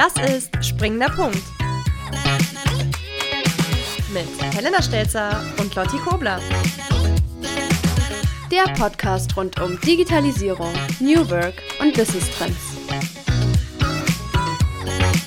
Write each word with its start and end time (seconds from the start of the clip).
Das 0.00 0.14
ist 0.30 0.50
Springender 0.64 1.10
Punkt. 1.10 1.42
Mit 4.14 4.54
Helena 4.54 4.80
Stelzer 4.80 5.44
und 5.58 5.74
Lotti 5.74 5.98
Kobler. 5.98 6.40
Der 8.50 8.72
Podcast 8.78 9.36
rund 9.36 9.60
um 9.60 9.78
Digitalisierung, 9.82 10.72
New 11.00 11.28
Work 11.28 11.52
und 11.82 11.92
Business 11.92 12.30
Trends. 12.38 12.56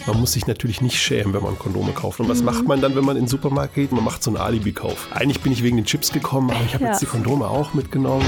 Man 0.08 0.20
muss 0.20 0.32
sich 0.32 0.48
natürlich 0.48 0.82
nicht 0.82 1.00
schämen, 1.00 1.36
wenn 1.36 1.44
man 1.44 1.60
Kondome 1.60 1.92
kauft. 1.92 2.20
Und 2.20 2.28
was 2.28 2.40
mhm. 2.40 2.46
macht 2.46 2.68
man 2.68 2.82
dann, 2.82 2.96
wenn 2.96 3.06
man 3.06 3.16
in 3.16 3.26
den 3.26 3.30
Supermarkt 3.30 3.76
geht? 3.76 3.92
Man 3.92 4.04
macht 4.04 4.24
so 4.24 4.32
einen 4.32 4.38
Alibi-Kauf. 4.38 5.10
Eigentlich 5.12 5.42
bin 5.42 5.52
ich 5.52 5.62
wegen 5.62 5.78
den 5.78 5.86
Chips 5.86 6.12
gekommen, 6.12 6.50
aber 6.50 6.66
ich 6.66 6.74
habe 6.74 6.86
ja. 6.86 6.90
jetzt 6.90 7.02
die 7.04 7.06
Kondome 7.06 7.48
auch 7.48 7.76
mitgenommen 7.76 8.26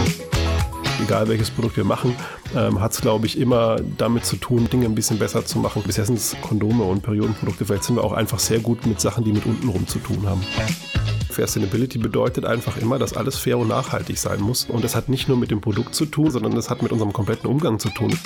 egal 1.03 1.27
welches 1.27 1.51
Produkt 1.51 1.77
wir 1.77 1.83
machen, 1.83 2.15
ähm, 2.55 2.81
hat 2.81 2.93
es, 2.93 3.01
glaube 3.01 3.25
ich, 3.25 3.37
immer 3.39 3.77
damit 3.97 4.25
zu 4.25 4.35
tun, 4.35 4.69
Dinge 4.69 4.85
ein 4.85 4.95
bisschen 4.95 5.19
besser 5.19 5.45
zu 5.45 5.59
machen. 5.59 5.83
Bisher 5.85 6.05
sind 6.05 6.17
es 6.17 6.35
Kondome 6.41 6.83
und 6.83 7.03
Periodenprodukte. 7.03 7.65
Vielleicht 7.65 7.83
sind 7.83 7.95
wir 7.95 8.03
auch 8.03 8.13
einfach 8.13 8.39
sehr 8.39 8.59
gut 8.59 8.85
mit 8.85 8.99
Sachen, 9.01 9.23
die 9.23 9.31
mit 9.31 9.45
untenrum 9.45 9.87
zu 9.87 9.99
tun 9.99 10.27
haben. 10.27 10.41
Fair 11.29 11.47
Sustainability 11.47 11.97
bedeutet 11.97 12.45
einfach 12.45 12.77
immer, 12.77 12.97
dass 12.97 13.13
alles 13.13 13.37
fair 13.37 13.57
und 13.57 13.67
nachhaltig 13.67 14.17
sein 14.17 14.41
muss. 14.41 14.65
Und 14.65 14.83
das 14.83 14.95
hat 14.95 15.09
nicht 15.09 15.27
nur 15.27 15.37
mit 15.37 15.51
dem 15.51 15.59
Produkt 15.59 15.93
zu 15.93 16.05
tun, 16.05 16.31
sondern 16.31 16.55
das 16.55 16.69
hat 16.69 16.81
mit 16.81 16.91
unserem 16.91 17.11
kompletten 17.11 17.49
Umgang 17.49 17.77
zu 17.79 17.89
tun. 17.89 18.17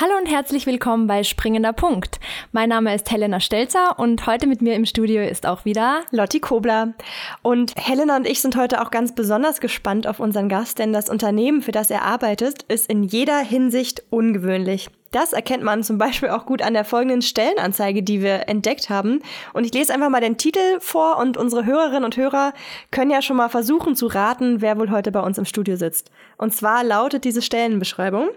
Hallo 0.00 0.12
und 0.16 0.26
herzlich 0.26 0.64
willkommen 0.64 1.08
bei 1.08 1.24
Springender 1.24 1.72
Punkt. 1.72 2.20
Mein 2.52 2.68
Name 2.68 2.94
ist 2.94 3.10
Helena 3.10 3.40
Stelzer 3.40 3.98
und 3.98 4.28
heute 4.28 4.46
mit 4.46 4.62
mir 4.62 4.76
im 4.76 4.86
Studio 4.86 5.22
ist 5.22 5.44
auch 5.44 5.64
wieder 5.64 6.02
Lotti 6.12 6.38
Kobler. 6.38 6.94
Und 7.42 7.74
Helena 7.74 8.14
und 8.14 8.24
ich 8.24 8.40
sind 8.40 8.54
heute 8.54 8.80
auch 8.80 8.92
ganz 8.92 9.12
besonders 9.12 9.60
gespannt 9.60 10.06
auf 10.06 10.20
unseren 10.20 10.48
Gast, 10.48 10.78
denn 10.78 10.92
das 10.92 11.10
Unternehmen, 11.10 11.62
für 11.62 11.72
das 11.72 11.90
er 11.90 12.02
arbeitet, 12.02 12.62
ist 12.68 12.88
in 12.88 13.02
jeder 13.02 13.38
Hinsicht 13.38 14.04
ungewöhnlich. 14.08 14.88
Das 15.10 15.32
erkennt 15.32 15.64
man 15.64 15.82
zum 15.82 15.98
Beispiel 15.98 16.28
auch 16.28 16.46
gut 16.46 16.62
an 16.62 16.74
der 16.74 16.84
folgenden 16.84 17.22
Stellenanzeige, 17.22 18.04
die 18.04 18.22
wir 18.22 18.48
entdeckt 18.48 18.90
haben. 18.90 19.20
Und 19.52 19.64
ich 19.64 19.74
lese 19.74 19.92
einfach 19.92 20.10
mal 20.10 20.20
den 20.20 20.38
Titel 20.38 20.78
vor 20.78 21.18
und 21.18 21.36
unsere 21.36 21.66
Hörerinnen 21.66 22.04
und 22.04 22.16
Hörer 22.16 22.52
können 22.92 23.10
ja 23.10 23.20
schon 23.20 23.36
mal 23.36 23.48
versuchen 23.48 23.96
zu 23.96 24.06
raten, 24.06 24.60
wer 24.60 24.78
wohl 24.78 24.92
heute 24.92 25.10
bei 25.10 25.20
uns 25.20 25.38
im 25.38 25.44
Studio 25.44 25.74
sitzt. 25.74 26.12
Und 26.36 26.54
zwar 26.54 26.84
lautet 26.84 27.24
diese 27.24 27.42
Stellenbeschreibung. 27.42 28.28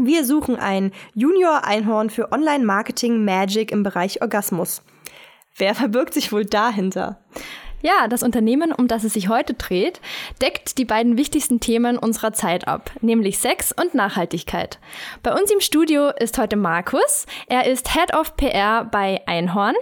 Wir 0.00 0.24
suchen 0.24 0.56
ein 0.56 0.92
Junior-Einhorn 1.14 2.10
für 2.10 2.30
Online-Marketing-Magic 2.30 3.72
im 3.72 3.82
Bereich 3.82 4.22
Orgasmus. 4.22 4.82
Wer 5.56 5.74
verbirgt 5.74 6.14
sich 6.14 6.30
wohl 6.30 6.44
dahinter? 6.44 7.24
Ja, 7.80 8.08
das 8.08 8.24
Unternehmen, 8.24 8.72
um 8.72 8.88
das 8.88 9.04
es 9.04 9.14
sich 9.14 9.28
heute 9.28 9.54
dreht, 9.54 10.00
deckt 10.42 10.78
die 10.78 10.84
beiden 10.84 11.16
wichtigsten 11.16 11.60
Themen 11.60 11.96
unserer 11.96 12.32
Zeit 12.32 12.66
ab, 12.66 12.90
nämlich 13.02 13.38
Sex 13.38 13.72
und 13.72 13.94
Nachhaltigkeit. 13.94 14.80
Bei 15.22 15.32
uns 15.32 15.50
im 15.52 15.60
Studio 15.60 16.08
ist 16.08 16.38
heute 16.38 16.56
Markus. 16.56 17.26
Er 17.46 17.66
ist 17.66 17.92
Head 17.94 18.14
of 18.16 18.36
PR 18.36 18.84
bei 18.84 19.22
Einhorn. 19.26 19.76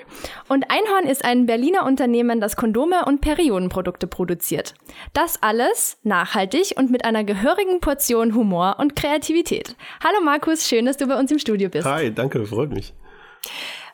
Und 0.48 0.70
Einhorn 0.70 1.06
ist 1.06 1.24
ein 1.24 1.46
Berliner 1.46 1.86
Unternehmen, 1.86 2.38
das 2.38 2.56
Kondome 2.56 3.06
und 3.06 3.22
Periodenprodukte 3.22 4.06
produziert. 4.06 4.74
Das 5.14 5.42
alles 5.42 5.96
nachhaltig 6.02 6.74
und 6.76 6.90
mit 6.90 7.06
einer 7.06 7.24
gehörigen 7.24 7.80
Portion 7.80 8.34
Humor 8.34 8.76
und 8.78 8.94
Kreativität. 8.94 9.74
Hallo 10.04 10.22
Markus, 10.22 10.68
schön, 10.68 10.84
dass 10.84 10.98
du 10.98 11.06
bei 11.06 11.18
uns 11.18 11.30
im 11.32 11.38
Studio 11.38 11.70
bist. 11.70 11.86
Hi, 11.86 12.12
danke, 12.12 12.44
freut 12.44 12.70
mich. 12.70 12.92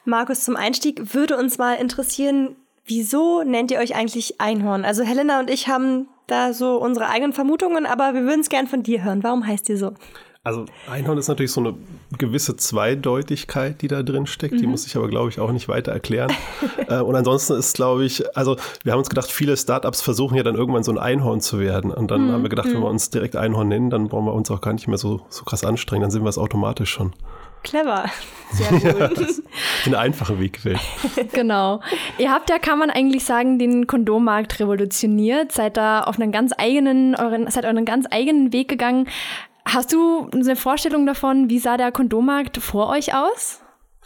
Markus, 0.04 0.42
zum 0.42 0.56
Einstieg 0.56 1.14
würde 1.14 1.36
uns 1.36 1.58
mal 1.58 1.74
interessieren, 1.74 2.56
wieso 2.84 3.42
nennt 3.42 3.70
ihr 3.70 3.78
euch 3.78 3.94
eigentlich 3.94 4.40
Einhorn? 4.40 4.84
Also 4.84 5.02
Helena 5.02 5.40
und 5.40 5.50
ich 5.50 5.68
haben 5.68 6.08
da 6.26 6.52
so 6.52 6.76
unsere 6.76 7.08
eigenen 7.08 7.32
Vermutungen, 7.32 7.86
aber 7.86 8.14
wir 8.14 8.22
würden 8.22 8.40
es 8.40 8.48
gern 8.48 8.66
von 8.66 8.82
dir 8.82 9.04
hören. 9.04 9.22
Warum 9.22 9.46
heißt 9.46 9.68
ihr 9.68 9.76
so? 9.76 9.92
Also 10.44 10.64
Einhorn 10.90 11.18
ist 11.18 11.28
natürlich 11.28 11.52
so 11.52 11.60
eine 11.60 11.74
gewisse 12.18 12.56
Zweideutigkeit, 12.56 13.80
die 13.80 13.86
da 13.86 14.02
drin 14.02 14.26
steckt. 14.26 14.54
Mhm. 14.54 14.58
Die 14.58 14.66
muss 14.66 14.84
ich 14.86 14.96
aber, 14.96 15.06
glaube 15.06 15.28
ich, 15.28 15.38
auch 15.38 15.52
nicht 15.52 15.68
weiter 15.68 15.92
erklären. 15.92 16.32
äh, 16.88 16.98
und 16.98 17.14
ansonsten 17.14 17.54
ist, 17.54 17.76
glaube 17.76 18.04
ich, 18.04 18.36
also 18.36 18.56
wir 18.82 18.92
haben 18.92 18.98
uns 18.98 19.08
gedacht, 19.08 19.30
viele 19.30 19.56
Startups 19.56 20.02
versuchen 20.02 20.36
ja 20.36 20.42
dann 20.42 20.56
irgendwann 20.56 20.82
so 20.82 20.90
ein 20.90 20.98
Einhorn 20.98 21.40
zu 21.40 21.60
werden. 21.60 21.92
Und 21.92 22.10
dann 22.10 22.26
mhm. 22.26 22.32
haben 22.32 22.42
wir 22.42 22.50
gedacht, 22.50 22.66
wenn 22.66 22.74
wir 22.74 22.80
mhm. 22.80 22.86
uns 22.86 23.10
direkt 23.10 23.36
Einhorn 23.36 23.68
nennen, 23.68 23.90
dann 23.90 24.08
brauchen 24.08 24.24
wir 24.24 24.34
uns 24.34 24.50
auch 24.50 24.60
gar 24.60 24.72
nicht 24.72 24.88
mehr 24.88 24.98
so, 24.98 25.20
so 25.28 25.44
krass 25.44 25.62
anstrengen. 25.62 26.02
Dann 26.02 26.10
sind 26.10 26.24
wir 26.24 26.28
es 26.28 26.38
automatisch 26.38 26.90
schon. 26.90 27.12
Clever. 27.62 28.04
Sehr 28.52 28.70
gut. 28.70 28.84
Ja, 28.84 29.08
den 29.86 29.94
einfachen 29.94 30.40
Weg 30.40 30.54
gewählt. 30.54 30.80
genau. 31.32 31.80
Ihr 32.18 32.30
habt 32.30 32.50
ja, 32.50 32.58
kann 32.58 32.78
man 32.78 32.90
eigentlich 32.90 33.24
sagen, 33.24 33.58
den 33.58 33.86
Kondommarkt 33.86 34.60
revolutioniert, 34.60 35.52
seid 35.52 35.76
da 35.76 36.02
auf 36.02 36.20
einen 36.20 36.32
ganz 36.32 36.52
eigenen, 36.56 37.14
euren, 37.14 37.50
seid 37.50 37.64
euren 37.64 37.84
ganz 37.84 38.06
eigenen 38.10 38.52
Weg 38.52 38.68
gegangen. 38.68 39.08
Hast 39.64 39.92
du 39.92 40.28
eine 40.32 40.56
Vorstellung 40.56 41.06
davon, 41.06 41.48
wie 41.48 41.58
sah 41.58 41.76
der 41.76 41.92
Kondommarkt 41.92 42.58
vor 42.58 42.88
euch 42.88 43.14
aus? 43.14 43.60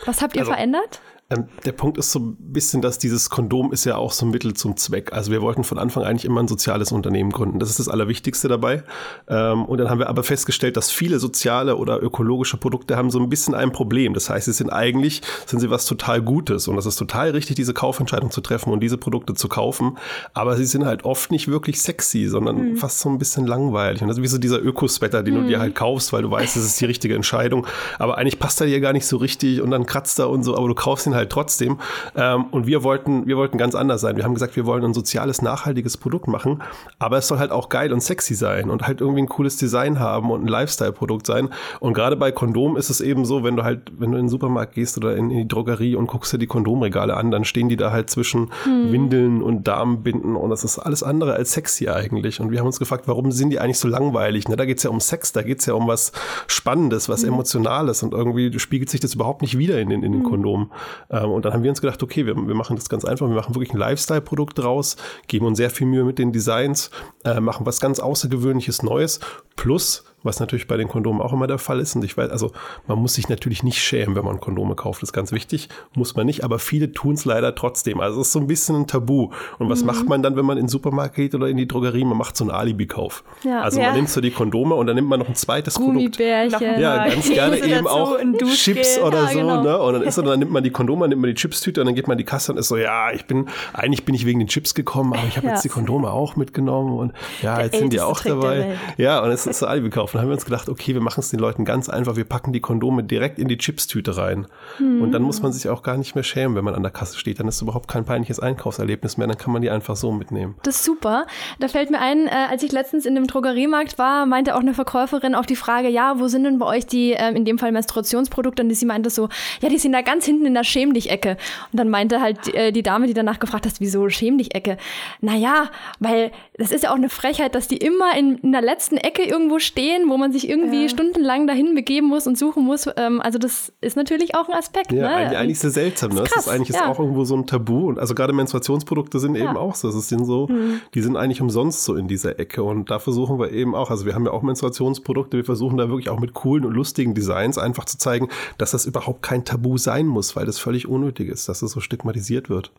Was 0.05 0.23
habt 0.23 0.37
ihr 0.37 0.43
also, 0.43 0.53
verändert? 0.53 1.01
Ähm, 1.29 1.49
der 1.65 1.73
Punkt 1.73 1.99
ist 1.99 2.13
so 2.13 2.21
ein 2.21 2.37
bisschen, 2.39 2.83
dass 2.83 2.99
dieses 2.99 3.31
Kondom 3.31 3.73
ist 3.73 3.85
ja 3.85 3.97
auch 3.97 4.13
so 4.13 4.25
ein 4.25 4.31
Mittel 4.31 4.55
zum 4.55 4.77
Zweck. 4.77 5.13
Also 5.13 5.33
wir 5.33 5.43
wollten 5.43 5.65
von 5.65 5.77
Anfang 5.77 6.05
eigentlich 6.05 6.25
immer 6.25 6.41
ein 6.41 6.47
soziales 6.47 6.93
Unternehmen 6.93 7.33
gründen. 7.33 7.59
Das 7.59 7.69
ist 7.69 7.81
das 7.81 7.89
Allerwichtigste 7.89 8.47
dabei. 8.47 8.85
Ähm, 9.27 9.65
und 9.65 9.79
dann 9.79 9.91
haben 9.91 9.99
wir 9.99 10.09
aber 10.09 10.23
festgestellt, 10.23 10.77
dass 10.77 10.93
viele 10.93 11.19
soziale 11.19 11.79
oder 11.79 12.01
ökologische 12.01 12.59
Produkte 12.59 12.97
haben 12.97 13.11
so 13.11 13.19
ein 13.19 13.29
bisschen 13.29 13.57
ein 13.57 13.73
Problem. 13.73 14.15
Das 14.15 14.31
heißt, 14.31 14.45
sie 14.45 14.53
sind 14.53 14.71
eigentlich, 14.71 15.21
sind 15.47 15.59
sie 15.59 15.69
was 15.69 15.85
total 15.85 16.23
Gutes. 16.23 16.69
Und 16.69 16.77
das 16.77 16.87
ist 16.87 16.95
total 16.95 17.31
richtig, 17.31 17.57
diese 17.57 17.75
Kaufentscheidung 17.75 18.31
zu 18.31 18.41
treffen 18.41 18.73
und 18.73 18.79
diese 18.79 18.97
Produkte 18.97 19.35
zu 19.35 19.49
kaufen. 19.49 19.99
Aber 20.33 20.57
sie 20.57 20.65
sind 20.65 20.85
halt 20.85 21.05
oft 21.05 21.33
nicht 21.33 21.49
wirklich 21.49 21.83
sexy, 21.83 22.29
sondern 22.29 22.71
mhm. 22.71 22.77
fast 22.77 23.01
so 23.01 23.09
ein 23.09 23.19
bisschen 23.19 23.49
langweilig. 23.49 24.01
Und 24.01 24.07
das 24.07 24.19
ist 24.19 24.23
wie 24.23 24.29
so 24.29 24.39
dieser 24.39 24.63
Ökosweater, 24.63 25.25
den 25.25 25.35
mhm. 25.35 25.43
du 25.43 25.49
dir 25.49 25.59
halt 25.59 25.75
kaufst, 25.75 26.13
weil 26.13 26.23
du 26.23 26.31
weißt, 26.31 26.57
es 26.57 26.65
ist 26.65 26.81
die 26.81 26.85
richtige 26.85 27.17
Entscheidung. 27.17 27.67
Aber 27.99 28.17
eigentlich 28.17 28.39
passt 28.39 28.61
er 28.61 28.69
dir 28.69 28.79
gar 28.79 28.93
nicht 28.93 29.07
so 29.07 29.17
richtig 29.17 29.61
und 29.61 29.73
dann 29.73 29.87
kratzt 29.87 30.21
er 30.21 30.31
und 30.31 30.45
so, 30.45 30.57
aber 30.57 30.69
du 30.69 30.75
kaufst 30.77 31.09
ihn 31.09 31.16
halt 31.17 31.31
trotzdem. 31.31 31.79
Ähm, 32.15 32.45
und 32.51 32.67
wir 32.67 32.83
wollten, 32.83 33.27
wir 33.27 33.37
wollten 33.37 33.59
ganz 33.59 33.75
anders 33.75 34.01
sein. 34.01 34.17
Wir 34.17 34.25
haben 34.25 34.35
gesagt, 34.35 34.57
wir 34.57 34.67
wollen 34.67 34.85
ein 34.85 34.95
soziales, 34.95 35.43
nachhaltiges 35.43 35.97
Produkt 35.97 36.29
machen, 36.29 36.63
aber 36.99 37.19
es 37.19 37.29
soll 37.29 37.39
halt 37.39 37.51
auch 37.51 37.69
geil 37.69 37.93
und 37.93 38.03
sexy 38.03 38.35
sein 38.35 38.71
und 38.71 38.87
halt 38.87 39.01
irgendwie 39.01 39.23
ein 39.23 39.29
cooles 39.29 39.57
Design 39.57 39.99
haben 39.99 40.31
und 40.31 40.45
ein 40.45 40.49
Lifestyle-Produkt 40.49 41.27
sein. 41.27 41.51
Und 41.81 41.95
gerade 41.95 42.17
bei 42.17 42.33
Kondom 42.33 42.77
ist 42.77 42.91
es 42.91 43.01
eben 43.01 43.25
so, 43.25 43.45
wenn 43.45 43.57
du 43.57 43.65
halt, 43.65 43.93
wenn 43.99 44.13
du 44.13 44.19
in 44.19 44.25
den 44.25 44.29
Supermarkt 44.29 44.75
gehst 44.75 44.97
oder 44.97 45.17
in, 45.17 45.31
in 45.31 45.39
die 45.39 45.49
Drogerie 45.49 45.97
und 45.97 46.07
guckst 46.07 46.33
dir 46.33 46.39
die 46.39 46.47
Kondomregale 46.47 47.17
an, 47.17 47.31
dann 47.31 47.45
stehen 47.45 47.69
die 47.69 47.77
da 47.77 47.91
halt 47.91 48.11
zwischen 48.11 48.51
hm. 48.65 48.93
Windeln 48.93 49.43
und 49.43 49.67
Damenbinden 49.67 50.37
und 50.37 50.51
das 50.51 50.65
ist 50.65 50.79
alles 50.79 51.03
andere 51.03 51.35
als 51.35 51.53
sexy 51.53 51.89
eigentlich. 51.89 52.41
Und 52.41 52.51
wir 52.51 52.61
haben 52.61 52.67
uns 52.67 52.79
gefragt, 52.79 53.09
warum 53.09 53.33
sind 53.33 53.51
die 53.51 53.59
eigentlich 53.59 53.79
so 53.79 53.89
langweilig? 53.89 54.49
Ne, 54.49 54.57
da 54.57 54.65
geht 54.65 54.79
es 54.79 54.85
ja 54.85 54.91
um 54.91 55.01
Sex, 55.01 55.33
da 55.33 55.43
geht 55.43 55.61
es 55.61 55.67
ja 55.67 55.75
um 55.75 55.89
was 55.89 56.13
Spannendes, 56.47 57.09
was 57.09 57.23
hm. 57.23 57.35
Emotionales 57.35 58.03
und 58.03 58.13
irgendwie 58.13 58.59
spiegelt 58.59 58.91
sich 58.91 59.01
das 59.01 59.15
überhaupt 59.15 59.43
nicht 59.43 59.59
wieder 59.59 59.81
in 59.81 59.89
den, 59.89 60.03
in 60.03 60.13
den 60.13 60.23
hm. 60.23 60.31
Kondomen. 60.31 60.71
Ähm, 61.11 61.31
und 61.31 61.45
dann 61.45 61.53
haben 61.53 61.63
wir 61.63 61.71
uns 61.71 61.81
gedacht, 61.81 62.03
okay, 62.03 62.27
wir, 62.27 62.37
wir 62.37 62.55
machen 62.55 62.77
das 62.77 62.89
ganz 62.89 63.05
einfach, 63.05 63.29
wir 63.29 63.35
machen 63.35 63.55
wirklich 63.55 63.73
ein 63.73 63.79
Lifestyle-Produkt 63.79 64.59
draus, 64.59 64.97
geben 65.29 65.47
uns 65.47 65.59
sehr 65.59 65.71
viel 65.71 65.87
Mühe 65.87 66.05
mit 66.05 66.19
den 66.19 66.33
Designs, 66.33 66.91
äh, 67.25 67.41
machen 67.41 67.67
was 67.67 67.81
ganz 67.81 68.01
Außergewöhnliches 68.01 68.83
Neues, 68.83 69.21
plus 69.57 70.05
was 70.27 70.41
natürlich 70.41 70.67
bei 70.67 70.77
den 70.77 70.89
Kondomen 70.89 71.21
auch 71.21 71.33
immer 71.33 71.47
der 71.47 71.59
Fall 71.59 71.81
ist. 71.81 71.97
Und 71.97 72.05
ich 72.05 72.17
weiß, 72.17 72.31
also 72.31 72.53
man 72.87 72.99
muss 72.99 73.15
sich 73.15 73.29
natürlich 73.29 73.63
nicht 73.63 73.81
schämen, 73.81 74.17
wenn 74.17 74.25
man 74.25 74.41
Kondome 74.41 74.75
kauft. 74.75 75.03
Das 75.03 75.11
ist 75.11 75.13
ganz 75.13 75.33
wichtig, 75.33 75.69
muss 75.95 76.15
man 76.17 76.27
nicht, 76.27 76.45
aber 76.45 76.59
viele 76.59 76.93
tun 76.93 77.15
es 77.15 77.25
leider 77.25 77.55
trotzdem. 77.55 78.01
Also 78.01 78.21
es 78.21 78.29
ist 78.29 78.33
so 78.33 78.41
ein 78.41 78.47
bisschen 78.47 78.77
ein 78.77 78.87
Tabu. 78.87 79.31
Und 79.59 79.69
was 79.69 79.81
mhm. 79.81 79.87
macht 79.87 80.09
man 80.09 80.23
dann, 80.23 80.37
wenn 80.37 80.45
man 80.45 80.59
in 80.59 80.65
den 80.65 80.69
Supermarkt 80.69 81.15
geht 81.15 81.35
oder 81.35 81.49
in 81.49 81.57
die 81.57 81.67
Drogerie? 81.67 82.05
Man 82.05 82.19
macht 82.19 82.37
so 82.37 82.45
einen 82.45 82.51
Alibi-Kauf. 82.51 83.25
Ja, 83.43 83.63
also 83.63 83.81
man 83.81 83.95
nimmt 83.95 84.11
so 84.11 84.21
die 84.21 84.31
Kondome 84.31 84.75
und 84.75 84.87
dann 84.87 84.97
nimmt 84.97 85.09
man 85.09 85.21
noch 85.21 85.29
ein 85.29 85.35
zweites 85.35 85.75
Produkt. 85.75 86.19
Ja, 86.19 87.07
ganz 87.07 87.29
gerne 87.29 87.59
eben 87.59 87.87
auch 87.87 88.19
Chips 88.55 88.99
oder 88.99 89.25
ja, 89.25 89.29
so. 89.29 89.39
Genau. 89.39 89.63
Ne? 89.63 89.79
Und 89.79 89.93
dann 89.95 90.03
ist 90.03 90.19
dann 90.19 90.39
nimmt 90.39 90.53
man 90.53 90.63
die 90.63 90.71
Kondome, 90.71 91.03
dann 91.03 91.11
nimmt 91.11 91.23
man 91.23 91.31
die 91.31 91.35
Chipstüte 91.35 91.81
und 91.81 91.87
dann 91.87 91.95
geht 91.95 92.09
man 92.09 92.15
in 92.15 92.19
die 92.19 92.25
Kasse 92.25 92.53
und 92.53 92.59
ist 92.59 92.69
so, 92.69 92.77
ja, 92.77 93.13
ich 93.13 93.27
bin, 93.27 93.49
eigentlich 93.73 94.05
bin 94.05 94.15
ich 94.15 94.27
wegen 94.27 94.39
den 94.39 94.49
Chips 94.49 94.75
gekommen, 94.75 95.13
aber 95.13 95.27
ich 95.29 95.37
habe 95.37 95.47
ja. 95.47 95.53
jetzt 95.55 95.65
die 95.65 95.69
Kondome 95.69 96.11
auch 96.11 96.37
mitgenommen 96.37 96.99
und 96.99 97.13
ja, 97.43 97.57
der 97.57 97.67
jetzt 97.67 97.79
sind 97.79 97.93
die 97.93 98.01
auch 98.01 98.21
Trick 98.21 98.33
dabei. 98.33 98.77
Ja, 98.97 99.21
und 99.21 99.31
es 99.31 99.47
ist 99.47 99.59
so 99.59 99.67
Alibi-Kauf. 99.67 100.15
Dann 100.17 100.23
haben 100.23 100.31
wir 100.31 100.35
uns 100.35 100.47
gedacht, 100.47 100.71
okay, 100.71 100.95
wir 100.95 101.03
machen 101.03 101.21
es 101.21 101.29
den 101.29 101.41
Leuten 101.41 101.67
ganz 101.67 101.91
einfach, 101.91 102.17
wir 102.17 102.25
packen 102.25 102.55
die 102.55 102.61
Kondome 102.61 103.05
direkt 103.05 103.39
in 103.39 103.49
die 103.49 103.59
Chipstüte 103.59 104.17
rein. 104.17 104.47
Mhm. 104.79 105.03
Und 105.03 105.13
dann 105.13 105.21
muss 105.21 105.43
man 105.43 105.53
sich 105.53 105.69
auch 105.69 105.83
gar 105.83 105.99
nicht 105.99 106.15
mehr 106.15 106.25
schämen, 106.25 106.57
wenn 106.57 106.65
man 106.65 106.75
an 106.75 106.83
der 106.83 106.91
Kasse 106.91 107.19
steht. 107.19 107.39
Dann 107.39 107.49
ist 107.49 107.61
überhaupt 107.61 107.87
kein 107.87 108.07
peinliches 108.07 108.41
Einkaufserlebnis 108.41 109.19
mehr, 109.19 109.27
dann 109.27 109.37
kann 109.37 109.53
man 109.53 109.61
die 109.61 109.69
einfach 109.69 109.95
so 109.95 110.13
mitnehmen. 110.13 110.55
Das 110.63 110.77
ist 110.77 110.85
super. 110.85 111.27
Da 111.61 111.69
fällt 111.69 111.91
mir 111.91 112.01
ein, 112.01 112.29
äh, 112.29 112.31
als 112.49 112.63
ich 112.63 112.73
letztens 112.73 113.05
in 113.05 113.15
dem 113.15 113.27
Drogeriemarkt 113.27 113.99
war, 113.99 114.25
meinte 114.25 114.55
auch 114.55 114.61
eine 114.61 114.73
Verkäuferin 114.73 115.35
auf 115.35 115.45
die 115.45 115.55
Frage, 115.55 115.91
ja, 115.91 116.19
wo 116.19 116.29
sind 116.29 116.45
denn 116.45 116.59
bei 116.59 116.65
euch 116.65 116.87
die, 116.87 117.13
äh, 117.13 117.35
in 117.35 117.45
dem 117.45 117.59
Fall 117.59 117.73
Menstruationsprodukte? 117.73 118.63
Und 118.63 118.73
sie 118.73 118.87
meinte 118.87 119.11
so, 119.11 119.29
ja, 119.61 119.69
die 119.69 119.77
sind 119.77 119.93
da 119.93 120.01
ganz 120.01 120.25
hinten 120.25 120.47
in 120.47 120.55
der 120.55 120.65
Schäm 120.65 120.95
dich 120.95 121.11
Ecke. 121.11 121.37
Und 121.73 121.79
dann 121.79 121.91
meinte 121.91 122.23
halt 122.23 122.55
äh, 122.55 122.73
die 122.73 122.83
Dame, 122.83 123.07
die 123.07 123.13
danach 123.13 123.39
gefragt 123.39 123.67
hat, 123.67 123.75
wieso 123.81 124.09
Schäm 124.09 124.39
dich 124.39 124.55
Ecke? 124.55 124.79
Naja, 125.21 125.71
weil 125.99 126.33
das 126.57 126.73
ist 126.73 126.85
ja 126.85 126.91
auch 126.93 126.97
eine 126.97 127.11
Frechheit, 127.11 127.55
dass 127.55 127.69
die 127.69 127.77
immer 127.77 128.17
in, 128.17 128.39
in 128.39 128.53
der 128.53 128.63
letzten 128.63 128.97
Ecke 128.97 129.23
irgendwo 129.23 129.59
stehen, 129.59 130.06
wo 130.09 130.17
man 130.17 130.33
sich 130.33 130.49
irgendwie 130.49 130.83
ja. 130.83 130.89
stundenlang 130.89 131.47
dahin 131.47 131.75
begeben 131.75 132.09
muss 132.09 132.27
und 132.27 132.39
suchen 132.39 132.65
muss. 132.65 132.87
Ähm, 132.97 133.21
also 133.21 133.39
das 133.39 133.73
ist 133.81 133.97
natürlich 133.97 134.35
auch 134.35 134.49
ein 134.49 134.55
Aspekt. 134.55 134.93
Ja, 134.93 135.03
ne? 135.03 135.15
eigentlich, 135.15 135.39
eigentlich 135.39 135.57
ist 135.57 135.65
es 135.65 135.75
seltsam. 135.75 136.13
Ne? 136.13 136.23
Das 136.23 136.47
ist, 136.47 136.49
eigentlich 136.49 136.69
ja. 136.71 136.83
ist 136.83 136.89
auch 136.89 136.99
irgendwo 136.99 137.25
so 137.25 137.37
ein 137.37 137.47
Tabu. 137.47 137.89
Und 137.89 137.99
also 137.99 138.15
gerade 138.15 138.33
Menstruationsprodukte 138.33 139.19
sind 139.19 139.37
eben 139.37 139.57
auch 139.57 139.75
so. 139.75 139.91
Das 139.91 140.09
sind 140.09 140.25
so, 140.25 140.47
mhm. 140.49 140.81
die 140.95 141.03
sind 141.03 141.17
eigentlich 141.17 141.41
umsonst 141.41 141.85
so 141.85 141.95
in 141.95 142.09
dieser 142.09 142.39
Ecke. 142.39 142.63
Und 142.63 142.91
da 142.91 142.99
versuchen 142.99 143.39
wir 143.39 143.53
eben 143.53 143.75
auch, 143.75 143.91
also 143.91 144.07
wir 144.07 144.15
haben 144.15 144.25
ja 144.25 144.33
auch 144.33 144.43
Menstruationsprodukte, 144.43 145.37
wir 145.37 145.45
versuchen 145.45 145.77
da 145.77 145.89
wirklich 145.89 146.09
auch 146.09 146.21
mit 146.21 146.35
coolen 146.35 146.65
und 146.65 146.73
lustigen 146.73 147.15
Designs 147.15 147.59
einfach 147.59 147.85
zu 147.85 147.99
zeigen, 147.99 148.29
dass 148.59 148.71
das 148.71 148.87
überhaupt 148.87 149.23
kein 149.23 149.45
Tabu 149.45 149.79
sein 149.79 150.07
muss, 150.07 150.37
weil 150.37 150.47
das 150.47 150.59
völlig 150.59 150.89
unnötig 150.89 151.29
ist, 151.29 151.49
dass 151.49 151.59
es 151.59 151.67
das 151.67 151.73
so 151.73 151.81
stigmatisiert 151.81 152.49
wird. 152.49 152.73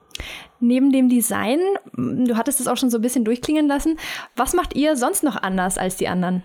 Neben 0.60 0.92
dem 0.92 1.10
Design, 1.10 1.60
du 1.94 2.36
hattest 2.36 2.60
es 2.60 2.68
auch 2.68 2.78
schon 2.78 2.90
so 2.90 2.98
ein 2.98 3.02
bisschen 3.02 3.26
durchklingen 3.26 3.68
lassen, 3.68 3.98
was 4.36 4.54
macht 4.54 4.76
ihr 4.76 4.96
sonst 4.96 5.24
noch 5.24 5.36
anders 5.36 5.78
als 5.78 5.98
die 5.98 6.08
anderen? 6.08 6.44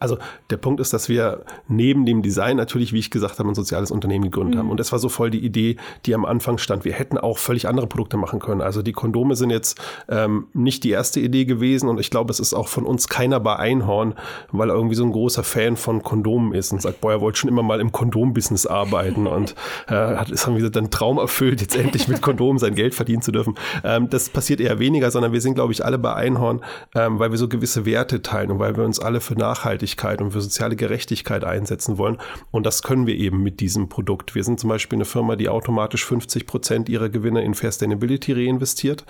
Also 0.00 0.16
der 0.48 0.56
Punkt 0.56 0.80
ist, 0.80 0.94
dass 0.94 1.10
wir 1.10 1.44
neben 1.68 2.06
dem 2.06 2.22
Design 2.22 2.56
natürlich, 2.56 2.94
wie 2.94 2.98
ich 2.98 3.10
gesagt 3.10 3.38
habe, 3.38 3.48
ein 3.50 3.54
soziales 3.54 3.90
Unternehmen 3.90 4.24
gegründet 4.24 4.54
mhm. 4.54 4.58
haben. 4.58 4.70
Und 4.70 4.80
das 4.80 4.92
war 4.92 4.98
so 4.98 5.10
voll 5.10 5.30
die 5.30 5.44
Idee, 5.44 5.76
die 6.06 6.14
am 6.14 6.24
Anfang 6.24 6.56
stand. 6.56 6.86
Wir 6.86 6.94
hätten 6.94 7.18
auch 7.18 7.36
völlig 7.36 7.68
andere 7.68 7.86
Produkte 7.86 8.16
machen 8.16 8.40
können. 8.40 8.62
Also 8.62 8.80
die 8.80 8.92
Kondome 8.92 9.36
sind 9.36 9.50
jetzt 9.50 9.78
ähm, 10.08 10.46
nicht 10.54 10.84
die 10.84 10.90
erste 10.90 11.20
Idee 11.20 11.44
gewesen 11.44 11.90
und 11.90 12.00
ich 12.00 12.10
glaube, 12.10 12.30
es 12.30 12.40
ist 12.40 12.54
auch 12.54 12.68
von 12.68 12.84
uns 12.84 13.08
keiner 13.08 13.40
bei 13.40 13.56
Einhorn, 13.56 14.14
weil 14.52 14.70
er 14.70 14.74
irgendwie 14.74 14.94
so 14.94 15.04
ein 15.04 15.12
großer 15.12 15.44
Fan 15.44 15.76
von 15.76 16.02
Kondomen 16.02 16.54
ist 16.54 16.72
und 16.72 16.80
sagt, 16.80 17.02
boah, 17.02 17.12
er 17.12 17.20
wollte 17.20 17.40
schon 17.40 17.50
immer 17.50 17.62
mal 17.62 17.78
im 17.78 17.92
Kondombusiness 17.92 18.66
arbeiten 18.66 19.26
und 19.26 19.54
äh, 19.88 19.92
hat 19.92 20.30
ist 20.30 20.48
wieder 20.48 20.70
dann 20.70 20.90
Traum 20.90 21.18
erfüllt, 21.18 21.60
jetzt 21.60 21.76
endlich 21.76 22.08
mit 22.08 22.22
Kondomen 22.22 22.58
sein 22.58 22.74
Geld 22.74 22.94
verdienen 22.94 23.20
zu 23.20 23.32
dürfen. 23.32 23.54
Ähm, 23.84 24.08
das 24.08 24.30
passiert 24.30 24.60
eher 24.60 24.78
weniger, 24.78 25.10
sondern 25.10 25.32
wir 25.32 25.42
sind, 25.42 25.56
glaube 25.56 25.74
ich, 25.74 25.84
alle 25.84 25.98
bei 25.98 26.14
Einhorn, 26.14 26.62
ähm, 26.94 27.18
weil 27.18 27.30
wir 27.30 27.38
so 27.38 27.48
gewisse 27.48 27.84
Werte 27.84 28.22
teilen 28.22 28.50
und 28.50 28.58
weil 28.58 28.76
wir 28.76 28.84
uns 28.84 28.98
alle 28.98 29.20
für 29.20 29.34
Nachhaltigkeit 29.34 29.89
Nachhaltigkeit 29.90 30.20
und 30.20 30.32
für 30.32 30.40
soziale 30.40 30.76
Gerechtigkeit 30.76 31.44
einsetzen 31.44 31.98
wollen. 31.98 32.18
Und 32.50 32.66
das 32.66 32.82
können 32.82 33.06
wir 33.06 33.16
eben 33.16 33.42
mit 33.42 33.60
diesem 33.60 33.88
Produkt. 33.88 34.34
Wir 34.34 34.44
sind 34.44 34.60
zum 34.60 34.68
Beispiel 34.68 34.96
eine 34.96 35.04
Firma, 35.04 35.36
die 35.36 35.48
automatisch 35.48 36.04
50 36.04 36.46
Prozent 36.46 36.88
ihrer 36.88 37.08
Gewinne 37.08 37.42
in 37.42 37.54
Fair 37.54 37.72
Sustainability 37.72 38.32
reinvestiert. 38.32 39.04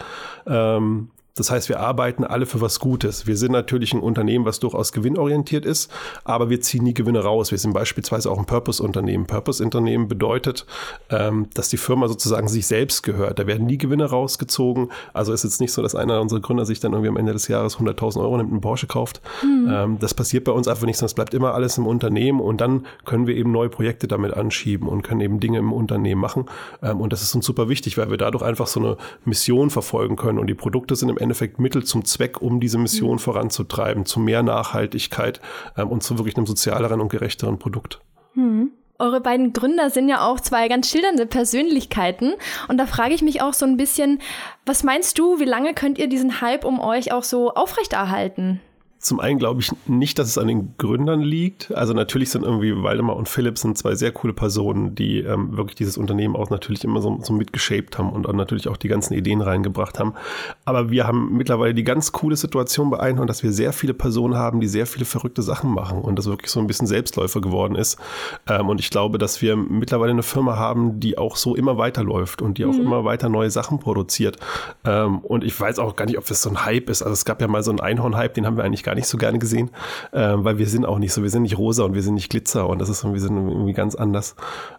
Ähm, 0.46 1.10
das 1.34 1.50
heißt, 1.50 1.68
wir 1.68 1.80
arbeiten 1.80 2.24
alle 2.24 2.46
für 2.46 2.60
was 2.60 2.80
Gutes. 2.80 3.26
Wir 3.26 3.36
sind 3.36 3.52
natürlich 3.52 3.92
ein 3.92 4.00
Unternehmen, 4.00 4.44
was 4.44 4.60
durchaus 4.60 4.92
gewinnorientiert 4.92 5.64
ist, 5.64 5.90
aber 6.24 6.50
wir 6.50 6.60
ziehen 6.60 6.84
nie 6.84 6.94
Gewinne 6.94 7.20
raus. 7.20 7.50
Wir 7.50 7.58
sind 7.58 7.72
beispielsweise 7.72 8.30
auch 8.30 8.38
ein 8.38 8.46
Purpose-Unternehmen. 8.46 9.26
Purpose-Unternehmen 9.26 10.08
bedeutet, 10.08 10.66
ähm, 11.08 11.48
dass 11.54 11.68
die 11.68 11.76
Firma 11.76 12.08
sozusagen 12.08 12.48
sich 12.48 12.66
selbst 12.66 13.02
gehört. 13.02 13.38
Da 13.38 13.46
werden 13.46 13.66
nie 13.66 13.78
Gewinne 13.78 14.04
rausgezogen. 14.04 14.90
Also 15.12 15.32
ist 15.32 15.44
jetzt 15.44 15.60
nicht 15.60 15.72
so, 15.72 15.82
dass 15.82 15.94
einer 15.94 16.20
unserer 16.20 16.40
Gründer 16.40 16.64
sich 16.64 16.80
dann 16.80 16.92
irgendwie 16.92 17.08
am 17.08 17.16
Ende 17.16 17.32
des 17.32 17.48
Jahres 17.48 17.78
100.000 17.78 18.20
Euro 18.20 18.36
nimmt, 18.36 18.50
einen 18.50 18.60
Porsche 18.60 18.86
kauft. 18.86 19.20
Mhm. 19.42 19.98
Das 20.00 20.14
passiert 20.14 20.44
bei 20.44 20.52
uns 20.52 20.68
einfach 20.68 20.86
nicht, 20.86 20.98
sondern 20.98 21.10
es 21.10 21.14
bleibt 21.14 21.34
immer 21.34 21.54
alles 21.54 21.78
im 21.78 21.86
Unternehmen 21.86 22.40
und 22.40 22.60
dann 22.60 22.86
können 23.04 23.26
wir 23.26 23.36
eben 23.36 23.52
neue 23.52 23.68
Projekte 23.68 24.08
damit 24.08 24.34
anschieben 24.34 24.88
und 24.88 25.02
können 25.02 25.20
eben 25.20 25.40
Dinge 25.40 25.58
im 25.58 25.72
Unternehmen 25.72 26.20
machen. 26.20 26.46
Ähm, 26.82 27.00
und 27.00 27.12
das 27.12 27.22
ist 27.22 27.34
uns 27.34 27.46
super 27.46 27.68
wichtig, 27.68 27.98
weil 27.98 28.10
wir 28.10 28.16
dadurch 28.16 28.42
einfach 28.42 28.66
so 28.66 28.80
eine 28.80 28.96
Mission 29.24 29.70
verfolgen 29.70 30.16
können 30.16 30.38
und 30.38 30.46
die 30.46 30.54
Produkte 30.54 30.96
sind 30.96 31.08
im 31.08 31.18
Endeffekt 31.20 31.58
Mittel 31.58 31.84
zum 31.84 32.04
Zweck, 32.04 32.40
um 32.40 32.60
diese 32.60 32.78
Mission 32.78 33.12
mhm. 33.12 33.18
voranzutreiben, 33.18 34.06
zu 34.06 34.20
mehr 34.20 34.42
Nachhaltigkeit 34.42 35.40
ähm, 35.76 35.88
und 35.88 36.02
zu 36.02 36.18
wirklich 36.18 36.36
einem 36.36 36.46
sozialeren 36.46 37.00
und 37.00 37.08
gerechteren 37.08 37.58
Produkt. 37.58 38.00
Mhm. 38.34 38.72
Eure 38.98 39.22
beiden 39.22 39.54
Gründer 39.54 39.88
sind 39.88 40.10
ja 40.10 40.26
auch 40.26 40.40
zwei 40.40 40.68
ganz 40.68 40.90
schildernde 40.90 41.24
Persönlichkeiten. 41.24 42.34
Und 42.68 42.76
da 42.76 42.84
frage 42.84 43.14
ich 43.14 43.22
mich 43.22 43.40
auch 43.40 43.54
so 43.54 43.64
ein 43.64 43.78
bisschen, 43.78 44.20
was 44.66 44.84
meinst 44.84 45.18
du, 45.18 45.40
wie 45.40 45.46
lange 45.46 45.72
könnt 45.72 45.98
ihr 45.98 46.06
diesen 46.06 46.42
Hype 46.42 46.66
um 46.66 46.80
euch 46.80 47.10
auch 47.10 47.24
so 47.24 47.54
aufrechterhalten? 47.54 48.60
Zum 49.00 49.18
einen 49.18 49.38
glaube 49.38 49.62
ich 49.62 49.72
nicht, 49.86 50.18
dass 50.18 50.28
es 50.28 50.36
an 50.36 50.46
den 50.46 50.74
Gründern 50.76 51.22
liegt. 51.22 51.74
Also 51.74 51.94
natürlich 51.94 52.30
sind 52.30 52.44
irgendwie 52.44 52.82
Waldemar 52.82 53.16
und 53.16 53.30
Philipp 53.30 53.56
sind 53.56 53.78
zwei 53.78 53.94
sehr 53.94 54.12
coole 54.12 54.34
Personen, 54.34 54.94
die 54.94 55.20
ähm, 55.20 55.56
wirklich 55.56 55.74
dieses 55.74 55.96
Unternehmen 55.96 56.36
auch 56.36 56.50
natürlich 56.50 56.84
immer 56.84 57.00
so, 57.00 57.18
so 57.22 57.32
mitgeshaped 57.32 57.96
haben 57.96 58.12
und 58.12 58.28
dann 58.28 58.36
natürlich 58.36 58.68
auch 58.68 58.76
die 58.76 58.88
ganzen 58.88 59.14
Ideen 59.14 59.40
reingebracht 59.40 59.98
haben. 59.98 60.12
Aber 60.66 60.90
wir 60.90 61.06
haben 61.06 61.34
mittlerweile 61.34 61.72
die 61.72 61.82
ganz 61.82 62.12
coole 62.12 62.36
Situation 62.36 62.90
bei 62.90 63.00
Einhorn, 63.00 63.26
dass 63.26 63.42
wir 63.42 63.52
sehr 63.52 63.72
viele 63.72 63.94
Personen 63.94 64.36
haben, 64.36 64.60
die 64.60 64.68
sehr 64.68 64.86
viele 64.86 65.06
verrückte 65.06 65.40
Sachen 65.40 65.72
machen 65.72 66.02
und 66.02 66.18
das 66.18 66.26
wirklich 66.26 66.50
so 66.50 66.60
ein 66.60 66.66
bisschen 66.66 66.86
Selbstläufer 66.86 67.40
geworden 67.40 67.76
ist. 67.76 67.98
Ähm, 68.46 68.68
und 68.68 68.80
ich 68.80 68.90
glaube, 68.90 69.16
dass 69.16 69.40
wir 69.40 69.56
mittlerweile 69.56 70.12
eine 70.12 70.22
Firma 70.22 70.56
haben, 70.56 71.00
die 71.00 71.16
auch 71.16 71.36
so 71.36 71.56
immer 71.56 71.78
weiterläuft 71.78 72.42
und 72.42 72.58
die 72.58 72.66
auch 72.66 72.74
mhm. 72.74 72.82
immer 72.82 73.04
weiter 73.06 73.30
neue 73.30 73.50
Sachen 73.50 73.78
produziert. 73.78 74.36
Ähm, 74.84 75.20
und 75.20 75.42
ich 75.42 75.58
weiß 75.58 75.78
auch 75.78 75.96
gar 75.96 76.04
nicht, 76.04 76.18
ob 76.18 76.26
das 76.26 76.42
so 76.42 76.50
ein 76.50 76.66
Hype 76.66 76.90
ist. 76.90 77.00
Also 77.00 77.14
es 77.14 77.24
gab 77.24 77.40
ja 77.40 77.48
mal 77.48 77.62
so 77.62 77.70
einen 77.70 77.80
Einhorn-Hype, 77.80 78.34
den 78.34 78.44
haben 78.44 78.58
wir 78.58 78.64
eigentlich 78.64 78.82
gar 78.82 78.89
gar 78.90 78.96
nicht 78.96 79.06
so 79.06 79.18
gerne 79.18 79.38
gesehen, 79.38 79.70
äh, 80.10 80.34
weil 80.36 80.58
wir 80.58 80.66
sind 80.66 80.84
auch 80.84 80.98
nicht 80.98 81.12
so, 81.12 81.22
wir 81.22 81.30
sind 81.30 81.42
nicht 81.42 81.56
rosa 81.56 81.84
und 81.84 81.94
wir 81.94 82.02
sind 82.02 82.14
nicht 82.14 82.28
Glitzer 82.28 82.68
und 82.68 82.80
das 82.80 82.88
ist 82.88 83.04
irgendwie, 83.04 83.20
sind 83.20 83.36
irgendwie 83.36 83.72
ganz 83.72 83.94
anders. 83.94 84.34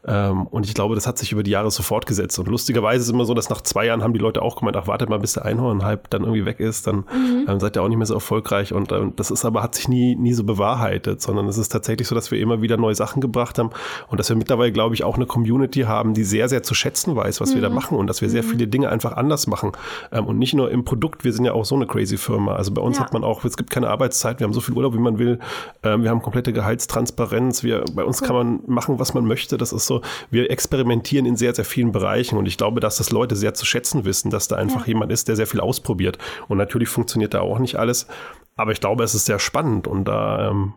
Ähm, 0.06 0.48
und 0.48 0.66
ich 0.66 0.74
glaube, 0.74 0.96
das 0.96 1.08
hat 1.08 1.18
sich 1.18 1.32
über 1.32 1.44
die 1.44 1.52
Jahre 1.52 1.72
so 1.72 1.82
fortgesetzt. 1.82 2.38
Und 2.38 2.50
lustigerweise 2.50 2.98
ist 2.98 3.08
es 3.08 3.14
immer 3.14 3.24
so, 3.24 3.34
dass 3.34 3.50
nach 3.50 3.62
zwei 3.62 3.86
Jahren 3.86 4.04
haben 4.04 4.12
die 4.12 4.20
Leute 4.20 4.42
auch 4.42 4.58
gemeint, 4.58 4.76
ach, 4.76 4.88
wartet 4.88 5.10
mal, 5.10 5.20
bis 5.20 5.34
der 5.34 5.46
Einhorn-Hype 5.46 6.10
dann 6.10 6.24
irgendwie 6.24 6.46
weg 6.46 6.60
ist, 6.60 6.88
dann 6.88 6.98
mhm. 6.98 7.46
ähm, 7.48 7.60
seid 7.62 7.78
ihr 7.78 7.84
auch 7.84 7.88
nicht 7.88 7.98
mehr 7.98 8.06
so 8.06 8.14
erfolgreich. 8.14 8.74
Und 8.74 8.92
ähm, 8.92 9.14
das 9.16 9.32
ist 9.32 9.46
aber, 9.46 9.64
hat 9.64 9.76
sich 9.76 9.88
nie, 9.88 10.16
nie 10.16 10.34
so 10.34 10.44
bewahrheitet, 10.44 11.22
sondern 11.22 11.48
es 11.48 11.58
ist 11.58 11.70
tatsächlich 11.70 12.10
so, 12.10 12.16
dass 12.16 12.32
wir 12.32 12.40
immer 12.40 12.62
wieder 12.62 12.76
neue 12.76 12.96
Sachen 12.96 13.22
gebracht 13.22 13.60
haben 13.60 13.70
und 14.10 14.20
dass 14.20 14.28
wir 14.28 14.36
mittlerweile, 14.36 14.74
glaube 14.74 14.94
ich, 14.94 15.06
auch 15.06 15.16
eine 15.16 15.26
Community 15.26 15.82
haben, 15.82 16.14
die 16.14 16.26
sehr, 16.26 16.50
sehr 16.50 16.64
zu 16.64 16.74
schätzen 16.74 17.16
weiß, 17.16 17.40
was 17.40 17.52
mhm. 17.52 17.56
wir 17.56 17.62
da 17.62 17.70
mhm. 17.70 17.76
machen 17.76 17.98
und 17.98 18.08
dass 18.08 18.22
wir 18.22 18.30
sehr 18.30 18.44
mhm. 18.44 18.48
viele 18.48 18.68
Dinge 18.68 18.90
einfach 18.90 19.14
anders 19.14 19.48
machen. 19.48 19.72
Ähm, 20.12 20.26
und 20.26 20.38
nicht 20.38 20.54
nur 20.54 20.70
im 20.70 20.84
Produkt, 20.84 21.24
wir 21.24 21.32
sind 21.32 21.46
ja 21.46 21.54
auch 21.54 21.64
so 21.64 21.76
eine 21.76 21.88
crazy 21.88 22.18
Firma. 22.18 22.56
Also 22.56 22.74
bei 22.74 22.82
uns 22.82 22.98
ja. 22.98 23.06
hat 23.06 23.14
man 23.14 23.24
auch, 23.24 23.46
es 23.46 23.56
gibt 23.56 23.70
keine 23.70 23.88
Arbeitszeit, 24.02 24.40
wir 24.40 24.46
haben 24.46 24.54
so 24.54 24.62
viel 24.62 24.74
Urlaub, 24.74 24.94
wie 24.94 25.00
man 25.00 25.20
will. 25.20 25.40
Ähm, 25.84 26.04
wir 26.04 26.10
haben 26.10 26.22
komplette 26.22 26.54
Gehaltstransparenz. 26.54 27.64
Wir, 27.64 27.86
bei 27.94 28.04
uns 28.04 28.22
kann 28.22 28.36
man 28.36 28.60
machen, 28.66 29.00
was 29.00 29.14
man 29.14 29.26
möchte. 29.26 29.58
Das 29.58 29.72
ist 29.72 29.86
so, 29.86 30.02
wir 30.32 30.50
experimentieren 30.50 31.26
in 31.26 31.36
sehr, 31.36 31.54
sehr 31.54 31.66
vielen 31.66 31.92
Bereichen. 31.92 32.38
Und 32.38 32.48
ich 32.48 32.58
glaube, 32.58 32.80
dass 32.80 32.98
das 32.98 33.12
Leute 33.12 33.36
sehr 33.36 33.54
zu 33.54 33.66
schätzen 33.66 34.04
wissen, 34.04 34.32
dass 34.32 34.48
da 34.48 34.56
einfach 34.56 34.82
ja. 34.82 34.94
jemand 34.94 35.12
ist, 35.12 35.28
der 35.28 35.36
sehr 35.36 35.48
viel 35.48 35.60
ausprobiert. 35.60 36.18
Und 36.48 36.58
natürlich 36.58 36.90
funktioniert 36.90 37.36
da 37.36 37.42
auch 37.42 37.60
nicht 37.60 37.76
alles. 37.76 38.08
Aber 38.56 38.72
ich 38.72 38.80
glaube, 38.80 39.04
es 39.04 39.14
ist 39.14 39.26
sehr 39.26 39.40
spannend 39.40 39.88
und 39.88 40.06
da 40.06 40.50
ähm, 40.50 40.74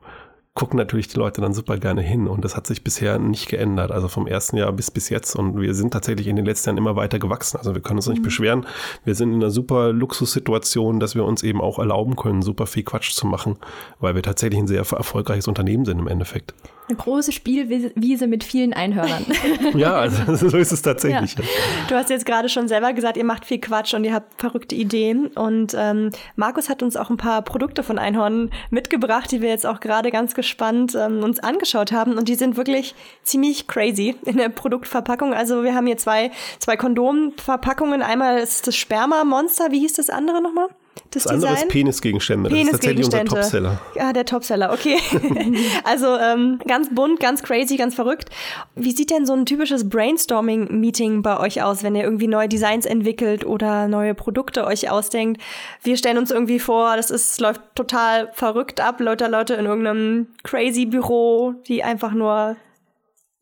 gucken 0.55 0.77
natürlich 0.79 1.09
die 1.09 1.19
Leute 1.19 1.41
dann 1.41 1.53
super 1.53 1.79
gerne 1.79 2.01
hin. 2.01 2.29
Und 2.29 2.45
das 2.45 2.57
hat 2.57 2.67
sich 2.67 2.85
bisher 2.85 3.19
nicht 3.19 3.49
geändert. 3.49 3.91
Also 3.91 4.07
vom 4.07 4.27
ersten 4.29 4.57
Jahr 4.57 4.73
bis 4.73 4.91
bis 4.91 5.09
jetzt. 5.09 5.35
Und 5.35 5.61
wir 5.61 5.75
sind 5.75 5.93
tatsächlich 5.93 6.29
in 6.29 6.37
den 6.37 6.45
letzten 6.45 6.71
Jahren 6.71 6.79
immer 6.79 6.95
weiter 6.95 7.19
gewachsen. 7.19 7.57
Also 7.57 7.75
wir 7.75 7.83
können 7.83 7.99
uns 7.99 8.07
mhm. 8.07 8.15
nicht 8.15 8.23
beschweren. 8.23 8.67
Wir 9.05 9.17
sind 9.17 9.33
in 9.33 9.37
einer 9.37 9.51
super 9.51 9.93
Luxussituation, 9.93 11.01
dass 11.01 11.17
wir 11.17 11.25
uns 11.25 11.43
eben 11.43 11.61
auch 11.61 11.81
erlauben 11.81 12.15
können, 12.15 12.43
super 12.43 12.67
viel 12.67 12.85
Quatsch 12.85 13.13
zu 13.13 13.27
machen, 13.27 13.57
weil 13.99 14.15
wir 14.15 14.23
tatsächlich 14.23 14.61
ein 14.61 14.69
sehr 14.69 14.79
erfolgreiches 14.79 15.49
Unternehmen 15.49 15.85
sind 15.85 15.99
im 15.99 16.07
Endeffekt. 16.07 16.55
Eine 16.87 16.99
große 16.99 17.33
Spielwiese 17.33 18.27
mit 18.27 18.45
vielen 18.45 18.75
Einhörnern. 18.75 19.25
ja, 19.75 19.95
also 19.95 20.37
so 20.51 20.57
ist 20.57 20.71
es 20.71 20.83
tatsächlich. 20.83 21.35
Ja. 21.35 21.45
Du 21.89 21.95
hast 21.95 22.11
jetzt 22.11 22.27
gerade 22.27 22.51
schon 22.51 22.69
selber 22.69 22.93
gesagt, 22.93 23.17
ihr 23.17 23.25
macht 23.25 23.47
viel 23.47 23.59
Quatsch 23.59 23.95
und 23.95 24.05
ihr 24.05 24.13
habt 24.13 24.39
verrückte 24.39 24.75
Ideen. 24.75 25.29
Und 25.29 25.75
ähm, 25.79 26.11
Markus 26.37 26.69
hat 26.69 26.83
uns 26.83 26.97
auch 26.97 27.09
ein 27.09 27.17
paar 27.17 27.41
Produkte 27.41 27.83
von 27.83 27.99
Einhorn 27.99 28.51
mitgebracht, 28.69 29.33
die 29.33 29.41
wir 29.41 29.49
jetzt 29.49 29.65
auch 29.65 29.81
gerade 29.81 30.11
ganz 30.11 30.35
gespannt 30.35 30.95
ähm, 30.95 31.23
uns 31.23 31.41
angeschaut 31.41 31.91
haben. 31.91 32.19
Und 32.19 32.29
die 32.29 32.35
sind 32.35 32.59
wirklich 32.59 32.95
ziemlich 33.23 33.67
crazy 33.67 34.17
in 34.27 34.37
der 34.37 34.51
Produktverpackung. 34.51 35.33
Also 35.33 35.63
wir 35.63 35.75
haben 35.75 35.87
hier 35.87 35.97
zwei, 35.97 36.33
zwei 36.59 36.77
Kondomverpackungen. 36.77 38.03
Einmal 38.03 38.39
ist 38.39 38.67
das 38.67 38.77
Sperma-Monster. 38.77 39.71
Wie 39.71 39.81
hieß 39.81 39.95
das 39.95 40.11
andere 40.11 40.43
nochmal? 40.43 40.69
Das, 41.15 41.23
das 41.23 41.33
andere 41.33 41.53
ist 41.55 41.69
Penisgegenstände. 41.69 42.51
Penis 42.51 42.67
das 42.67 42.75
ist 42.75 42.81
tatsächlich 42.81 43.05
unser 43.07 43.25
Topseller. 43.25 43.81
Ja, 43.95 44.13
der 44.13 44.25
Topseller, 44.25 44.73
okay. 44.73 44.97
also 45.85 46.17
ähm, 46.17 46.59
ganz 46.67 46.93
bunt, 46.93 47.21
ganz 47.21 47.45
crazy, 47.45 47.77
ganz 47.77 47.95
verrückt. 47.95 48.31
Wie 48.75 48.91
sieht 48.91 49.11
denn 49.11 49.25
so 49.25 49.33
ein 49.33 49.47
typisches 49.47 49.89
Brainstorming-Meeting 49.89 51.23
bei 51.23 51.39
euch 51.39 51.63
aus, 51.63 51.85
wenn 51.85 51.95
ihr 51.95 52.03
irgendwie 52.03 52.27
neue 52.27 52.49
Designs 52.49 52.85
entwickelt 52.85 53.47
oder 53.47 53.87
neue 53.87 54.15
Produkte 54.15 54.67
euch 54.67 54.91
ausdenkt? 54.91 55.41
Wir 55.85 55.97
stellen 55.97 56.19
uns 56.19 56.33
irgendwie 56.33 56.59
vor, 56.59 56.97
das 56.97 57.13
ist, 57.13 57.41
läuft 57.41 57.61
total 57.77 58.31
verrückt 58.33 58.81
ab. 58.81 58.99
Leute, 58.99 59.29
Leute 59.29 59.55
in 59.55 59.67
irgendeinem 59.67 60.27
crazy 60.43 60.85
Büro, 60.85 61.55
die 61.69 61.85
einfach 61.85 62.13
nur 62.13 62.57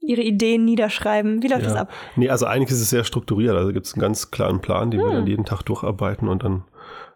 ihre 0.02 0.20
Ideen 0.20 0.66
niederschreiben. 0.66 1.42
Wie 1.42 1.48
läuft 1.48 1.62
ja. 1.62 1.68
das 1.68 1.76
ab? 1.76 1.90
Nee, 2.16 2.28
also 2.28 2.44
eigentlich 2.44 2.70
ist 2.70 2.82
es 2.82 2.90
sehr 2.90 3.04
strukturiert. 3.04 3.56
Also 3.56 3.72
gibt 3.72 3.86
es 3.86 3.94
einen 3.94 4.02
ganz 4.02 4.30
klaren 4.30 4.60
Plan, 4.60 4.90
den 4.90 5.00
hm. 5.00 5.08
wir 5.08 5.14
dann 5.14 5.26
jeden 5.26 5.46
Tag 5.46 5.62
durcharbeiten 5.62 6.28
und 6.28 6.42
dann 6.42 6.64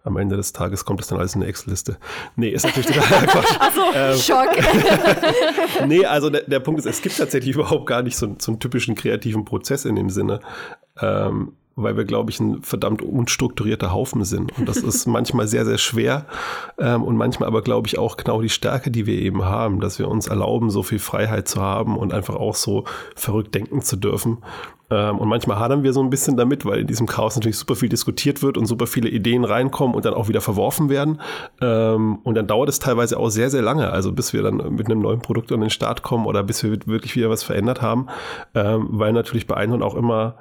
am 0.06 0.16
Ende 0.16 0.36
des 0.36 0.52
Tages 0.52 0.84
kommt 0.84 1.00
es 1.00 1.08
dann 1.08 1.18
alles 1.18 1.34
in 1.34 1.42
eine 1.42 1.50
Excel-Liste. 1.50 1.98
Nee, 2.36 2.50
ist 2.50 2.64
natürlich 2.64 2.86
total 2.86 3.26
Quatsch. 3.26 3.56
Ach 3.58 3.74
so, 3.74 3.82
ähm, 3.94 4.16
Schock. 4.16 5.86
nee, 5.86 6.04
also 6.04 6.30
der, 6.30 6.42
der, 6.42 6.60
Punkt 6.60 6.78
ist, 6.78 6.86
es 6.86 7.02
gibt 7.02 7.16
tatsächlich 7.16 7.54
überhaupt 7.54 7.86
gar 7.86 8.02
nicht 8.02 8.16
so, 8.16 8.36
so 8.38 8.52
einen 8.52 8.60
typischen 8.60 8.94
kreativen 8.94 9.44
Prozess 9.44 9.84
in 9.84 9.96
dem 9.96 10.08
Sinne. 10.08 10.40
Ähm, 11.00 11.52
weil 11.76 11.96
wir, 11.96 12.04
glaube 12.04 12.30
ich, 12.30 12.40
ein 12.40 12.62
verdammt 12.62 13.02
unstrukturierter 13.02 13.92
Haufen 13.92 14.24
sind. 14.24 14.58
Und 14.58 14.66
das 14.66 14.78
ist 14.78 15.06
manchmal 15.06 15.46
sehr, 15.46 15.66
sehr 15.66 15.78
schwer 15.78 16.26
ähm, 16.78 17.04
und 17.04 17.16
manchmal 17.16 17.48
aber, 17.48 17.62
glaube 17.62 17.86
ich, 17.86 17.98
auch 17.98 18.16
genau 18.16 18.40
die 18.40 18.48
Stärke, 18.48 18.90
die 18.90 19.06
wir 19.06 19.18
eben 19.18 19.44
haben, 19.44 19.80
dass 19.80 19.98
wir 19.98 20.08
uns 20.08 20.26
erlauben, 20.26 20.70
so 20.70 20.82
viel 20.82 20.98
Freiheit 20.98 21.46
zu 21.48 21.60
haben 21.60 21.96
und 21.96 22.14
einfach 22.14 22.34
auch 22.34 22.54
so 22.54 22.84
verrückt 23.14 23.54
denken 23.54 23.82
zu 23.82 23.96
dürfen. 23.96 24.38
Ähm, 24.88 25.18
und 25.18 25.28
manchmal 25.28 25.58
hadern 25.58 25.82
wir 25.82 25.92
so 25.92 26.00
ein 26.00 26.10
bisschen 26.10 26.36
damit, 26.36 26.64
weil 26.64 26.80
in 26.80 26.86
diesem 26.86 27.06
Chaos 27.06 27.34
natürlich 27.36 27.58
super 27.58 27.74
viel 27.74 27.88
diskutiert 27.88 28.42
wird 28.42 28.56
und 28.56 28.66
super 28.66 28.86
viele 28.86 29.08
Ideen 29.08 29.44
reinkommen 29.44 29.94
und 29.94 30.04
dann 30.04 30.14
auch 30.14 30.28
wieder 30.28 30.40
verworfen 30.40 30.88
werden. 30.88 31.20
Ähm, 31.60 32.20
und 32.22 32.36
dann 32.36 32.46
dauert 32.46 32.68
es 32.68 32.78
teilweise 32.78 33.18
auch 33.18 33.28
sehr, 33.28 33.50
sehr 33.50 33.62
lange, 33.62 33.90
also 33.90 34.12
bis 34.12 34.32
wir 34.32 34.42
dann 34.42 34.74
mit 34.74 34.86
einem 34.86 35.00
neuen 35.00 35.20
Produkt 35.20 35.50
an 35.52 35.60
den 35.60 35.70
Start 35.70 36.02
kommen 36.02 36.26
oder 36.26 36.42
bis 36.42 36.62
wir 36.62 36.70
wirklich 36.86 37.16
wieder 37.16 37.30
was 37.30 37.42
verändert 37.42 37.82
haben, 37.82 38.06
ähm, 38.54 38.86
weil 38.90 39.12
natürlich 39.12 39.46
bei 39.46 39.56
Einhorn 39.56 39.82
auch 39.82 39.94
immer 39.94 40.36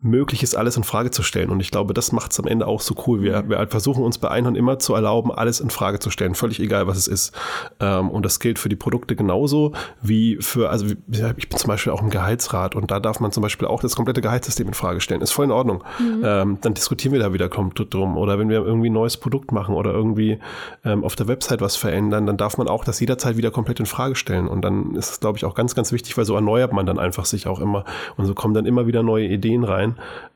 möglich 0.00 0.42
ist, 0.42 0.54
alles 0.54 0.76
in 0.76 0.84
Frage 0.84 1.10
zu 1.10 1.22
stellen. 1.22 1.50
Und 1.50 1.60
ich 1.60 1.70
glaube, 1.70 1.94
das 1.94 2.12
macht 2.12 2.32
es 2.32 2.38
am 2.40 2.46
Ende 2.46 2.66
auch 2.66 2.80
so 2.80 2.94
cool. 3.06 3.22
Wir, 3.22 3.48
wir 3.48 3.58
halt 3.58 3.70
versuchen 3.70 4.04
uns 4.04 4.18
bei 4.18 4.28
Einhorn 4.28 4.54
immer 4.54 4.78
zu 4.78 4.94
erlauben, 4.94 5.32
alles 5.32 5.60
in 5.60 5.70
Frage 5.70 5.98
zu 5.98 6.10
stellen, 6.10 6.34
völlig 6.34 6.60
egal, 6.60 6.86
was 6.86 6.98
es 6.98 7.08
ist. 7.08 7.34
Ähm, 7.80 8.10
und 8.10 8.24
das 8.24 8.40
gilt 8.40 8.58
für 8.58 8.68
die 8.68 8.76
Produkte 8.76 9.16
genauso 9.16 9.72
wie 10.02 10.38
für, 10.40 10.70
also 10.70 10.86
ich 10.86 11.48
bin 11.48 11.58
zum 11.58 11.68
Beispiel 11.68 11.92
auch 11.92 12.02
im 12.02 12.10
Gehaltsrat 12.10 12.74
und 12.74 12.90
da 12.90 13.00
darf 13.00 13.20
man 13.20 13.32
zum 13.32 13.42
Beispiel 13.42 13.66
auch 13.68 13.80
das 13.80 13.96
komplette 13.96 14.20
Gehaltssystem 14.20 14.68
in 14.68 14.74
Frage 14.74 15.00
stellen. 15.00 15.22
Ist 15.22 15.32
voll 15.32 15.46
in 15.46 15.50
Ordnung. 15.50 15.82
Mhm. 15.98 16.22
Ähm, 16.24 16.58
dann 16.60 16.74
diskutieren 16.74 17.12
wir 17.12 17.20
da 17.20 17.32
wieder 17.32 17.48
drum. 17.48 18.16
Oder 18.16 18.38
wenn 18.38 18.48
wir 18.48 18.64
irgendwie 18.64 18.90
ein 18.90 18.94
neues 18.94 19.16
Produkt 19.16 19.52
machen 19.52 19.74
oder 19.74 19.92
irgendwie 19.92 20.38
ähm, 20.84 21.04
auf 21.04 21.16
der 21.16 21.28
Website 21.28 21.60
was 21.60 21.76
verändern, 21.76 22.26
dann 22.26 22.36
darf 22.36 22.58
man 22.58 22.68
auch 22.68 22.84
das 22.84 23.00
jederzeit 23.00 23.36
wieder 23.36 23.50
komplett 23.50 23.80
in 23.80 23.86
Frage 23.86 24.14
stellen. 24.14 24.48
Und 24.48 24.62
dann 24.62 24.94
ist 24.94 25.10
es, 25.10 25.20
glaube 25.20 25.38
ich, 25.38 25.44
auch 25.44 25.54
ganz, 25.54 25.74
ganz 25.74 25.92
wichtig, 25.92 26.16
weil 26.16 26.24
so 26.24 26.34
erneuert 26.34 26.72
man 26.72 26.86
dann 26.86 26.98
einfach 26.98 27.24
sich 27.24 27.46
auch 27.46 27.60
immer. 27.60 27.84
Und 28.16 28.26
so 28.26 28.34
kommen 28.34 28.54
dann 28.54 28.66
immer 28.66 28.86
wieder 28.86 29.02
neue 29.02 29.26
Ideen 29.26 29.64
rein. 29.64 29.85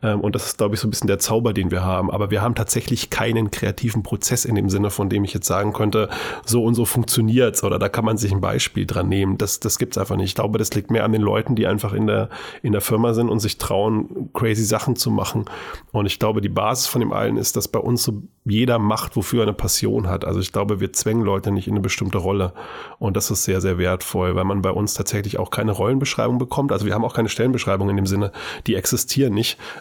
Ähm, 0.02 0.20
und 0.20 0.34
das 0.34 0.46
ist, 0.46 0.58
glaube 0.58 0.74
ich, 0.74 0.80
so 0.80 0.86
ein 0.86 0.90
bisschen 0.90 1.08
der 1.08 1.18
Zauber, 1.18 1.52
den 1.52 1.70
wir 1.70 1.84
haben. 1.84 2.10
Aber 2.10 2.30
wir 2.30 2.42
haben 2.42 2.54
tatsächlich 2.54 3.10
keinen 3.10 3.50
kreativen 3.50 4.02
Prozess 4.02 4.44
in 4.44 4.54
dem 4.54 4.68
Sinne, 4.70 4.90
von 4.90 5.08
dem 5.08 5.24
ich 5.24 5.34
jetzt 5.34 5.46
sagen 5.46 5.72
könnte, 5.72 6.08
so 6.44 6.64
und 6.64 6.74
so 6.74 6.84
funktioniert's 6.84 7.64
oder 7.64 7.78
da 7.78 7.88
kann 7.88 8.04
man 8.04 8.16
sich 8.16 8.32
ein 8.32 8.40
Beispiel 8.40 8.86
dran 8.86 9.08
nehmen. 9.08 9.38
Das, 9.38 9.60
das 9.60 9.78
gibt's 9.78 9.98
einfach 9.98 10.16
nicht. 10.16 10.26
Ich 10.26 10.34
glaube, 10.34 10.58
das 10.58 10.72
liegt 10.74 10.90
mehr 10.90 11.04
an 11.04 11.12
den 11.12 11.22
Leuten, 11.22 11.56
die 11.56 11.66
einfach 11.66 11.92
in 11.92 12.06
der, 12.06 12.28
in 12.62 12.72
der 12.72 12.80
Firma 12.80 13.14
sind 13.14 13.28
und 13.28 13.40
sich 13.40 13.58
trauen, 13.58 14.30
crazy 14.32 14.64
Sachen 14.64 14.96
zu 14.96 15.10
machen. 15.10 15.44
Und 15.92 16.06
ich 16.06 16.18
glaube, 16.18 16.40
die 16.40 16.48
Basis 16.48 16.86
von 16.86 17.00
dem 17.00 17.12
allen 17.12 17.36
ist, 17.36 17.56
dass 17.56 17.68
bei 17.68 17.80
uns 17.80 18.02
so 18.02 18.22
jeder 18.44 18.78
macht, 18.78 19.16
wofür 19.16 19.40
er 19.40 19.48
eine 19.48 19.52
Passion 19.52 20.08
hat. 20.08 20.24
Also 20.24 20.40
ich 20.40 20.52
glaube, 20.52 20.80
wir 20.80 20.92
zwängen 20.92 21.22
Leute 21.22 21.50
nicht 21.50 21.68
in 21.68 21.74
eine 21.74 21.80
bestimmte 21.80 22.18
Rolle. 22.18 22.52
Und 22.98 23.16
das 23.16 23.30
ist 23.30 23.44
sehr, 23.44 23.60
sehr 23.60 23.78
wertvoll, 23.78 24.34
weil 24.34 24.44
man 24.44 24.62
bei 24.62 24.70
uns 24.70 24.94
tatsächlich 24.94 25.38
auch 25.38 25.50
keine 25.50 25.72
Rollenbeschreibung 25.72 26.38
bekommt. 26.38 26.72
Also 26.72 26.86
wir 26.86 26.94
haben 26.94 27.04
auch 27.04 27.14
keine 27.14 27.28
Stellenbeschreibung 27.28 27.90
in 27.90 27.96
dem 27.96 28.06
Sinne, 28.06 28.32
die 28.66 28.74
existieren 28.74 29.34
nicht, 29.34 29.39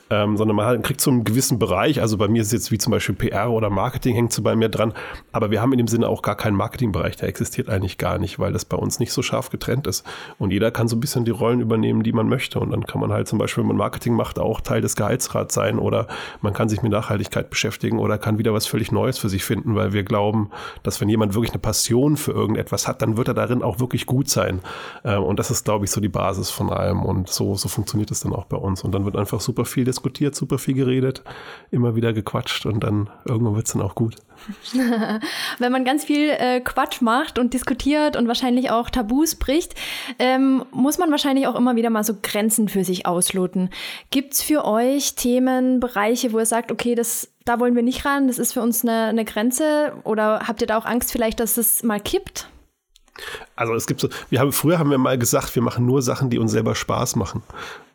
ähm, 0.09 0.37
sondern 0.37 0.55
man 0.55 0.65
halt, 0.65 0.83
kriegt 0.83 1.01
so 1.01 1.11
einen 1.11 1.23
gewissen 1.23 1.59
Bereich. 1.59 2.01
Also 2.01 2.17
bei 2.17 2.27
mir 2.27 2.41
ist 2.41 2.47
es 2.47 2.53
jetzt 2.53 2.71
wie 2.71 2.77
zum 2.77 2.91
Beispiel 2.91 3.15
PR 3.15 3.51
oder 3.51 3.69
Marketing 3.69 4.15
hängt 4.15 4.33
so 4.33 4.41
bei 4.41 4.55
mir 4.55 4.69
dran. 4.69 4.93
Aber 5.31 5.51
wir 5.51 5.61
haben 5.61 5.71
in 5.71 5.77
dem 5.77 5.87
Sinne 5.87 6.07
auch 6.07 6.21
gar 6.21 6.35
keinen 6.35 6.55
Marketingbereich. 6.55 7.17
Der 7.17 7.29
existiert 7.29 7.69
eigentlich 7.69 7.97
gar 7.97 8.17
nicht, 8.17 8.39
weil 8.39 8.53
das 8.53 8.65
bei 8.65 8.77
uns 8.77 8.99
nicht 8.99 9.11
so 9.11 9.21
scharf 9.21 9.49
getrennt 9.49 9.87
ist. 9.87 10.05
Und 10.37 10.51
jeder 10.51 10.71
kann 10.71 10.87
so 10.87 10.95
ein 10.95 10.99
bisschen 10.99 11.25
die 11.25 11.31
Rollen 11.31 11.61
übernehmen, 11.61 12.03
die 12.03 12.13
man 12.13 12.27
möchte. 12.27 12.59
Und 12.59 12.71
dann 12.71 12.85
kann 12.85 13.01
man 13.01 13.11
halt 13.11 13.27
zum 13.27 13.39
Beispiel, 13.39 13.63
wenn 13.63 13.69
man 13.69 13.77
Marketing 13.77 14.13
macht, 14.13 14.39
auch 14.39 14.61
Teil 14.61 14.81
des 14.81 14.95
Gehaltsrats 14.95 15.53
sein 15.53 15.79
oder 15.79 16.07
man 16.41 16.53
kann 16.53 16.69
sich 16.69 16.81
mit 16.81 16.91
Nachhaltigkeit 16.91 17.49
beschäftigen 17.49 17.99
oder 17.99 18.17
kann 18.17 18.37
wieder 18.37 18.53
was 18.53 18.65
völlig 18.65 18.91
Neues 18.91 19.17
für 19.17 19.29
sich 19.29 19.43
finden, 19.43 19.75
weil 19.75 19.93
wir 19.93 20.03
glauben, 20.03 20.49
dass 20.83 21.01
wenn 21.01 21.09
jemand 21.09 21.33
wirklich 21.33 21.51
eine 21.51 21.59
Passion 21.59 22.17
für 22.17 22.31
irgendetwas 22.31 22.87
hat, 22.87 23.01
dann 23.01 23.17
wird 23.17 23.27
er 23.27 23.33
darin 23.33 23.63
auch 23.63 23.79
wirklich 23.79 24.05
gut 24.05 24.29
sein. 24.29 24.61
Ähm, 25.03 25.23
und 25.23 25.39
das 25.39 25.51
ist, 25.51 25.65
glaube 25.65 25.85
ich, 25.85 25.91
so 25.91 26.01
die 26.01 26.09
Basis 26.09 26.49
von 26.49 26.69
allem. 26.69 27.03
Und 27.03 27.29
so, 27.29 27.55
so 27.55 27.67
funktioniert 27.67 28.11
es 28.11 28.21
dann 28.21 28.33
auch 28.33 28.45
bei 28.45 28.57
uns. 28.57 28.83
Und 28.83 28.91
dann 28.93 29.05
wird 29.05 29.15
einfach 29.15 29.41
super 29.49 29.65
viel 29.65 29.83
diskutiert, 29.83 30.35
super 30.35 30.59
viel 30.59 30.75
geredet, 30.75 31.23
immer 31.71 31.95
wieder 31.95 32.13
gequatscht 32.13 32.67
und 32.67 32.83
dann 32.83 33.09
irgendwann 33.25 33.55
wird 33.55 33.65
es 33.65 33.73
dann 33.73 33.81
auch 33.81 33.95
gut. 33.95 34.15
Wenn 35.57 35.71
man 35.71 35.85
ganz 35.85 36.05
viel 36.05 36.29
äh, 36.29 36.61
Quatsch 36.61 37.01
macht 37.01 37.39
und 37.39 37.55
diskutiert 37.55 38.15
und 38.15 38.27
wahrscheinlich 38.27 38.69
auch 38.69 38.91
Tabus 38.91 39.35
bricht, 39.35 39.73
ähm, 40.19 40.63
muss 40.71 40.99
man 40.99 41.09
wahrscheinlich 41.09 41.47
auch 41.47 41.55
immer 41.55 41.75
wieder 41.75 41.89
mal 41.89 42.03
so 42.03 42.13
Grenzen 42.21 42.69
für 42.69 42.83
sich 42.83 43.07
ausloten. 43.07 43.71
Gibt 44.11 44.33
es 44.33 44.43
für 44.43 44.65
euch 44.65 45.15
Themen, 45.15 45.79
Bereiche, 45.79 46.31
wo 46.31 46.37
ihr 46.37 46.45
sagt, 46.45 46.71
okay, 46.71 46.93
das 46.93 47.29
da 47.45 47.59
wollen 47.59 47.75
wir 47.75 47.81
nicht 47.81 48.05
ran, 48.05 48.27
das 48.27 48.37
ist 48.37 48.53
für 48.53 48.61
uns 48.61 48.83
eine, 48.83 49.05
eine 49.05 49.25
Grenze? 49.25 49.93
Oder 50.03 50.41
habt 50.47 50.61
ihr 50.61 50.67
da 50.67 50.77
auch 50.77 50.85
Angst 50.85 51.11
vielleicht, 51.11 51.39
dass 51.39 51.57
es 51.57 51.81
mal 51.81 51.99
kippt? 51.99 52.47
Also 53.55 53.73
es 53.73 53.87
gibt 53.87 53.99
so, 53.99 54.09
wir 54.29 54.39
haben 54.39 54.51
früher 54.51 54.77
haben 54.77 54.91
wir 54.91 54.99
mal 54.99 55.17
gesagt, 55.17 55.55
wir 55.55 55.63
machen 55.63 55.87
nur 55.87 56.03
Sachen, 56.03 56.29
die 56.29 56.37
uns 56.37 56.51
selber 56.51 56.75
Spaß 56.75 57.15
machen. 57.15 57.41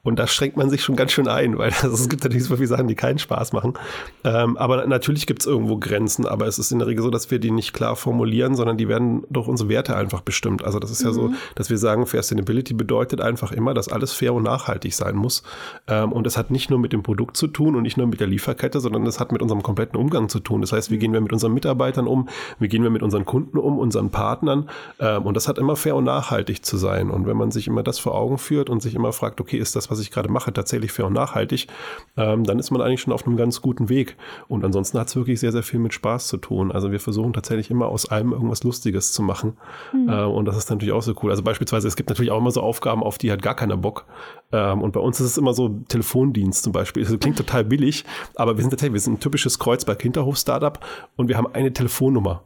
Und 0.05 0.19
da 0.19 0.27
schränkt 0.27 0.57
man 0.57 0.71
sich 0.71 0.83
schon 0.83 0.95
ganz 0.95 1.13
schön 1.13 1.27
ein, 1.27 1.59
weil 1.59 1.73
also 1.83 1.95
es 1.95 2.09
gibt 2.09 2.23
natürlich 2.23 2.45
super 2.45 2.59
viele 2.59 2.69
Sachen, 2.69 2.87
die 2.87 2.95
keinen 2.95 3.19
Spaß 3.19 3.53
machen. 3.53 3.75
Ähm, 4.23 4.57
aber 4.57 4.87
natürlich 4.87 5.27
gibt 5.27 5.41
es 5.41 5.47
irgendwo 5.47 5.79
Grenzen, 5.79 6.27
aber 6.27 6.47
es 6.47 6.59
ist 6.59 6.71
in 6.71 6.79
der 6.79 6.87
Regel 6.87 7.03
so, 7.03 7.11
dass 7.11 7.31
wir 7.31 7.39
die 7.39 7.51
nicht 7.51 7.73
klar 7.73 7.97
formulieren, 7.97 8.55
sondern 8.55 8.77
die 8.77 8.87
werden 8.87 9.25
durch 9.31 9.49
unsere 9.49 9.69
Werte 9.69 9.97
einfach 9.97 10.21
bestimmt. 10.21 10.63
Also 10.63 10.79
das 10.79 10.91
ist 10.91 11.01
mhm. 11.01 11.07
ja 11.07 11.13
so, 11.13 11.23
mhm. 11.29 11.35
dass 11.55 11.71
wir 11.71 11.79
sagen, 11.79 12.07
Fair 12.07 12.23
Sustainability 12.23 12.75
bedeutet 12.75 13.21
einfach 13.21 13.51
immer, 13.51 13.75
dass 13.75 13.89
alles 13.89 14.13
fair 14.13 14.35
und 14.35 14.43
nachhaltig 14.43 14.95
sein 14.95 15.17
muss. 15.17 15.43
Ähm, 15.89 16.13
und 16.13 16.27
das 16.27 16.37
hat 16.37 16.51
nicht 16.51 16.71
nur 16.71 16.79
mit 16.79 16.93
dem 16.93 17.03
Produkt 17.03 17.37
zu 17.37 17.47
tun 17.47 17.75
und 17.75 17.83
nicht 17.83 17.97
nur 17.97 18.07
mit 18.07 18.21
der 18.21 18.27
Lieferkette, 18.27 18.81
sondern 18.81 19.05
das 19.05 19.21
hat 19.21 19.33
mit 19.33 19.41
unserem 19.41 19.63
kompletten 19.63 19.99
Umgang 19.99 20.29
zu 20.29 20.41
tun. 20.41 20.61
Das 20.61 20.73
heißt, 20.73 20.91
wie 20.91 20.97
mhm. 20.97 21.01
gehen 21.01 21.13
wir 21.15 21.21
mit 21.23 21.33
unseren 21.33 21.55
Mitarbeitern 21.55 22.07
um, 22.07 22.29
wie 22.59 22.69
gehen 22.69 22.83
wir 22.83 22.91
mit 22.91 23.03
unseren 23.03 23.25
Kunden 23.25 23.59
um, 23.59 23.79
unseren 23.79 24.11
Partnern. 24.11 24.69
Ähm, 24.99 25.23
und 25.23 25.35
das 25.35 25.49
hat 25.49 25.59
immer 25.59 25.77
fair 25.77 25.97
und 25.97 26.05
nachhaltig 26.05 26.65
zu 26.65 26.77
sein. 26.77 27.11
Und 27.11 27.27
wenn 27.27 27.37
man 27.37 27.51
sich 27.51 27.67
immer 27.67 27.83
das 27.83 27.99
vor 27.99 28.15
Augen 28.15 28.37
führt 28.37 28.69
und 28.69 28.83
sich 28.83 28.95
immer 28.95 29.13
fragt, 29.13 29.41
okay, 29.41 29.57
ist 29.57 29.77
das, 29.77 29.91
was 29.91 29.94
ich 30.01 30.11
gerade 30.11 30.31
mache, 30.31 30.53
tatsächlich 30.53 30.93
fair 30.93 31.07
und 31.07 31.13
nachhaltig, 31.13 31.69
ähm, 32.17 32.45
dann 32.45 32.59
ist 32.59 32.71
man 32.71 32.81
eigentlich 32.81 33.01
schon 33.01 33.13
auf 33.13 33.27
einem 33.27 33.37
ganz 33.37 33.61
guten 33.61 33.89
Weg. 33.89 34.17
Und 34.49 34.65
ansonsten 34.65 34.99
hat 34.99 35.09
es 35.09 35.17
wirklich 35.17 35.41
sehr, 35.41 35.53
sehr 35.53 35.63
viel 35.63 35.81
mit 35.81 35.95
Spaß 35.95 36.29
zu 36.29 36.37
tun. 36.37 36.73
Also 36.73 36.91
wir 36.93 37.01
versuchen 37.01 37.33
tatsächlich 37.33 37.71
immer 37.71 37.87
aus 37.87 38.09
allem 38.09 38.33
irgendwas 38.33 38.63
Lustiges 38.65 39.13
zu 39.13 39.23
machen. 39.23 39.57
Mhm. 39.93 40.09
Äh, 40.09 40.25
und 40.25 40.45
das 40.47 40.57
ist 40.57 40.71
natürlich 40.71 40.93
auch 40.93 41.03
so 41.03 41.15
cool. 41.23 41.31
Also 41.31 41.43
beispielsweise, 41.43 41.89
es 41.89 41.97
gibt 41.97 42.09
natürlich 42.09 42.31
auch 42.31 42.39
immer 42.39 42.51
so 42.51 42.61
Aufgaben, 42.61 43.03
auf 43.03 43.19
die 43.19 43.31
hat 43.31 43.43
gar 43.43 43.55
keiner 43.55 43.77
Bock. 43.77 44.07
Ähm, 44.53 44.83
und 44.83 44.93
bei 44.93 45.01
uns 45.01 45.21
ist 45.21 45.27
es 45.27 45.39
immer 45.39 45.55
so 45.55 45.69
Telefondienst 45.89 46.63
zum 46.63 46.73
Beispiel. 46.73 47.05
Das 47.05 47.19
klingt 47.19 47.37
total 47.37 47.65
billig, 47.65 48.05
aber 48.37 48.57
wir 48.57 48.63
sind 48.63 48.71
tatsächlich, 48.71 48.95
wir 48.95 49.01
sind 49.01 49.15
ein 49.15 49.21
typisches 49.21 49.59
Kreuzberg-Hinterhof-Startup 49.59 50.79
und 51.17 51.29
wir 51.29 51.37
haben 51.37 51.49
eine 51.53 51.73
Telefonnummer. 51.73 52.43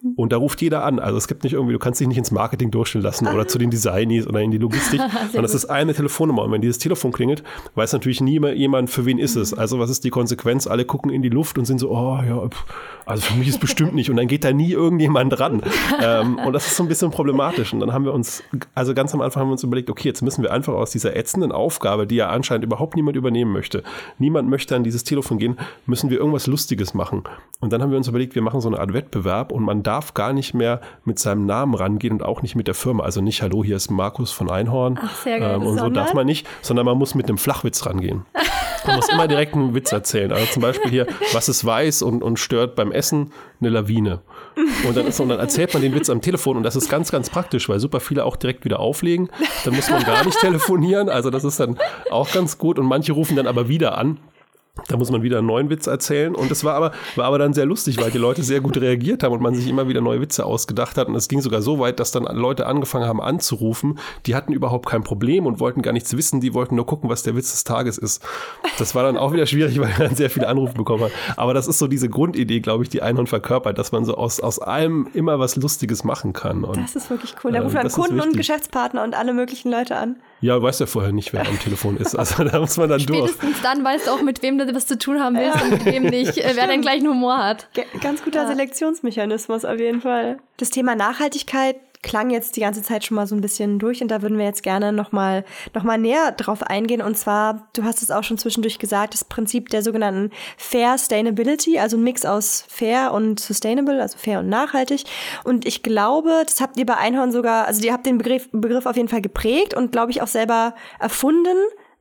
Und 0.16 0.32
da 0.32 0.36
ruft 0.36 0.62
jeder 0.62 0.84
an. 0.84 0.98
Also 0.98 1.18
es 1.18 1.28
gibt 1.28 1.44
nicht 1.44 1.54
irgendwie, 1.54 1.72
du 1.72 1.78
kannst 1.78 2.00
dich 2.00 2.08
nicht 2.08 2.18
ins 2.18 2.30
Marketing 2.30 2.70
durchstellen 2.70 3.04
lassen 3.04 3.26
oder 3.26 3.48
zu 3.48 3.58
den 3.58 3.70
Designies 3.70 4.26
oder 4.26 4.40
in 4.40 4.50
die 4.50 4.58
Logistik, 4.58 5.00
sondern 5.26 5.44
es 5.44 5.54
ist 5.54 5.66
eine 5.66 5.94
Telefonnummer. 5.94 6.42
Und 6.42 6.52
wenn 6.52 6.60
dieses 6.60 6.78
Telefon 6.78 7.12
klingelt, 7.12 7.42
weiß 7.74 7.92
natürlich 7.92 8.20
nie 8.20 8.38
mehr 8.38 8.54
jemand, 8.54 8.90
für 8.90 9.06
wen 9.06 9.18
ist 9.18 9.36
es. 9.36 9.52
Mhm. 9.52 9.58
Also 9.58 9.78
was 9.78 9.90
ist 9.90 10.04
die 10.04 10.10
Konsequenz? 10.10 10.66
Alle 10.66 10.84
gucken 10.84 11.10
in 11.10 11.22
die 11.22 11.28
Luft 11.28 11.58
und 11.58 11.64
sind 11.64 11.78
so, 11.78 11.90
oh 11.90 12.20
ja, 12.26 12.48
also 13.06 13.22
für 13.22 13.38
mich 13.38 13.48
ist 13.48 13.60
bestimmt 13.60 13.94
nicht. 13.94 14.10
Und 14.10 14.16
dann 14.16 14.28
geht 14.28 14.44
da 14.44 14.52
nie 14.52 14.72
irgendjemand 14.72 15.38
dran. 15.38 15.62
ähm, 16.02 16.38
und 16.38 16.52
das 16.52 16.66
ist 16.66 16.76
so 16.76 16.82
ein 16.82 16.88
bisschen 16.88 17.10
problematisch. 17.10 17.72
Und 17.72 17.80
dann 17.80 17.92
haben 17.92 18.04
wir 18.04 18.12
uns, 18.12 18.42
also 18.74 18.94
ganz 18.94 19.14
am 19.14 19.20
Anfang 19.20 19.42
haben 19.42 19.48
wir 19.48 19.52
uns 19.52 19.64
überlegt, 19.64 19.90
okay, 19.90 20.08
jetzt 20.08 20.22
müssen 20.22 20.42
wir 20.42 20.52
einfach 20.52 20.74
aus 20.74 20.90
dieser 20.90 21.16
ätzenden 21.16 21.52
Aufgabe, 21.52 22.06
die 22.06 22.16
ja 22.16 22.28
anscheinend 22.28 22.64
überhaupt 22.64 22.96
niemand 22.96 23.16
übernehmen 23.16 23.52
möchte, 23.52 23.82
niemand 24.18 24.48
möchte 24.48 24.76
an 24.76 24.84
dieses 24.84 25.04
Telefon 25.04 25.38
gehen, 25.38 25.58
müssen 25.86 26.10
wir 26.10 26.18
irgendwas 26.18 26.46
Lustiges 26.46 26.94
machen. 26.94 27.24
Und 27.60 27.72
dann 27.72 27.82
haben 27.82 27.90
wir 27.90 27.96
uns 27.96 28.08
überlegt, 28.08 28.34
wir 28.34 28.42
machen 28.42 28.60
so 28.60 28.68
eine 28.68 28.78
Art 28.78 28.92
Wettbewerb 28.92 29.52
und 29.52 29.64
man 29.64 29.82
darf 29.88 30.12
gar 30.12 30.34
nicht 30.34 30.52
mehr 30.52 30.82
mit 31.06 31.18
seinem 31.18 31.46
Namen 31.46 31.74
rangehen 31.74 32.12
und 32.12 32.22
auch 32.22 32.42
nicht 32.42 32.54
mit 32.54 32.66
der 32.66 32.74
Firma. 32.74 33.04
Also 33.04 33.22
nicht, 33.22 33.40
hallo, 33.40 33.64
hier 33.64 33.76
ist 33.76 33.90
Markus 33.90 34.30
von 34.30 34.50
Einhorn. 34.50 35.00
Ach, 35.02 35.16
sehr 35.22 35.40
geil. 35.40 35.54
Ähm, 35.54 35.62
und 35.62 35.78
so 35.78 35.88
darf 35.88 36.12
man 36.12 36.26
nicht, 36.26 36.46
sondern 36.60 36.84
man 36.84 36.98
muss 36.98 37.14
mit 37.14 37.26
einem 37.26 37.38
Flachwitz 37.38 37.86
rangehen. 37.86 38.26
Man 38.86 38.96
muss 38.96 39.08
immer 39.08 39.26
direkt 39.26 39.54
einen 39.54 39.74
Witz 39.74 39.90
erzählen. 39.90 40.30
Also 40.30 40.44
zum 40.46 40.60
Beispiel 40.60 40.90
hier, 40.90 41.06
was 41.32 41.48
ist 41.48 41.64
weiß 41.64 42.02
und, 42.02 42.22
und 42.22 42.38
stört 42.38 42.76
beim 42.76 42.92
Essen? 42.92 43.32
Eine 43.60 43.70
Lawine. 43.70 44.20
Und 44.86 44.94
dann, 44.94 45.06
ist, 45.06 45.20
und 45.20 45.30
dann 45.30 45.40
erzählt 45.40 45.72
man 45.72 45.82
den 45.82 45.94
Witz 45.94 46.10
am 46.10 46.20
Telefon 46.20 46.58
und 46.58 46.64
das 46.64 46.76
ist 46.76 46.90
ganz, 46.90 47.10
ganz 47.10 47.30
praktisch, 47.30 47.68
weil 47.70 47.80
super 47.80 48.00
viele 48.00 48.26
auch 48.26 48.36
direkt 48.36 48.66
wieder 48.66 48.80
auflegen. 48.80 49.30
Dann 49.64 49.74
muss 49.74 49.88
man 49.88 50.04
gar 50.04 50.22
nicht 50.22 50.38
telefonieren. 50.38 51.08
Also 51.08 51.30
das 51.30 51.44
ist 51.44 51.60
dann 51.60 51.78
auch 52.10 52.30
ganz 52.30 52.58
gut. 52.58 52.78
Und 52.78 52.84
manche 52.84 53.12
rufen 53.12 53.36
dann 53.36 53.46
aber 53.46 53.68
wieder 53.68 53.96
an. 53.96 54.18
Da 54.86 54.96
muss 54.96 55.10
man 55.10 55.22
wieder 55.22 55.38
einen 55.38 55.46
neuen 55.46 55.70
Witz 55.70 55.86
erzählen. 55.86 56.34
Und 56.34 56.50
es 56.50 56.64
war 56.64 56.74
aber, 56.74 56.92
war 57.16 57.26
aber 57.26 57.38
dann 57.38 57.52
sehr 57.52 57.66
lustig, 57.66 58.00
weil 58.00 58.10
die 58.10 58.18
Leute 58.18 58.42
sehr 58.42 58.60
gut 58.60 58.76
reagiert 58.76 59.22
haben 59.22 59.32
und 59.32 59.42
man 59.42 59.54
sich 59.54 59.68
immer 59.68 59.88
wieder 59.88 60.00
neue 60.00 60.20
Witze 60.20 60.46
ausgedacht 60.46 60.96
hat. 60.96 61.08
Und 61.08 61.14
es 61.16 61.28
ging 61.28 61.40
sogar 61.40 61.62
so 61.62 61.78
weit, 61.78 62.00
dass 62.00 62.12
dann 62.12 62.24
Leute 62.24 62.66
angefangen 62.66 63.06
haben 63.06 63.20
anzurufen. 63.20 63.98
Die 64.26 64.34
hatten 64.34 64.52
überhaupt 64.52 64.86
kein 64.86 65.02
Problem 65.02 65.46
und 65.46 65.60
wollten 65.60 65.82
gar 65.82 65.92
nichts 65.92 66.16
wissen. 66.16 66.40
Die 66.40 66.54
wollten 66.54 66.76
nur 66.76 66.86
gucken, 66.86 67.10
was 67.10 67.22
der 67.22 67.34
Witz 67.36 67.50
des 67.50 67.64
Tages 67.64 67.98
ist. 67.98 68.24
Das 68.78 68.94
war 68.94 69.02
dann 69.02 69.16
auch 69.16 69.32
wieder 69.32 69.46
schwierig, 69.46 69.78
weil 69.80 69.88
man 69.90 69.98
dann 69.98 70.14
sehr 70.14 70.30
viele 70.30 70.48
Anrufe 70.48 70.74
bekommen 70.74 71.04
hat. 71.04 71.12
Aber 71.36 71.54
das 71.54 71.66
ist 71.66 71.78
so 71.78 71.86
diese 71.86 72.08
Grundidee, 72.08 72.60
glaube 72.60 72.84
ich, 72.84 72.88
die 72.88 73.02
Einhorn 73.02 73.26
verkörpert, 73.26 73.78
dass 73.78 73.92
man 73.92 74.04
so 74.04 74.14
aus, 74.16 74.40
aus 74.40 74.58
allem 74.58 75.08
immer 75.14 75.38
was 75.38 75.56
Lustiges 75.56 76.04
machen 76.04 76.32
kann. 76.32 76.64
Und, 76.64 76.76
das 76.76 76.96
ist 76.96 77.10
wirklich 77.10 77.34
cool. 77.42 77.52
Da 77.52 77.62
rufen 77.62 77.76
äh, 77.78 77.88
Kunden 77.88 78.20
und 78.20 78.36
Geschäftspartner 78.36 79.02
und 79.02 79.14
alle 79.14 79.32
möglichen 79.32 79.70
Leute 79.70 79.96
an. 79.96 80.16
Ja, 80.40 80.60
weiß 80.62 80.78
ja 80.78 80.86
vorher 80.86 81.12
nicht, 81.12 81.32
wer 81.32 81.46
am 81.46 81.58
Telefon 81.58 81.96
ist. 81.96 82.14
Also 82.14 82.44
da 82.44 82.60
muss 82.60 82.76
man 82.76 82.88
dann 82.88 83.00
Spätestens 83.00 83.38
durch. 83.38 83.56
Spätestens 83.56 83.62
dann 83.62 83.84
weißt 83.84 84.06
du 84.06 84.10
auch, 84.12 84.22
mit 84.22 84.42
wem 84.42 84.58
du 84.58 84.74
was 84.74 84.86
zu 84.86 84.98
tun 84.98 85.20
haben 85.20 85.36
willst 85.36 85.56
ja. 85.56 85.62
und 85.62 85.70
mit 85.70 85.84
wem 85.84 86.02
nicht, 86.04 86.38
äh, 86.38 86.52
wer 86.54 86.66
den 86.66 86.80
gleichen 86.80 87.08
Humor 87.08 87.38
hat. 87.38 87.68
Ganz 88.00 88.22
guter 88.22 88.42
ja. 88.42 88.48
Selektionsmechanismus 88.48 89.64
auf 89.64 89.78
jeden 89.78 90.00
Fall. 90.00 90.38
Das 90.56 90.70
Thema 90.70 90.94
Nachhaltigkeit 90.94 91.76
klang 92.02 92.30
jetzt 92.30 92.56
die 92.56 92.60
ganze 92.60 92.82
Zeit 92.82 93.04
schon 93.04 93.16
mal 93.16 93.26
so 93.26 93.34
ein 93.34 93.40
bisschen 93.40 93.78
durch 93.78 94.02
und 94.02 94.08
da 94.08 94.22
würden 94.22 94.38
wir 94.38 94.44
jetzt 94.44 94.62
gerne 94.62 94.92
nochmal 94.92 95.44
noch 95.74 95.82
mal 95.82 95.98
näher 95.98 96.32
drauf 96.32 96.62
eingehen. 96.62 97.02
Und 97.02 97.16
zwar, 97.16 97.68
du 97.74 97.84
hast 97.84 98.02
es 98.02 98.10
auch 98.10 98.24
schon 98.24 98.38
zwischendurch 98.38 98.78
gesagt, 98.78 99.14
das 99.14 99.24
Prinzip 99.24 99.68
der 99.70 99.82
sogenannten 99.82 100.30
Fair 100.56 100.96
Sustainability, 100.96 101.78
also 101.78 101.96
ein 101.96 102.04
Mix 102.04 102.24
aus 102.24 102.64
fair 102.68 103.12
und 103.12 103.40
sustainable, 103.40 104.00
also 104.00 104.18
fair 104.18 104.40
und 104.40 104.48
nachhaltig. 104.48 105.04
Und 105.44 105.66
ich 105.66 105.82
glaube, 105.82 106.42
das 106.44 106.60
habt 106.60 106.76
ihr 106.76 106.86
bei 106.86 106.96
Einhorn 106.96 107.32
sogar, 107.32 107.66
also 107.66 107.82
ihr 107.82 107.92
habt 107.92 108.06
den 108.06 108.18
Begriff, 108.18 108.48
Begriff 108.52 108.86
auf 108.86 108.96
jeden 108.96 109.08
Fall 109.08 109.22
geprägt 109.22 109.74
und 109.74 109.92
glaube 109.92 110.10
ich 110.10 110.22
auch 110.22 110.28
selber 110.28 110.74
erfunden 110.98 111.56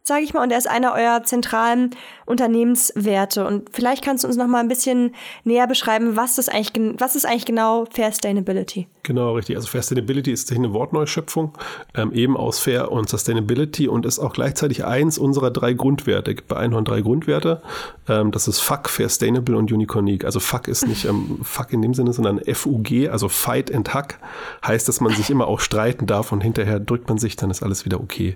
sage 0.07 0.23
ich 0.23 0.33
mal, 0.33 0.41
und 0.41 0.51
er 0.51 0.57
ist 0.57 0.69
einer 0.69 0.93
eurer 0.93 1.23
zentralen 1.23 1.91
Unternehmenswerte. 2.25 3.45
Und 3.45 3.69
vielleicht 3.73 4.03
kannst 4.03 4.23
du 4.23 4.27
uns 4.29 4.37
noch 4.37 4.47
mal 4.47 4.59
ein 4.59 4.69
bisschen 4.69 5.13
näher 5.43 5.67
beschreiben, 5.67 6.15
was 6.15 6.35
das 6.35 6.47
eigentlich, 6.47 6.95
was 6.97 7.15
ist 7.15 7.25
eigentlich 7.25 7.45
genau 7.45 7.85
Fair 7.91 8.11
Sustainability? 8.11 8.87
Genau, 9.07 9.35
richtig. 9.35 9.55
Also 9.55 9.69
Fair 9.69 9.81
Sustainability 9.81 10.33
ist 10.33 10.51
eine 10.51 10.73
Wortneuschöpfung, 10.73 11.53
ähm, 11.95 12.11
eben 12.11 12.35
aus 12.35 12.59
Fair 12.59 12.91
und 12.91 13.07
Sustainability 13.07 13.87
und 13.87 14.05
ist 14.05 14.19
auch 14.19 14.33
gleichzeitig 14.33 14.83
eins 14.83 15.17
unserer 15.17 15.49
drei 15.49 15.71
Grundwerte. 15.71 16.35
Gibt 16.35 16.49
bei 16.49 16.57
Einhorn 16.57 16.83
drei 16.83 16.99
Grundwerte. 16.99 17.61
Ähm, 18.09 18.31
das 18.31 18.49
ist 18.49 18.59
Fuck, 18.59 18.89
Fair 18.89 19.07
Sustainable 19.07 19.55
und 19.55 19.71
Unicornique. 19.71 20.25
Also 20.25 20.41
Fuck 20.41 20.67
ist 20.67 20.85
nicht 20.85 21.05
ähm, 21.05 21.39
Fuck 21.41 21.71
in 21.71 21.81
dem 21.81 21.93
Sinne, 21.93 22.11
sondern 22.11 22.41
FUG, 22.53 23.07
also 23.09 23.29
Fight 23.29 23.73
and 23.73 23.93
Hack. 23.93 24.19
Heißt, 24.65 24.89
dass 24.89 24.99
man 24.99 25.13
sich 25.13 25.29
immer 25.29 25.47
auch 25.47 25.61
streiten 25.61 26.05
darf 26.05 26.33
und 26.33 26.41
hinterher 26.41 26.81
drückt 26.81 27.07
man 27.07 27.17
sich, 27.17 27.37
dann 27.37 27.49
ist 27.49 27.63
alles 27.63 27.85
wieder 27.85 28.01
okay. 28.01 28.35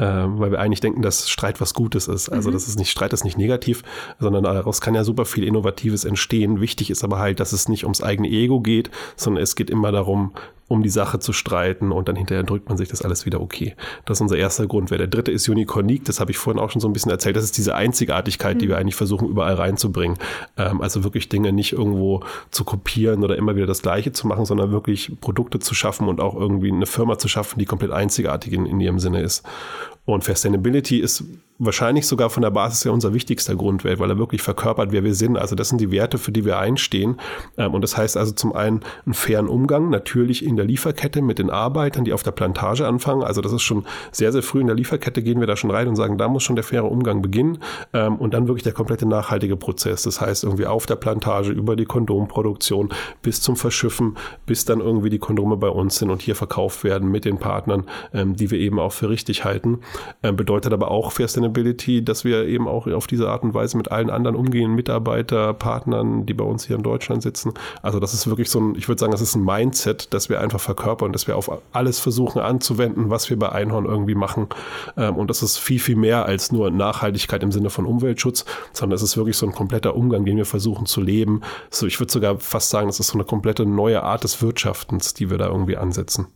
Ähm, 0.00 0.40
weil 0.40 0.50
wir 0.50 0.58
eigentlich 0.58 0.80
denken, 0.80 1.00
dass 1.00 1.30
Streit 1.30 1.60
was 1.60 1.74
Gutes 1.74 2.08
ist. 2.08 2.28
Also 2.28 2.48
mhm. 2.50 2.54
das 2.54 2.66
ist 2.66 2.76
nicht, 2.76 2.90
Streit 2.90 3.12
ist 3.12 3.22
nicht 3.22 3.38
negativ, 3.38 3.84
sondern 4.18 4.42
daraus 4.42 4.80
kann 4.80 4.96
ja 4.96 5.04
super 5.04 5.26
viel 5.26 5.44
Innovatives 5.44 6.04
entstehen. 6.04 6.60
Wichtig 6.60 6.90
ist 6.90 7.04
aber 7.04 7.20
halt, 7.20 7.38
dass 7.38 7.52
es 7.52 7.68
nicht 7.68 7.84
ums 7.84 8.02
eigene 8.02 8.28
Ego 8.28 8.58
geht, 8.58 8.90
sondern 9.14 9.44
es 9.44 9.54
geht 9.54 9.70
immer 9.70 9.92
darum, 9.92 10.07
darum, 10.08 10.32
um 10.68 10.82
die 10.82 10.90
Sache 10.90 11.18
zu 11.18 11.32
streiten 11.32 11.92
und 11.92 12.08
dann 12.08 12.16
hinterher 12.16 12.44
drückt 12.44 12.68
man 12.68 12.76
sich 12.76 12.88
das 12.88 13.02
alles 13.02 13.24
wieder 13.24 13.40
okay. 13.40 13.74
Das 14.04 14.18
ist 14.18 14.20
unser 14.20 14.36
erster 14.36 14.66
Grund. 14.66 14.90
Der 14.90 15.06
dritte 15.06 15.32
ist 15.32 15.48
Unicornique, 15.48 16.04
das 16.04 16.20
habe 16.20 16.30
ich 16.30 16.38
vorhin 16.38 16.62
auch 16.62 16.70
schon 16.70 16.80
so 16.80 16.88
ein 16.88 16.92
bisschen 16.92 17.10
erzählt. 17.10 17.36
Das 17.36 17.44
ist 17.44 17.56
diese 17.56 17.74
Einzigartigkeit, 17.74 18.56
mhm. 18.56 18.58
die 18.60 18.68
wir 18.68 18.76
eigentlich 18.76 18.94
versuchen 18.94 19.28
überall 19.28 19.54
reinzubringen. 19.54 20.18
Ähm, 20.58 20.82
also 20.82 21.04
wirklich 21.04 21.30
Dinge 21.30 21.52
nicht 21.52 21.72
irgendwo 21.72 22.20
zu 22.50 22.64
kopieren 22.64 23.24
oder 23.24 23.36
immer 23.36 23.56
wieder 23.56 23.66
das 23.66 23.82
Gleiche 23.82 24.12
zu 24.12 24.26
machen, 24.26 24.44
sondern 24.44 24.70
wirklich 24.70 25.12
Produkte 25.20 25.58
zu 25.58 25.74
schaffen 25.74 26.06
und 26.06 26.20
auch 26.20 26.34
irgendwie 26.34 26.70
eine 26.70 26.86
Firma 26.86 27.18
zu 27.18 27.28
schaffen, 27.28 27.58
die 27.58 27.64
komplett 27.64 27.92
einzigartig 27.92 28.52
in, 28.52 28.66
in 28.66 28.78
ihrem 28.78 28.98
Sinne 28.98 29.22
ist. 29.22 29.44
Und 30.08 30.24
Sustainability 30.24 31.00
ist 31.00 31.24
wahrscheinlich 31.58 32.06
sogar 32.06 32.30
von 32.30 32.42
der 32.42 32.50
Basis 32.50 32.84
her 32.84 32.92
unser 32.92 33.12
wichtigster 33.12 33.56
Grundwert, 33.56 33.98
weil 33.98 34.08
er 34.08 34.18
wirklich 34.18 34.40
verkörpert, 34.40 34.92
wer 34.92 35.04
wir 35.04 35.14
sind. 35.14 35.36
Also 35.36 35.54
das 35.54 35.68
sind 35.68 35.80
die 35.82 35.90
Werte, 35.90 36.16
für 36.18 36.32
die 36.32 36.44
wir 36.44 36.58
einstehen. 36.58 37.16
Ähm, 37.58 37.74
und 37.74 37.82
das 37.82 37.96
heißt 37.96 38.16
also 38.16 38.32
zum 38.32 38.54
einen 38.54 38.80
einen 39.04 39.14
fairen 39.14 39.48
Umgang, 39.48 39.90
natürlich 39.90 40.44
in 40.44 40.56
der 40.58 40.66
Lieferkette 40.66 41.22
mit 41.22 41.38
den 41.38 41.50
Arbeitern, 41.50 42.04
die 42.04 42.12
auf 42.12 42.22
der 42.22 42.32
Plantage 42.32 42.86
anfangen. 42.86 43.22
Also 43.22 43.40
das 43.40 43.52
ist 43.52 43.62
schon 43.62 43.86
sehr, 44.12 44.32
sehr 44.32 44.42
früh 44.42 44.60
in 44.60 44.66
der 44.66 44.76
Lieferkette 44.76 45.22
gehen 45.22 45.40
wir 45.40 45.46
da 45.46 45.56
schon 45.56 45.70
rein 45.70 45.88
und 45.88 45.96
sagen, 45.96 46.18
da 46.18 46.28
muss 46.28 46.42
schon 46.42 46.56
der 46.56 46.64
faire 46.64 46.90
Umgang 46.90 47.22
beginnen. 47.22 47.58
Ähm, 47.92 48.16
und 48.16 48.34
dann 48.34 48.48
wirklich 48.48 48.64
der 48.64 48.72
komplette 48.72 49.06
nachhaltige 49.06 49.56
Prozess. 49.56 50.02
Das 50.02 50.20
heißt 50.20 50.44
irgendwie 50.44 50.66
auf 50.66 50.86
der 50.86 50.96
Plantage 50.96 51.52
über 51.52 51.76
die 51.76 51.86
Kondomproduktion 51.86 52.90
bis 53.22 53.40
zum 53.40 53.56
Verschiffen, 53.56 54.16
bis 54.44 54.64
dann 54.64 54.80
irgendwie 54.80 55.10
die 55.10 55.18
Kondome 55.18 55.56
bei 55.56 55.68
uns 55.68 55.96
sind 55.96 56.10
und 56.10 56.20
hier 56.20 56.34
verkauft 56.34 56.84
werden 56.84 57.10
mit 57.10 57.24
den 57.24 57.38
Partnern, 57.38 57.84
ähm, 58.12 58.36
die 58.36 58.50
wir 58.50 58.58
eben 58.58 58.78
auch 58.78 58.92
für 58.92 59.08
richtig 59.08 59.44
halten. 59.44 59.78
Bedeutet 60.20 60.72
aber 60.72 60.90
auch 60.90 61.12
Fair 61.12 61.28
Sustainability, 61.28 62.04
dass 62.04 62.24
wir 62.24 62.46
eben 62.46 62.66
auch 62.66 62.86
auf 62.86 63.06
diese 63.06 63.28
Art 63.28 63.42
und 63.42 63.54
Weise 63.54 63.76
mit 63.76 63.92
allen 63.92 64.10
anderen 64.10 64.34
umgehen, 64.34 64.74
Mitarbeiter, 64.74 65.54
Partnern, 65.54 66.26
die 66.26 66.34
bei 66.34 66.44
uns 66.44 66.66
hier 66.66 66.76
in 66.76 66.82
Deutschland 66.82 67.22
sitzen. 67.22 67.52
Also 67.82 68.00
das 68.00 68.14
ist 68.14 68.26
wirklich 68.26 68.50
so 68.50 68.60
ein, 68.60 68.74
ich 68.74 68.88
würde 68.88 68.98
sagen, 68.98 69.12
das 69.12 69.20
ist 69.20 69.36
ein 69.36 69.44
Mindset, 69.44 70.12
das 70.12 70.28
wir 70.28 70.40
einfach 70.40 70.47
verkörpern, 70.56 71.12
dass 71.12 71.26
wir 71.26 71.36
auf 71.36 71.50
alles 71.72 72.00
versuchen 72.00 72.40
anzuwenden, 72.40 73.10
was 73.10 73.28
wir 73.28 73.38
bei 73.38 73.50
Einhorn 73.50 73.84
irgendwie 73.84 74.14
machen. 74.14 74.48
Ähm, 74.96 75.16
und 75.16 75.28
das 75.28 75.42
ist 75.42 75.58
viel, 75.58 75.78
viel 75.78 75.96
mehr 75.96 76.24
als 76.24 76.50
nur 76.50 76.70
Nachhaltigkeit 76.70 77.42
im 77.42 77.52
Sinne 77.52 77.68
von 77.68 77.84
Umweltschutz, 77.84 78.46
sondern 78.72 78.96
es 78.96 79.02
ist 79.02 79.18
wirklich 79.18 79.36
so 79.36 79.44
ein 79.44 79.52
kompletter 79.52 79.94
Umgang, 79.94 80.24
den 80.24 80.38
wir 80.38 80.46
versuchen 80.46 80.86
zu 80.86 81.02
leben. 81.02 81.42
So, 81.70 81.86
ich 81.86 82.00
würde 82.00 82.12
sogar 82.12 82.38
fast 82.38 82.70
sagen, 82.70 82.86
das 82.86 83.00
ist 83.00 83.08
so 83.08 83.18
eine 83.18 83.24
komplette 83.24 83.66
neue 83.66 84.02
Art 84.02 84.24
des 84.24 84.40
Wirtschaftens, 84.40 85.12
die 85.12 85.28
wir 85.28 85.36
da 85.36 85.48
irgendwie 85.48 85.76
ansetzen. 85.76 86.28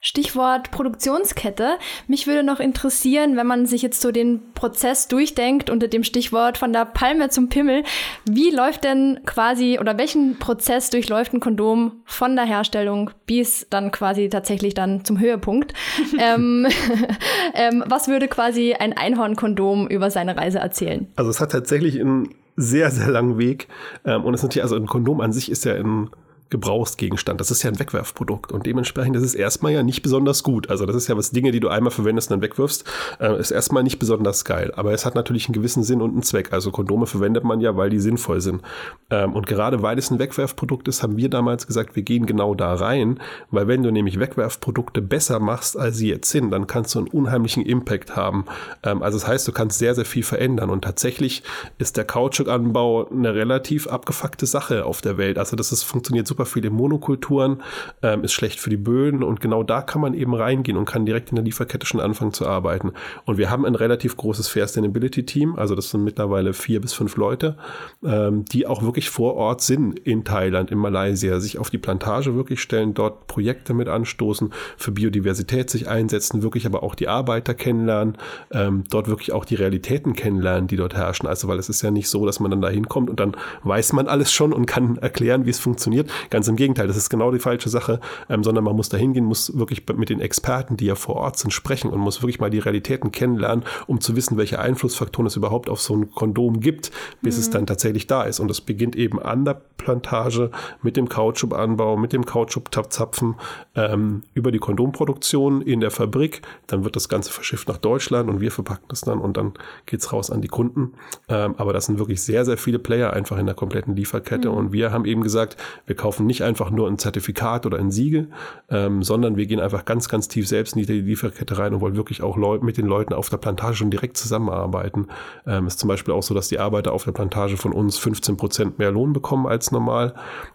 Stichwort 0.00 0.70
Produktionskette. 0.70 1.76
Mich 2.08 2.26
würde 2.26 2.42
noch 2.42 2.58
interessieren, 2.58 3.36
wenn 3.36 3.46
man 3.46 3.66
sich 3.66 3.82
jetzt 3.82 4.00
so 4.00 4.10
den 4.10 4.40
Prozess 4.54 5.08
durchdenkt 5.08 5.68
unter 5.68 5.88
dem 5.88 6.04
Stichwort 6.04 6.56
von 6.56 6.72
der 6.72 6.86
Palme 6.86 7.28
zum 7.28 7.50
Pimmel, 7.50 7.82
wie 8.24 8.50
läuft 8.50 8.84
denn 8.84 9.20
quasi 9.26 9.78
oder 9.78 9.98
welchen 9.98 10.38
Prozess 10.38 10.88
durchläuft 10.88 11.34
ein 11.34 11.40
Kondom 11.40 12.00
von 12.06 12.34
der 12.34 12.46
Herstellung 12.46 13.10
bis 13.26 13.66
dann 13.68 13.90
quasi 13.90 14.30
tatsächlich 14.30 14.72
dann 14.72 15.04
zum 15.04 15.20
Höhepunkt? 15.20 15.74
ähm, 16.18 16.66
ähm, 17.54 17.84
was 17.86 18.08
würde 18.08 18.28
quasi 18.28 18.72
ein 18.72 18.96
Einhornkondom 18.96 19.86
über 19.88 20.10
seine 20.10 20.34
Reise 20.34 20.60
erzählen? 20.60 21.08
Also 21.16 21.30
es 21.30 21.40
hat 21.40 21.52
tatsächlich 21.52 22.00
einen 22.00 22.34
sehr, 22.56 22.90
sehr 22.90 23.08
langen 23.08 23.38
Weg. 23.38 23.68
Ähm, 24.04 24.24
und 24.24 24.32
es 24.32 24.40
ist 24.40 24.44
natürlich, 24.44 24.62
also 24.62 24.76
ein 24.76 24.86
Kondom 24.86 25.20
an 25.20 25.32
sich 25.32 25.50
ist 25.50 25.64
ja 25.64 25.74
ein 25.74 26.10
Gebrauchsgegenstand. 26.50 27.40
Das 27.40 27.50
ist 27.50 27.62
ja 27.62 27.70
ein 27.70 27.78
Wegwerfprodukt 27.78 28.52
und 28.52 28.66
dementsprechend 28.66 29.16
ist 29.16 29.22
es 29.22 29.34
erstmal 29.34 29.72
ja 29.72 29.82
nicht 29.82 30.02
besonders 30.02 30.42
gut. 30.42 30.68
Also 30.68 30.84
das 30.84 30.96
ist 30.96 31.08
ja 31.08 31.16
was 31.16 31.30
Dinge, 31.30 31.52
die 31.52 31.60
du 31.60 31.68
einmal 31.68 31.92
verwendest 31.92 32.30
und 32.30 32.36
dann 32.36 32.42
wegwirfst, 32.42 32.84
äh, 33.20 33.38
ist 33.38 33.50
erstmal 33.50 33.82
nicht 33.82 33.98
besonders 33.98 34.44
geil. 34.44 34.72
Aber 34.76 34.92
es 34.92 35.06
hat 35.06 35.14
natürlich 35.14 35.46
einen 35.46 35.54
gewissen 35.54 35.82
Sinn 35.82 36.02
und 36.02 36.10
einen 36.12 36.22
Zweck. 36.22 36.52
Also 36.52 36.70
Kondome 36.70 37.06
verwendet 37.06 37.44
man 37.44 37.60
ja, 37.60 37.76
weil 37.76 37.90
die 37.90 38.00
sinnvoll 38.00 38.40
sind. 38.40 38.62
Ähm, 39.10 39.34
und 39.34 39.46
gerade 39.46 39.82
weil 39.82 39.98
es 39.98 40.10
ein 40.10 40.18
Wegwerfprodukt 40.18 40.88
ist, 40.88 41.04
haben 41.04 41.16
wir 41.16 41.30
damals 41.30 41.66
gesagt, 41.66 41.94
wir 41.94 42.02
gehen 42.02 42.26
genau 42.26 42.54
da 42.54 42.74
rein, 42.74 43.20
weil 43.50 43.68
wenn 43.68 43.84
du 43.84 43.92
nämlich 43.92 44.18
Wegwerfprodukte 44.18 45.02
besser 45.02 45.38
machst, 45.38 45.78
als 45.78 45.98
sie 45.98 46.08
jetzt 46.08 46.30
sind, 46.30 46.50
dann 46.50 46.66
kannst 46.66 46.94
du 46.94 46.98
einen 46.98 47.08
unheimlichen 47.08 47.64
Impact 47.64 48.16
haben. 48.16 48.44
Ähm, 48.82 49.02
also 49.02 49.18
das 49.18 49.28
heißt, 49.28 49.46
du 49.46 49.52
kannst 49.52 49.78
sehr, 49.78 49.94
sehr 49.94 50.04
viel 50.04 50.24
verändern. 50.24 50.68
Und 50.68 50.82
tatsächlich 50.82 51.44
ist 51.78 51.96
der 51.96 52.04
Kautschukanbau 52.04 53.08
eine 53.08 53.34
relativ 53.34 53.86
abgefuckte 53.86 54.46
Sache 54.46 54.84
auf 54.84 55.00
der 55.00 55.16
Welt. 55.16 55.38
Also 55.38 55.54
das 55.54 55.70
ist, 55.70 55.84
funktioniert 55.84 56.26
super 56.26 56.40
super 56.40 56.46
viele 56.46 56.70
Monokulturen, 56.70 57.62
ähm, 58.02 58.24
ist 58.24 58.32
schlecht 58.32 58.60
für 58.60 58.70
die 58.70 58.78
Böden 58.78 59.22
und 59.22 59.40
genau 59.40 59.62
da 59.62 59.82
kann 59.82 60.00
man 60.00 60.14
eben 60.14 60.34
reingehen 60.34 60.78
und 60.78 60.86
kann 60.86 61.04
direkt 61.04 61.30
in 61.30 61.36
der 61.36 61.44
Lieferkette 61.44 61.86
schon 61.86 62.00
anfangen 62.00 62.32
zu 62.32 62.46
arbeiten. 62.46 62.92
Und 63.26 63.36
wir 63.36 63.50
haben 63.50 63.66
ein 63.66 63.74
relativ 63.74 64.16
großes 64.16 64.48
Fair 64.48 64.66
Sustainability 64.66 65.26
Team, 65.26 65.56
also 65.56 65.74
das 65.74 65.90
sind 65.90 66.02
mittlerweile 66.02 66.54
vier 66.54 66.80
bis 66.80 66.94
fünf 66.94 67.16
Leute, 67.16 67.56
die 68.02 68.66
auch 68.66 68.82
wirklich 68.82 68.99
vor 69.08 69.34
Ort 69.36 69.62
sind 69.62 69.98
in 70.00 70.24
Thailand, 70.24 70.70
in 70.70 70.78
Malaysia, 70.78 71.40
sich 71.40 71.58
auf 71.58 71.70
die 71.70 71.78
Plantage 71.78 72.34
wirklich 72.34 72.60
stellen, 72.60 72.92
dort 72.92 73.26
Projekte 73.26 73.72
mit 73.72 73.88
anstoßen, 73.88 74.52
für 74.76 74.92
Biodiversität 74.92 75.70
sich 75.70 75.88
einsetzen, 75.88 76.42
wirklich 76.42 76.66
aber 76.66 76.82
auch 76.82 76.94
die 76.94 77.08
Arbeiter 77.08 77.54
kennenlernen, 77.54 78.18
ähm, 78.50 78.84
dort 78.90 79.08
wirklich 79.08 79.32
auch 79.32 79.44
die 79.44 79.54
Realitäten 79.54 80.14
kennenlernen, 80.14 80.66
die 80.66 80.76
dort 80.76 80.94
herrschen. 80.94 81.26
Also 81.26 81.48
weil 81.48 81.58
es 81.58 81.68
ist 81.68 81.80
ja 81.82 81.90
nicht 81.90 82.08
so, 82.08 82.26
dass 82.26 82.40
man 82.40 82.50
dann 82.50 82.60
da 82.60 82.68
hinkommt 82.68 83.08
und 83.08 83.20
dann 83.20 83.36
weiß 83.62 83.92
man 83.94 84.08
alles 84.08 84.32
schon 84.32 84.52
und 84.52 84.66
kann 84.66 84.96
erklären, 84.98 85.46
wie 85.46 85.50
es 85.50 85.58
funktioniert. 85.58 86.10
Ganz 86.28 86.48
im 86.48 86.56
Gegenteil, 86.56 86.86
das 86.86 86.96
ist 86.96 87.08
genau 87.08 87.30
die 87.30 87.38
falsche 87.38 87.68
Sache, 87.68 88.00
ähm, 88.28 88.44
sondern 88.44 88.64
man 88.64 88.76
muss 88.76 88.88
da 88.88 88.96
hingehen, 88.96 89.24
muss 89.24 89.56
wirklich 89.56 89.84
mit 89.96 90.10
den 90.10 90.20
Experten, 90.20 90.76
die 90.76 90.86
ja 90.86 90.94
vor 90.94 91.16
Ort 91.16 91.38
sind, 91.38 91.52
sprechen 91.52 91.90
und 91.90 92.00
muss 92.00 92.22
wirklich 92.22 92.40
mal 92.40 92.50
die 92.50 92.58
Realitäten 92.58 93.12
kennenlernen, 93.12 93.64
um 93.86 94.00
zu 94.00 94.16
wissen, 94.16 94.36
welche 94.36 94.58
Einflussfaktoren 94.58 95.26
es 95.26 95.36
überhaupt 95.36 95.68
auf 95.68 95.80
so 95.80 95.94
ein 95.94 96.10
Kondom 96.10 96.60
gibt, 96.60 96.90
bis 97.22 97.36
mhm. 97.36 97.40
es 97.40 97.50
dann 97.50 97.66
tatsächlich 97.66 98.06
da 98.06 98.24
ist. 98.24 98.40
Und 98.40 98.48
das 98.48 98.60
beginnt 98.60 98.89
eben 98.96 99.20
an 99.20 99.44
der 99.44 99.60
Plantage 99.76 100.50
mit 100.82 100.98
dem 100.98 101.08
Kautschukanbau, 101.08 101.96
mit 101.96 102.12
dem 102.12 102.26
Kautschukszapfen 102.26 103.36
ähm, 103.74 104.22
über 104.34 104.52
die 104.52 104.58
Kondomproduktion 104.58 105.62
in 105.62 105.80
der 105.80 105.90
Fabrik. 105.90 106.42
Dann 106.66 106.84
wird 106.84 106.96
das 106.96 107.08
Ganze 107.08 107.32
verschifft 107.32 107.66
nach 107.66 107.78
Deutschland 107.78 108.28
und 108.28 108.42
wir 108.42 108.52
verpacken 108.52 108.84
das 108.88 109.00
dann 109.00 109.18
und 109.18 109.38
dann 109.38 109.54
geht's 109.86 110.12
raus 110.12 110.30
an 110.30 110.42
die 110.42 110.48
Kunden. 110.48 110.92
Ähm, 111.28 111.54
aber 111.56 111.72
das 111.72 111.86
sind 111.86 111.98
wirklich 111.98 112.20
sehr, 112.20 112.44
sehr 112.44 112.58
viele 112.58 112.78
Player 112.78 113.14
einfach 113.14 113.38
in 113.38 113.46
der 113.46 113.54
kompletten 113.54 113.96
Lieferkette. 113.96 114.50
Mhm. 114.50 114.56
Und 114.56 114.72
wir 114.72 114.92
haben 114.92 115.06
eben 115.06 115.22
gesagt, 115.22 115.56
wir 115.86 115.96
kaufen 115.96 116.10
kaufen 116.10 116.26
nicht 116.26 116.42
einfach 116.42 116.70
nur 116.70 116.88
ein 116.88 116.98
Zertifikat 116.98 117.66
oder 117.66 117.78
ein 117.78 117.92
Siegel, 117.92 118.28
ähm, 118.68 119.04
sondern 119.04 119.36
wir 119.36 119.46
gehen 119.46 119.60
einfach 119.60 119.84
ganz, 119.84 120.08
ganz 120.08 120.26
tief 120.26 120.48
selbst 120.48 120.76
in 120.76 120.84
die 120.84 120.92
Lieferkette 120.92 121.56
rein 121.56 121.72
und 121.72 121.80
wollen 121.80 121.94
wirklich 121.94 122.20
auch 122.20 122.36
Leu 122.36 122.58
mit 122.58 122.76
den 122.76 122.86
Leuten 122.86 123.14
auf 123.14 123.30
der 123.30 123.36
Plantage 123.36 123.76
schon 123.76 123.90
direkt 123.90 124.16
zusammenarbeiten. 124.16 125.06
Ähm, 125.46 125.68
ist 125.68 125.78
zum 125.78 125.86
Beispiel 125.86 126.12
auch 126.12 126.24
so, 126.24 126.34
dass 126.34 126.48
die 126.48 126.58
Arbeiter 126.58 126.92
auf 126.92 127.04
der 127.04 127.12
Plantage 127.12 127.56
von 127.56 127.72
uns 127.72 127.96
15 127.96 128.36
Prozent 128.36 128.79
mehr 128.80 128.90
Lohn 128.90 129.12
bekommen 129.12 129.46
als 129.46 129.70
normal, 129.70 130.14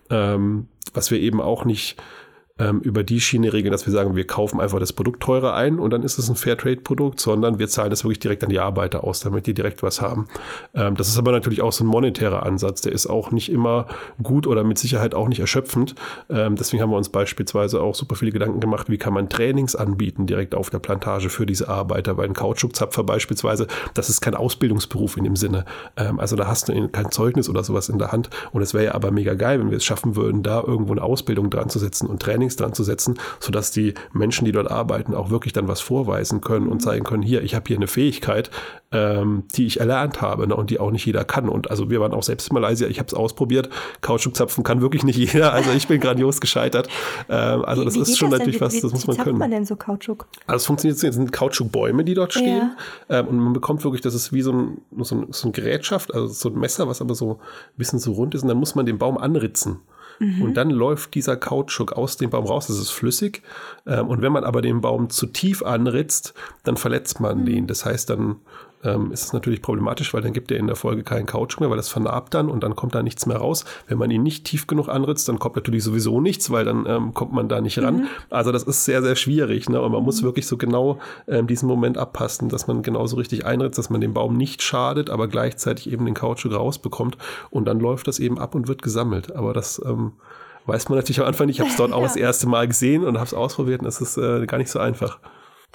ähm, 0.09 0.67
was 0.93 1.09
wir 1.11 1.19
eben 1.19 1.39
auch 1.41 1.63
nicht 1.63 2.01
ähm, 2.57 2.79
über 2.79 3.03
die 3.03 3.19
Schiene 3.19 3.51
regeln, 3.51 3.73
dass 3.73 3.85
wir 3.85 3.91
sagen, 3.91 4.15
wir 4.15 4.25
kaufen 4.25 4.61
einfach 4.61 4.79
das 4.79 4.93
Produkt 4.93 5.21
teurer 5.21 5.55
ein 5.55 5.77
und 5.77 5.91
dann 5.91 6.03
ist 6.03 6.17
es 6.17 6.29
ein 6.29 6.37
Fairtrade-Produkt, 6.37 7.19
sondern 7.19 7.59
wir 7.59 7.67
zahlen 7.67 7.89
das 7.89 8.05
wirklich 8.05 8.19
direkt 8.19 8.43
an 8.45 8.49
die 8.49 8.59
Arbeiter 8.59 9.03
aus, 9.03 9.19
damit 9.19 9.45
die 9.45 9.53
direkt 9.53 9.83
was 9.83 10.01
haben. 10.01 10.27
Ähm, 10.73 10.95
das 10.95 11.09
ist 11.09 11.17
aber 11.17 11.33
natürlich 11.33 11.61
auch 11.61 11.73
so 11.73 11.83
ein 11.83 11.87
monetärer 11.87 12.45
Ansatz, 12.45 12.79
der 12.79 12.93
ist 12.93 13.07
auch 13.07 13.31
nicht 13.31 13.51
immer 13.51 13.87
gut 14.23 14.47
oder 14.47 14.63
mit 14.63 14.77
Sicherheit 14.77 15.15
auch 15.15 15.27
nicht 15.27 15.39
erschöpfend. 15.39 15.95
Ähm, 16.29 16.55
deswegen 16.55 16.81
haben 16.81 16.91
wir 16.91 16.97
uns 16.97 17.09
beispielsweise 17.09 17.81
auch 17.81 17.93
super 17.93 18.15
viele 18.15 18.31
Gedanken 18.31 18.61
gemacht, 18.61 18.89
wie 18.89 18.97
kann 18.97 19.13
man 19.13 19.27
Trainings 19.27 19.75
anbieten 19.75 20.25
direkt 20.25 20.55
auf 20.55 20.69
der 20.69 20.79
Plantage 20.79 21.29
für 21.29 21.45
diese 21.45 21.67
Arbeiter, 21.67 22.15
weil 22.15 22.29
ein 22.29 22.33
Kautschukzapfer 22.33 23.03
beispielsweise, 23.03 23.67
das 23.95 24.09
ist 24.09 24.21
kein 24.21 24.33
Ausbildungsberuf 24.33 25.17
in 25.17 25.25
dem 25.25 25.35
Sinne. 25.35 25.65
Ähm, 25.97 26.21
also 26.21 26.37
da 26.37 26.47
hast 26.47 26.69
du 26.69 26.87
kein 26.87 27.11
Zeugnis 27.11 27.49
oder 27.49 27.65
sowas 27.65 27.89
in 27.89 27.99
der 27.99 28.13
Hand 28.13 28.29
und 28.53 28.61
es 28.61 28.73
wäre 28.73 28.85
ja 28.85 28.95
aber 28.95 29.11
mega 29.11 29.33
geil, 29.33 29.59
wenn 29.59 29.71
wir 29.71 29.77
es 29.77 29.83
schaffen 29.83 30.15
würden, 30.15 30.41
da 30.41 30.61
irgendwo 30.61 30.93
eine 30.93 31.03
Ausbildung 31.03 31.49
dran 31.49 31.67
zu 31.67 31.79
setzen 31.79 32.07
und 32.07 32.21
Training 32.21 32.44
Learnings 32.45 32.55
dran 32.55 32.73
zu 32.73 32.83
setzen, 32.83 33.19
sodass 33.39 33.71
die 33.71 33.93
Menschen, 34.13 34.45
die 34.45 34.51
dort 34.51 34.69
arbeiten, 34.69 35.13
auch 35.13 35.29
wirklich 35.29 35.53
dann 35.53 35.67
was 35.67 35.81
vorweisen 35.81 36.41
können 36.41 36.67
und 36.67 36.75
mhm. 36.75 36.79
zeigen 36.79 37.03
können, 37.03 37.23
hier, 37.23 37.43
ich 37.43 37.55
habe 37.55 37.65
hier 37.67 37.77
eine 37.77 37.87
Fähigkeit, 37.87 38.49
ähm, 38.91 39.43
die 39.55 39.65
ich 39.65 39.79
erlernt 39.79 40.21
habe 40.21 40.47
ne, 40.47 40.55
und 40.55 40.69
die 40.69 40.79
auch 40.79 40.91
nicht 40.91 41.05
jeder 41.05 41.25
kann. 41.25 41.49
Und 41.49 41.69
also 41.69 41.89
wir 41.89 41.99
waren 41.99 42.13
auch 42.13 42.23
selbst 42.23 42.49
in 42.49 42.53
Malaysia, 42.53 42.87
ich 42.87 42.99
habe 42.99 43.07
es 43.07 43.13
ausprobiert, 43.13 43.69
Kautschukzapfen 44.01 44.63
kann 44.63 44.81
wirklich 44.81 45.03
nicht 45.03 45.17
jeder, 45.33 45.53
also 45.53 45.71
ich 45.71 45.87
bin 45.87 45.99
grandios 45.99 46.39
gescheitert. 46.39 46.87
Ähm, 47.29 47.65
also 47.65 47.81
wie, 47.81 47.85
das 47.85 47.95
wie 47.95 48.01
ist 48.01 48.17
schon 48.17 48.31
das 48.31 48.39
natürlich 48.39 48.61
was, 48.61 48.79
das 48.79 48.91
muss 48.91 49.07
man 49.07 49.17
können. 49.17 49.35
Wie 49.35 49.39
man 49.39 49.51
denn 49.51 49.65
so 49.65 49.75
Kautschuk? 49.75 50.27
Also 50.47 50.57
es 50.57 50.65
funktioniert, 50.65 51.03
es 51.03 51.15
sind 51.15 51.31
Kautschukbäume, 51.31 52.03
die 52.03 52.13
dort 52.13 52.33
stehen 52.33 52.71
ja. 53.09 53.19
ähm, 53.19 53.27
und 53.27 53.39
man 53.39 53.53
bekommt 53.53 53.83
wirklich, 53.83 54.01
das 54.01 54.13
ist 54.13 54.33
wie 54.33 54.41
so 54.41 54.51
ein, 54.51 54.81
so 54.99 55.15
ein, 55.15 55.27
so 55.31 55.49
ein 55.49 55.51
Gerätschaft, 55.51 56.13
also 56.13 56.27
so 56.27 56.49
ein 56.49 56.59
Messer, 56.59 56.87
was 56.87 57.01
aber 57.01 57.15
so 57.15 57.33
ein 57.33 57.77
bisschen 57.77 57.99
so 57.99 58.13
rund 58.13 58.35
ist 58.35 58.43
und 58.43 58.49
dann 58.49 58.57
muss 58.57 58.75
man 58.75 58.85
den 58.85 58.97
Baum 58.97 59.17
anritzen. 59.17 59.79
Mhm. 60.19 60.41
Und 60.41 60.53
dann 60.55 60.69
läuft 60.69 61.15
dieser 61.15 61.35
Kautschuk 61.35 61.93
aus 61.93 62.17
dem 62.17 62.29
Baum 62.29 62.45
raus. 62.45 62.67
Das 62.67 62.77
ist 62.77 62.91
flüssig. 62.91 63.41
Ähm, 63.85 64.07
und 64.07 64.21
wenn 64.21 64.31
man 64.31 64.43
aber 64.43 64.61
den 64.61 64.81
Baum 64.81 65.09
zu 65.09 65.27
tief 65.27 65.63
anritzt, 65.63 66.33
dann 66.63 66.77
verletzt 66.77 67.19
man 67.19 67.41
mhm. 67.41 67.45
den. 67.45 67.67
Das 67.67 67.85
heißt, 67.85 68.09
dann 68.09 68.37
ähm, 68.85 69.11
ist 69.11 69.25
es 69.25 69.33
natürlich 69.33 69.61
problematisch, 69.61 70.13
weil 70.13 70.21
dann 70.21 70.33
gibt 70.33 70.51
er 70.51 70.57
in 70.57 70.67
der 70.67 70.75
Folge 70.75 71.03
keinen 71.03 71.25
Couch 71.25 71.59
mehr, 71.59 71.69
weil 71.69 71.77
das 71.77 71.89
vernarbt 71.89 72.33
dann 72.33 72.49
und 72.49 72.63
dann 72.63 72.75
kommt 72.75 72.95
da 72.95 73.03
nichts 73.03 73.25
mehr 73.25 73.37
raus. 73.37 73.65
Wenn 73.87 73.97
man 73.97 74.11
ihn 74.11 74.23
nicht 74.23 74.45
tief 74.45 74.67
genug 74.67 74.87
anritzt, 74.87 75.27
dann 75.27 75.39
kommt 75.39 75.55
natürlich 75.55 75.83
sowieso 75.83 76.21
nichts, 76.21 76.51
weil 76.51 76.65
dann 76.65 76.85
ähm, 76.87 77.13
kommt 77.13 77.33
man 77.33 77.49
da 77.49 77.61
nicht 77.61 77.79
ran. 77.79 77.97
Mhm. 77.97 78.07
Also 78.29 78.51
das 78.51 78.63
ist 78.63 78.85
sehr, 78.85 79.01
sehr 79.01 79.15
schwierig. 79.15 79.69
Ne? 79.69 79.81
Und 79.81 79.91
man 79.91 80.01
mhm. 80.01 80.05
muss 80.05 80.23
wirklich 80.23 80.47
so 80.47 80.57
genau 80.57 80.99
ähm, 81.27 81.47
diesen 81.47 81.67
Moment 81.67 81.97
abpassen, 81.97 82.49
dass 82.49 82.67
man 82.67 82.83
genauso 82.83 83.17
richtig 83.17 83.45
einritzt, 83.45 83.77
dass 83.77 83.89
man 83.89 84.01
dem 84.01 84.13
Baum 84.13 84.37
nicht 84.37 84.61
schadet, 84.61 85.09
aber 85.09 85.27
gleichzeitig 85.27 85.91
eben 85.91 86.05
den 86.05 86.13
Kautschuk 86.13 86.53
rausbekommt. 86.53 87.17
Und 87.49 87.65
dann 87.65 87.79
läuft 87.79 88.07
das 88.07 88.19
eben 88.19 88.39
ab 88.39 88.55
und 88.55 88.67
wird 88.67 88.81
gesammelt. 88.81 89.35
Aber 89.35 89.53
das 89.53 89.81
ähm, 89.85 90.13
weiß 90.65 90.89
man 90.89 90.97
natürlich 90.97 91.19
am 91.19 91.27
Anfang 91.27 91.47
nicht. 91.47 91.57
Ich 91.57 91.61
habe 91.61 91.69
es 91.69 91.77
dort 91.77 91.93
auch 91.93 92.03
das 92.03 92.15
erste 92.15 92.47
Mal 92.47 92.67
gesehen 92.67 93.03
und 93.03 93.15
habe 93.15 93.25
es 93.25 93.33
ausprobiert 93.33 93.81
und 93.81 93.87
es 93.87 94.01
ist 94.01 94.17
äh, 94.17 94.45
gar 94.45 94.57
nicht 94.57 94.69
so 94.69 94.79
einfach. 94.79 95.19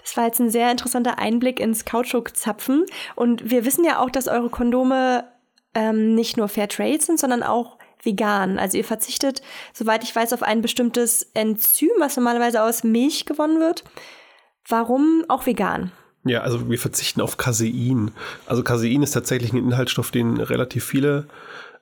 Das 0.03 0.17
war 0.17 0.27
jetzt 0.27 0.41
ein 0.41 0.51
sehr 0.51 0.71
interessanter 0.71 1.19
Einblick 1.19 1.61
ins 1.61 1.85
Kautschuk-Zapfen. 1.85 2.87
Und 3.17 3.51
wir 3.51 3.65
wissen 3.65 3.85
ja 3.85 4.01
auch, 4.01 4.11
dass 4.11 4.29
eure 4.29 4.51
Kondome 4.51 5.25
ähm, 5.75 6.15
nicht 6.15 6.37
nur 6.37 6.49
Fair 6.49 6.69
Trade 6.69 7.01
sind, 7.01 7.19
sondern 7.21 7.43
auch 7.43 7.79
vegan. 8.03 8.59
Also 8.59 8.79
ihr 8.79 8.85
verzichtet, 8.85 9.43
soweit 9.73 10.03
ich 10.05 10.15
weiß, 10.15 10.33
auf 10.33 10.43
ein 10.43 10.63
bestimmtes 10.63 11.31
Enzym, 11.35 11.91
was 11.99 12.17
normalerweise 12.17 12.63
aus 12.63 12.85
Milch 12.85 13.27
gewonnen 13.27 13.61
wird. 13.61 13.85
Warum 14.67 15.25
auch 15.29 15.47
vegan? 15.47 15.93
Ja, 16.25 16.43
also 16.43 16.69
wir 16.69 16.79
verzichten 16.79 17.21
auf 17.21 17.37
Casein. 17.37 18.13
Also 18.47 18.63
Casein 18.63 19.03
ist 19.03 19.13
tatsächlich 19.13 19.53
ein 19.53 19.59
Inhaltsstoff, 19.59 20.11
den 20.11 20.37
relativ 20.39 20.85
viele 20.85 21.27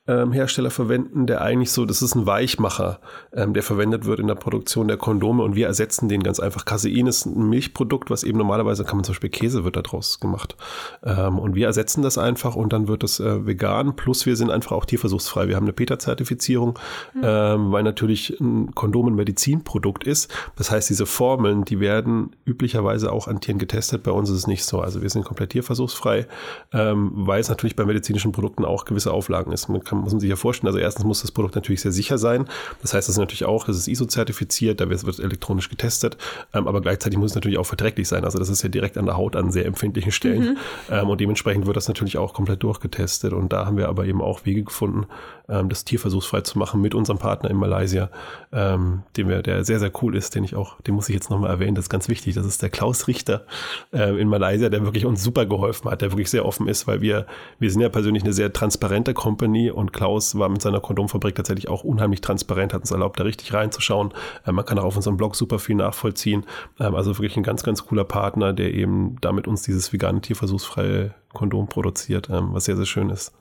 ähm, 0.09 0.33
Hersteller 0.33 0.71
verwenden, 0.71 1.27
der 1.27 1.43
eigentlich 1.43 1.71
so, 1.71 1.85
das 1.85 2.01
ist 2.01 2.15
ein 2.15 2.27
Weichmacher, 2.27 2.99
ähm, 3.33 3.53
der 3.53 3.63
verwendet 3.63 4.07
wird 4.07 4.19
in 4.19 4.27
der 4.27 4.35
Produktion 4.35 4.89
der 4.89 4.97
Kondome 4.97 5.45
und 5.45 5.55
wir 5.55 5.67
ersetzen 5.67 6.09
den 6.09 6.23
ganz 6.23 6.41
einfach. 6.41 6.65
Casein 6.65 7.07
ist 7.07 7.27
ein 7.27 7.49
Milchprodukt, 7.49 8.11
was 8.11 8.25
eben 8.25 8.39
normalerweise 8.39 8.85
kann 8.85 8.97
man 8.97 9.05
zum 9.05 9.13
Beispiel 9.13 9.31
Käse 9.31 9.65
wird 9.65 9.77
daraus 9.77 10.19
gemacht. 10.19 10.57
Ähm, 11.05 11.39
und 11.39 11.55
wir 11.55 11.67
ersetzen 11.67 12.03
das 12.03 12.17
einfach 12.17 12.57
und 12.57 12.73
dann 12.73 12.89
wird 12.89 13.05
es 13.05 13.21
äh, 13.21 13.47
vegan. 13.47 13.97
Plus 13.97 14.25
wir 14.25 14.35
sind 14.35 14.51
einfach 14.51 14.73
auch 14.73 14.87
tierversuchsfrei. 14.87 15.49
Wir 15.49 15.57
haben 15.57 15.65
eine 15.65 15.75
PETA-Zertifizierung, 15.75 16.79
mhm. 17.15 17.21
ähm, 17.23 17.73
weil 17.73 17.83
natürlich 17.83 18.41
ein 18.41 18.75
Kondom 18.75 19.09
ein 19.09 19.15
Medizinprodukt 19.15 20.05
ist. 20.05 20.33
Das 20.57 20.71
heißt, 20.71 20.89
diese 20.89 21.05
Formeln, 21.05 21.67
die 21.67 21.81
werden 21.81 22.35
üblicherweise 22.47 23.13
auch 23.13 23.29
an 23.29 23.41
Tieren 23.41 23.59
getestet. 23.59 24.05
Bei 24.05 24.13
uns 24.13 24.31
ist 24.31 24.37
es 24.37 24.47
nicht 24.47 24.65
so. 24.65 24.81
Also 24.81 25.03
wir 25.03 25.11
sind 25.11 25.27
komplett 25.27 25.51
tierversuchsfrei, 25.51 26.27
ähm, 26.73 27.11
weil 27.15 27.41
es 27.41 27.51
natürlich 27.51 27.77
bei 27.77 27.85
medizinischen 27.85 28.33
Produkten 28.33 28.65
auch 28.65 28.87
gewisse 28.87 29.13
Auflagen 29.13 29.53
ist. 29.53 29.69
Man 29.69 29.85
kann 29.85 29.98
muss 30.01 30.13
man 30.13 30.21
sich 30.21 30.31
ja 30.31 30.37
vorstellen. 30.37 30.69
Also 30.69 30.79
erstens 30.79 31.05
muss 31.05 31.23
das 31.23 31.31
Produkt 31.31 31.55
natürlich 31.55 31.81
sehr 31.81 31.93
sicher 31.93 32.19
sein. 32.19 32.47
Das 32.83 32.95
heißt, 32.95 33.09
das 33.09 33.15
ist 33.15 33.19
natürlich 33.19 33.45
auch, 33.45 33.65
das 33.65 33.77
ist 33.77 33.89
ISO-zertifiziert, 33.89 34.81
da 34.81 34.89
wird, 34.89 35.19
elektronisch 35.19 35.69
getestet, 35.69 36.17
ähm, 36.53 36.69
aber 36.69 36.81
gleichzeitig 36.81 37.19
muss 37.19 37.33
es 37.33 37.35
natürlich 37.35 37.59
auch 37.59 37.67
verträglich 37.67 38.09
sein. 38.09 38.25
Also 38.25 38.39
das 38.39 38.49
ist 38.49 38.63
ja 38.63 38.69
direkt 38.69 38.99
an 38.99 39.07
der 39.07 39.17
Haut 39.17 39.37
an 39.37 39.51
sehr 39.51 39.67
empfindlichen 39.67 40.13
Stellen. 40.13 40.43
Mhm. 40.43 40.57
Ähm, 40.91 41.09
und 41.09 41.21
dementsprechend 41.21 41.67
wird 41.67 41.77
das 41.77 41.89
natürlich 41.89 42.19
auch 42.19 42.35
komplett 42.35 42.63
durchgetestet. 42.63 43.33
Und 43.33 43.53
da 43.53 43.67
haben 43.67 43.77
wir 43.77 43.89
aber 43.89 44.07
eben 44.07 44.21
auch 44.23 44.45
Wege 44.45 44.65
gefunden, 44.65 45.07
ähm, 45.49 45.69
das 45.69 45.85
tierversuchsfrei 45.85 46.43
zu 46.43 46.59
machen 46.59 46.81
mit 46.81 46.95
unserem 46.95 47.19
Partner 47.19 47.51
in 47.51 47.57
Malaysia, 47.57 48.11
ähm, 48.53 49.03
dem 49.17 49.29
wir, 49.29 49.43
der 49.43 49.65
sehr, 49.65 49.79
sehr 49.79 49.91
cool 50.03 50.17
ist, 50.17 50.35
den 50.35 50.45
ich 50.45 50.55
auch, 50.55 50.81
den 50.83 50.95
muss 50.95 51.09
ich 51.09 51.15
jetzt 51.15 51.31
nochmal 51.31 51.51
erwähnen, 51.51 51.75
das 51.75 51.87
ist 51.87 51.91
ganz 51.91 52.09
wichtig. 52.09 52.35
Das 52.35 52.47
ist 52.47 52.63
der 52.63 52.71
Klaus 52.71 53.09
Richter 53.09 53.47
äh, 53.93 54.19
in 54.21 54.29
Malaysia, 54.29 54.69
der 54.69 54.85
wirklich 54.85 55.07
uns 55.07 55.23
super 55.23 55.47
geholfen 55.47 55.91
hat, 55.91 56.03
der 56.03 56.13
wirklich 56.13 56.31
sehr 56.31 56.45
offen 56.45 56.69
ist, 56.69 56.87
weil 56.87 57.01
wir, 57.01 57.27
wir 57.59 57.71
sind 57.71 57.81
ja 57.81 57.89
persönlich 57.89 58.23
eine 58.23 58.33
sehr 58.33 58.53
transparente 58.53 59.15
Company 59.15 59.71
und 59.71 59.93
Klaus 59.93 60.39
war 60.39 60.49
mit 60.49 60.63
seiner 60.63 60.81
Kondomfabrik 60.81 61.35
tatsächlich 61.35 61.69
auch 61.69 61.85
unheimlich 61.85 62.21
transparent, 62.21 62.75
hat 62.75 62.83
uns 62.83 62.91
erlaubt, 62.91 63.19
da 63.19 63.25
richtig 63.25 63.53
reinzuschauen. 63.53 64.13
Äh, 64.47 64.53
man 64.53 64.65
kann 64.65 64.79
auch 64.79 64.85
auf 64.85 64.97
unserem 64.97 65.17
Blog 65.17 65.37
super 65.37 65.59
viel 65.59 65.77
nachvollziehen. 65.77 66.45
Ähm, 66.79 66.95
also 66.95 67.17
wirklich 67.17 67.37
ein 67.37 67.43
ganz, 67.43 67.63
ganz 67.63 67.87
cooler 67.87 68.05
Partner, 68.05 68.53
der 68.53 68.75
eben 68.75 69.17
damit 69.21 69.49
uns 69.49 69.63
dieses 69.63 69.93
vegane 69.93 70.21
tierversuchsfreie 70.21 71.15
Kondom 71.33 71.69
produziert, 71.69 72.29
ähm, 72.31 72.51
was 72.53 72.65
sehr, 72.65 72.77
sehr 72.77 72.87
schön 72.87 73.11
ist. 73.11 73.33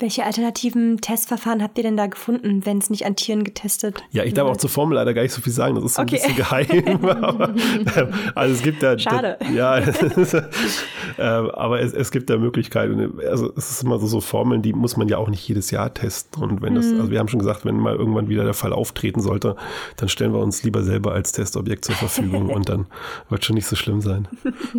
Welche 0.00 0.24
alternativen 0.24 1.02
Testverfahren 1.02 1.62
habt 1.62 1.76
ihr 1.76 1.84
denn 1.84 1.96
da 1.98 2.06
gefunden, 2.06 2.64
wenn 2.64 2.78
es 2.78 2.88
nicht 2.88 3.04
an 3.04 3.16
Tieren 3.16 3.44
getestet 3.44 4.02
Ja, 4.10 4.24
ich 4.24 4.32
darf 4.32 4.48
auch 4.48 4.56
zur 4.56 4.70
Formel 4.70 4.96
leider 4.96 5.12
gar 5.12 5.22
nicht 5.22 5.32
so 5.32 5.42
viel 5.42 5.52
sagen. 5.52 5.74
Das 5.74 5.84
ist 5.84 5.96
so 5.96 6.02
okay. 6.02 6.16
ein 6.16 6.22
bisschen 6.22 6.36
geheim. 6.36 7.04
aber, 7.22 7.50
ähm, 7.50 8.08
also 8.34 8.54
es 8.54 8.62
gibt 8.62 8.82
da. 8.82 8.98
Schade. 8.98 9.36
Da, 9.38 9.50
ja, 9.50 9.78
äh, 11.18 11.22
aber 11.22 11.80
es, 11.80 11.92
es, 11.92 12.10
gibt 12.10 12.30
da 12.30 12.38
Möglichkeiten. 12.38 13.20
Also 13.28 13.52
es 13.56 13.70
ist 13.70 13.82
immer 13.82 13.98
so, 13.98 14.06
so 14.06 14.22
Formeln, 14.22 14.62
die 14.62 14.72
muss 14.72 14.96
man 14.96 15.06
ja 15.08 15.18
auch 15.18 15.28
nicht 15.28 15.46
jedes 15.46 15.70
Jahr 15.70 15.92
testen. 15.92 16.42
Und 16.42 16.62
wenn 16.62 16.74
das, 16.74 16.86
mhm. 16.86 17.00
also 17.00 17.10
wir 17.10 17.18
haben 17.18 17.28
schon 17.28 17.40
gesagt, 17.40 17.66
wenn 17.66 17.76
mal 17.76 17.94
irgendwann 17.94 18.30
wieder 18.30 18.44
der 18.44 18.54
Fall 18.54 18.72
auftreten 18.72 19.20
sollte, 19.20 19.54
dann 19.96 20.08
stellen 20.08 20.32
wir 20.32 20.40
uns 20.40 20.62
lieber 20.62 20.82
selber 20.82 21.12
als 21.12 21.32
Testobjekt 21.32 21.84
zur 21.84 21.94
Verfügung 21.94 22.48
und 22.48 22.70
dann 22.70 22.86
wird 23.28 23.44
schon 23.44 23.54
nicht 23.54 23.66
so 23.66 23.76
schlimm 23.76 24.00
sein. 24.00 24.28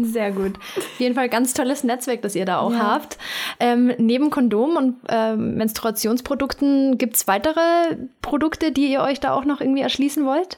Sehr 0.02 0.32
gut. 0.32 0.58
Auf 0.78 1.00
jeden 1.00 1.14
Fall 1.14 1.30
ganz 1.30 1.54
tolles 1.54 1.84
Netzwerk, 1.84 2.24
das 2.24 2.36
ihr 2.36 2.46
da 2.46 2.58
auch 2.60 2.74
ja. 2.74 2.80
habt. 2.80 3.20
Ähm, 3.60 3.94
neben 4.00 4.32
Kondom 4.32 4.78
und 4.78 4.96
äh, 5.12 5.36
Menstruationsprodukten. 5.36 6.98
Gibt 6.98 7.18
es 7.18 7.28
weitere 7.28 7.98
Produkte, 8.22 8.72
die 8.72 8.92
ihr 8.92 9.02
euch 9.02 9.20
da 9.20 9.34
auch 9.34 9.46
noch 9.46 9.62
irgendwie 9.62 9.82
erschließen 9.82 10.26
wollt? 10.26 10.58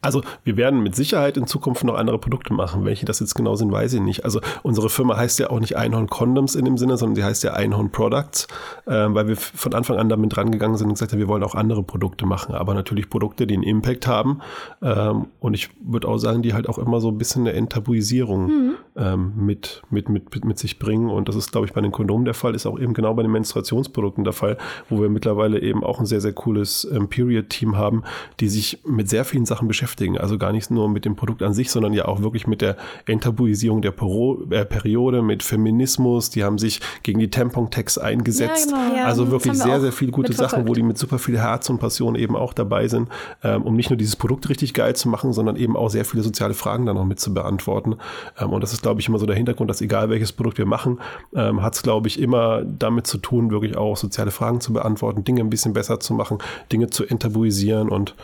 Also 0.00 0.22
wir 0.44 0.56
werden 0.56 0.82
mit 0.82 0.94
Sicherheit 0.94 1.36
in 1.36 1.46
Zukunft 1.46 1.84
noch 1.84 1.94
andere 1.94 2.18
Produkte 2.18 2.52
machen. 2.52 2.84
Welche 2.84 3.06
das 3.06 3.20
jetzt 3.20 3.34
genau 3.34 3.54
sind, 3.54 3.72
weiß 3.72 3.94
ich 3.94 4.00
nicht. 4.00 4.24
Also 4.24 4.40
unsere 4.62 4.88
Firma 4.88 5.16
heißt 5.16 5.38
ja 5.38 5.50
auch 5.50 5.60
nicht 5.60 5.76
Einhorn 5.76 6.08
Condoms 6.08 6.54
in 6.54 6.64
dem 6.64 6.78
Sinne, 6.78 6.96
sondern 6.96 7.16
sie 7.16 7.24
heißt 7.24 7.42
ja 7.44 7.54
Einhorn 7.54 7.90
Products, 7.90 8.46
äh, 8.86 8.92
weil 9.08 9.28
wir 9.28 9.36
von 9.36 9.74
Anfang 9.74 9.96
an 9.98 10.08
damit 10.08 10.36
rangegangen 10.36 10.76
sind 10.76 10.88
und 10.88 10.94
gesagt 10.94 11.12
haben, 11.12 11.18
wir 11.18 11.28
wollen 11.28 11.42
auch 11.42 11.54
andere 11.54 11.82
Produkte 11.82 12.26
machen, 12.26 12.54
aber 12.54 12.74
natürlich 12.74 13.10
Produkte, 13.10 13.46
die 13.46 13.54
einen 13.54 13.62
Impact 13.62 14.06
haben. 14.06 14.40
Ähm, 14.82 15.26
und 15.40 15.54
ich 15.54 15.70
würde 15.80 16.08
auch 16.08 16.18
sagen, 16.18 16.42
die 16.42 16.54
halt 16.54 16.68
auch 16.68 16.78
immer 16.78 17.00
so 17.00 17.08
ein 17.08 17.18
bisschen 17.18 17.46
eine 17.46 17.52
Enttabuisierung 17.56 18.46
mhm. 18.46 18.74
ähm, 18.96 19.32
mit, 19.36 19.82
mit, 19.90 20.08
mit, 20.08 20.44
mit 20.44 20.58
sich 20.58 20.78
bringen. 20.78 21.10
Und 21.10 21.28
das 21.28 21.36
ist, 21.36 21.52
glaube 21.52 21.66
ich, 21.66 21.72
bei 21.72 21.80
den 21.80 21.92
Kondomen 21.92 22.24
der 22.24 22.34
Fall, 22.34 22.54
ist 22.54 22.66
auch 22.66 22.78
eben 22.78 22.94
genau 22.94 23.14
bei 23.14 23.22
den 23.22 23.32
Menstruations 23.32 23.88
Produkten 23.88 24.24
der 24.24 24.32
Fall, 24.32 24.58
wo 24.88 25.00
wir 25.00 25.08
mittlerweile 25.08 25.60
eben 25.60 25.84
auch 25.84 26.00
ein 26.00 26.06
sehr, 26.06 26.20
sehr 26.20 26.32
cooles 26.32 26.88
ähm, 26.92 27.08
Period-Team 27.08 27.76
haben, 27.76 28.02
die 28.40 28.48
sich 28.48 28.80
mit 28.84 29.08
sehr 29.08 29.24
vielen 29.24 29.46
Sachen 29.46 29.68
beschäftigen. 29.72 30.18
Also 30.18 30.38
gar 30.38 30.52
nicht 30.52 30.70
nur 30.70 30.88
mit 30.88 31.04
dem 31.04 31.16
Produkt 31.16 31.42
an 31.42 31.54
sich, 31.54 31.70
sondern 31.70 31.92
ja 31.92 32.06
auch 32.06 32.22
wirklich 32.22 32.46
mit 32.46 32.60
der 32.60 32.76
Enttabuisierung 33.06 33.82
der 33.82 33.92
Pero 33.92 34.42
äh, 34.50 34.64
Periode, 34.64 35.22
mit 35.22 35.42
Feminismus. 35.42 36.30
Die 36.30 36.44
haben 36.44 36.58
sich 36.58 36.80
gegen 37.02 37.20
die 37.20 37.30
Tampon-Tags 37.30 37.98
eingesetzt. 37.98 38.70
Ja, 38.70 38.76
genau. 38.76 38.96
ja, 38.96 39.04
also 39.04 39.30
wirklich 39.30 39.54
sehr, 39.54 39.80
sehr 39.80 39.92
viele 39.92 40.10
gute 40.10 40.32
Sachen, 40.32 40.66
wo 40.66 40.74
die 40.74 40.82
mit 40.82 40.98
super 40.98 41.18
viel 41.18 41.38
Herz 41.38 41.70
und 41.70 41.78
Passion 41.78 42.16
eben 42.16 42.36
auch 42.36 42.52
dabei 42.52 42.88
sind, 42.88 43.08
ähm, 43.42 43.62
um 43.62 43.76
nicht 43.76 43.90
nur 43.90 43.96
dieses 43.96 44.16
Produkt 44.16 44.48
richtig 44.48 44.74
geil 44.74 44.96
zu 44.96 45.08
machen, 45.08 45.32
sondern 45.32 45.56
eben 45.56 45.76
auch 45.76 45.88
sehr 45.90 46.04
viele 46.04 46.22
soziale 46.22 46.54
Fragen 46.54 46.86
dann 46.86 46.96
noch 46.96 47.04
mit 47.04 47.20
zu 47.20 47.32
beantworten. 47.32 47.96
Ähm, 48.38 48.50
und 48.50 48.62
das 48.62 48.72
ist, 48.72 48.82
glaube 48.82 49.00
ich, 49.00 49.08
immer 49.08 49.18
so 49.18 49.26
der 49.26 49.36
Hintergrund, 49.36 49.70
dass 49.70 49.80
egal 49.80 50.10
welches 50.10 50.32
Produkt 50.32 50.58
wir 50.58 50.66
machen, 50.66 50.98
ähm, 51.34 51.62
hat 51.62 51.74
es, 51.74 51.82
glaube 51.82 52.08
ich, 52.08 52.20
immer 52.20 52.62
damit 52.64 53.06
zu 53.06 53.18
tun, 53.18 53.50
wirklich 53.50 53.76
auch 53.76 53.92
auch 53.92 53.96
soziale 53.96 54.30
Fragen 54.30 54.60
zu 54.60 54.72
beantworten, 54.72 55.24
Dinge 55.24 55.40
ein 55.40 55.50
bisschen 55.50 55.72
besser 55.72 56.00
zu 56.00 56.14
machen, 56.14 56.38
Dinge 56.72 56.90
zu 56.90 57.04
enttabuisieren 57.04 57.88
und 57.88 58.14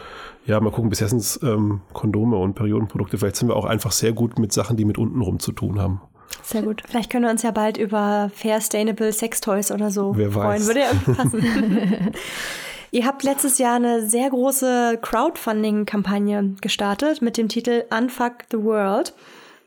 ja, 0.48 0.58
mal 0.61 0.70
gucken, 0.70 0.88
bisher 0.88 1.08
sind 1.08 1.18
es 1.18 1.38
ähm, 1.42 1.82
Kondome 1.92 2.38
und 2.38 2.54
Periodenprodukte. 2.54 3.18
Vielleicht 3.18 3.37
sind 3.37 3.48
wir 3.48 3.56
auch 3.56 3.66
einfach 3.66 3.92
sehr 3.92 4.12
gut 4.12 4.38
mit 4.38 4.50
Sachen, 4.52 4.78
die 4.78 4.87
mit 4.87 4.96
untenrum 4.96 5.38
zu 5.38 5.52
tun 5.52 5.78
haben. 5.78 6.00
Sehr 6.42 6.62
gut. 6.62 6.82
Vielleicht 6.88 7.11
können 7.11 7.24
wir 7.24 7.30
uns 7.30 7.42
ja 7.42 7.50
bald 7.50 7.76
über 7.76 8.30
Fair 8.34 8.61
Sustainable 8.61 9.12
Sex 9.12 9.42
Toys 9.42 9.70
oder 9.70 9.90
so 9.90 10.16
Wer 10.16 10.32
freuen. 10.32 10.61
Weiß. 10.61 10.66
Würde 10.66 10.80
ja 10.80 10.87
irgendwie 10.90 11.12
passen. 11.12 12.12
Ihr 12.90 13.04
habt 13.04 13.22
letztes 13.22 13.58
Jahr 13.58 13.76
eine 13.76 14.08
sehr 14.08 14.30
große 14.30 14.98
Crowdfunding-Kampagne 15.02 16.54
gestartet 16.62 17.20
mit 17.20 17.37
dem 17.37 17.48
Titel 17.48 17.84
Unfuck 17.90 18.44
the 18.50 18.62
World 18.62 19.12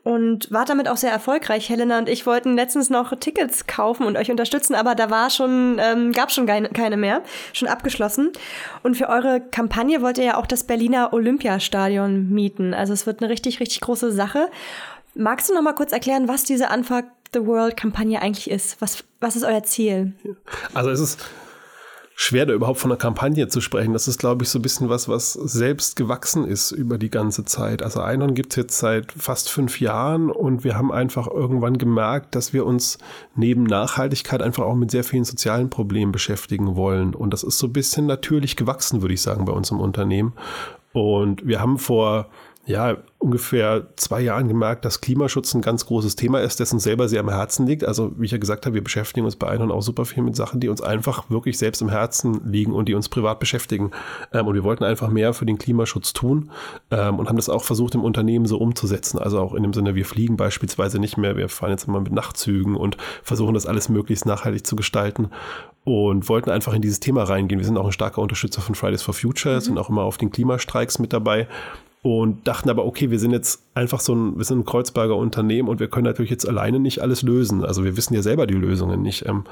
und 0.04 0.50
war 0.50 0.64
damit 0.64 0.88
auch 0.88 0.96
sehr 0.96 1.12
erfolgreich. 1.12 1.68
Helena 1.68 1.98
und 1.98 2.08
ich 2.08 2.26
wollten 2.26 2.56
letztens 2.56 2.90
noch 2.90 3.16
Tickets 3.18 3.66
kaufen 3.66 4.04
und 4.06 4.16
euch 4.16 4.30
unterstützen, 4.30 4.74
aber 4.74 4.94
da 4.94 5.10
war 5.10 5.30
schon, 5.30 5.78
ähm, 5.78 6.12
gab 6.12 6.32
schon 6.32 6.46
keine, 6.46 6.96
mehr, 6.96 7.22
schon 7.52 7.68
abgeschlossen. 7.68 8.32
Und 8.82 8.96
für 8.96 9.08
eure 9.08 9.40
Kampagne 9.40 10.02
wollt 10.02 10.18
ihr 10.18 10.24
ja 10.24 10.36
auch 10.36 10.46
das 10.46 10.64
Berliner 10.64 11.12
Olympiastadion 11.12 12.30
mieten. 12.30 12.74
Also 12.74 12.92
es 12.92 13.06
wird 13.06 13.22
eine 13.22 13.30
richtig, 13.30 13.60
richtig 13.60 13.80
große 13.80 14.10
Sache. 14.10 14.48
Magst 15.14 15.48
du 15.48 15.54
noch 15.54 15.62
mal 15.62 15.74
kurz 15.74 15.92
erklären, 15.92 16.26
was 16.26 16.44
diese 16.44 16.68
Unfuck 16.68 17.04
the 17.32 17.46
World 17.46 17.76
Kampagne 17.76 18.20
eigentlich 18.20 18.50
ist? 18.50 18.80
Was, 18.80 19.04
was 19.20 19.36
ist 19.36 19.44
euer 19.44 19.62
Ziel? 19.62 20.14
Also 20.74 20.90
es 20.90 21.00
ist 21.00 21.20
schwer, 22.14 22.46
da 22.46 22.52
überhaupt 22.52 22.78
von 22.78 22.90
einer 22.90 22.98
Kampagne 22.98 23.48
zu 23.48 23.60
sprechen. 23.60 23.92
Das 23.92 24.08
ist, 24.08 24.18
glaube 24.18 24.44
ich, 24.44 24.50
so 24.50 24.58
ein 24.58 24.62
bisschen 24.62 24.88
was, 24.88 25.08
was 25.08 25.32
selbst 25.32 25.96
gewachsen 25.96 26.46
ist 26.46 26.70
über 26.70 26.98
die 26.98 27.10
ganze 27.10 27.44
Zeit. 27.44 27.82
Also 27.82 28.00
Einhorn 28.00 28.34
gibt 28.34 28.52
es 28.52 28.56
jetzt 28.56 28.78
seit 28.78 29.12
fast 29.12 29.50
fünf 29.50 29.80
Jahren 29.80 30.30
und 30.30 30.64
wir 30.64 30.76
haben 30.76 30.92
einfach 30.92 31.26
irgendwann 31.26 31.78
gemerkt, 31.78 32.34
dass 32.34 32.52
wir 32.52 32.66
uns 32.66 32.98
neben 33.34 33.64
Nachhaltigkeit 33.64 34.42
einfach 34.42 34.64
auch 34.64 34.74
mit 34.74 34.90
sehr 34.90 35.04
vielen 35.04 35.24
sozialen 35.24 35.70
Problemen 35.70 36.12
beschäftigen 36.12 36.76
wollen. 36.76 37.14
Und 37.14 37.32
das 37.32 37.42
ist 37.42 37.58
so 37.58 37.66
ein 37.66 37.72
bisschen 37.72 38.06
natürlich 38.06 38.56
gewachsen, 38.56 39.02
würde 39.02 39.14
ich 39.14 39.22
sagen, 39.22 39.44
bei 39.44 39.52
uns 39.52 39.70
im 39.70 39.80
Unternehmen. 39.80 40.34
Und 40.92 41.46
wir 41.46 41.60
haben 41.60 41.78
vor 41.78 42.28
ja, 42.64 42.96
ungefähr 43.18 43.88
zwei 43.96 44.20
Jahren 44.20 44.46
gemerkt, 44.46 44.84
dass 44.84 45.00
Klimaschutz 45.00 45.52
ein 45.54 45.62
ganz 45.62 45.84
großes 45.86 46.14
Thema 46.14 46.40
ist, 46.40 46.60
das 46.60 46.72
uns 46.72 46.84
selber 46.84 47.08
sehr 47.08 47.18
am 47.18 47.28
Herzen 47.28 47.66
liegt. 47.66 47.84
Also, 47.84 48.12
wie 48.16 48.26
ich 48.26 48.30
ja 48.30 48.38
gesagt 48.38 48.66
habe, 48.66 48.74
wir 48.74 48.84
beschäftigen 48.84 49.24
uns 49.24 49.34
bei 49.34 49.48
Einhorn 49.48 49.72
auch 49.72 49.82
super 49.82 50.04
viel 50.04 50.22
mit 50.22 50.36
Sachen, 50.36 50.60
die 50.60 50.68
uns 50.68 50.80
einfach 50.80 51.28
wirklich 51.28 51.58
selbst 51.58 51.82
im 51.82 51.88
Herzen 51.88 52.40
liegen 52.44 52.72
und 52.72 52.88
die 52.88 52.94
uns 52.94 53.08
privat 53.08 53.40
beschäftigen. 53.40 53.90
Ähm, 54.32 54.46
und 54.46 54.54
wir 54.54 54.62
wollten 54.62 54.84
einfach 54.84 55.08
mehr 55.08 55.34
für 55.34 55.44
den 55.44 55.58
Klimaschutz 55.58 56.12
tun 56.12 56.50
ähm, 56.92 57.18
und 57.18 57.28
haben 57.28 57.36
das 57.36 57.48
auch 57.48 57.64
versucht, 57.64 57.96
im 57.96 58.04
Unternehmen 58.04 58.46
so 58.46 58.58
umzusetzen. 58.58 59.18
Also 59.18 59.40
auch 59.40 59.54
in 59.54 59.64
dem 59.64 59.72
Sinne, 59.72 59.96
wir 59.96 60.04
fliegen 60.04 60.36
beispielsweise 60.36 61.00
nicht 61.00 61.16
mehr, 61.16 61.36
wir 61.36 61.48
fahren 61.48 61.70
jetzt 61.70 61.88
immer 61.88 62.00
mit 62.00 62.12
Nachtzügen 62.12 62.76
und 62.76 62.96
versuchen 63.24 63.54
das 63.54 63.66
alles 63.66 63.88
möglichst 63.88 64.24
nachhaltig 64.24 64.64
zu 64.64 64.76
gestalten 64.76 65.30
und 65.82 66.28
wollten 66.28 66.50
einfach 66.50 66.74
in 66.74 66.82
dieses 66.82 67.00
Thema 67.00 67.24
reingehen. 67.24 67.58
Wir 67.58 67.66
sind 67.66 67.76
auch 67.76 67.86
ein 67.86 67.92
starker 67.92 68.22
Unterstützer 68.22 68.60
von 68.60 68.76
Fridays 68.76 69.02
for 69.02 69.14
Future, 69.14 69.56
mhm. 69.56 69.60
sind 69.60 69.78
auch 69.78 69.88
immer 69.88 70.02
auf 70.02 70.16
den 70.16 70.30
Klimastreiks 70.30 71.00
mit 71.00 71.12
dabei 71.12 71.48
und 72.02 72.48
dachten 72.48 72.68
aber, 72.68 72.84
okay, 72.84 73.10
wir 73.10 73.20
sind 73.20 73.30
jetzt 73.30 73.64
einfach 73.74 74.00
so 74.00 74.14
ein, 74.14 74.36
wir 74.36 74.44
sind 74.44 74.58
ein 74.58 74.64
Kreuzberger 74.64 75.16
Unternehmen 75.16 75.68
und 75.68 75.78
wir 75.78 75.88
können 75.88 76.04
natürlich 76.04 76.30
jetzt 76.32 76.48
alleine 76.48 76.80
nicht 76.80 77.00
alles 77.00 77.22
lösen. 77.22 77.64
Also 77.64 77.84
wir 77.84 77.96
wissen 77.96 78.14
ja 78.14 78.22
selber 78.22 78.46
die 78.46 78.54
Lösungen 78.54 79.02
nicht. 79.02 79.24
Ähm, 79.26 79.44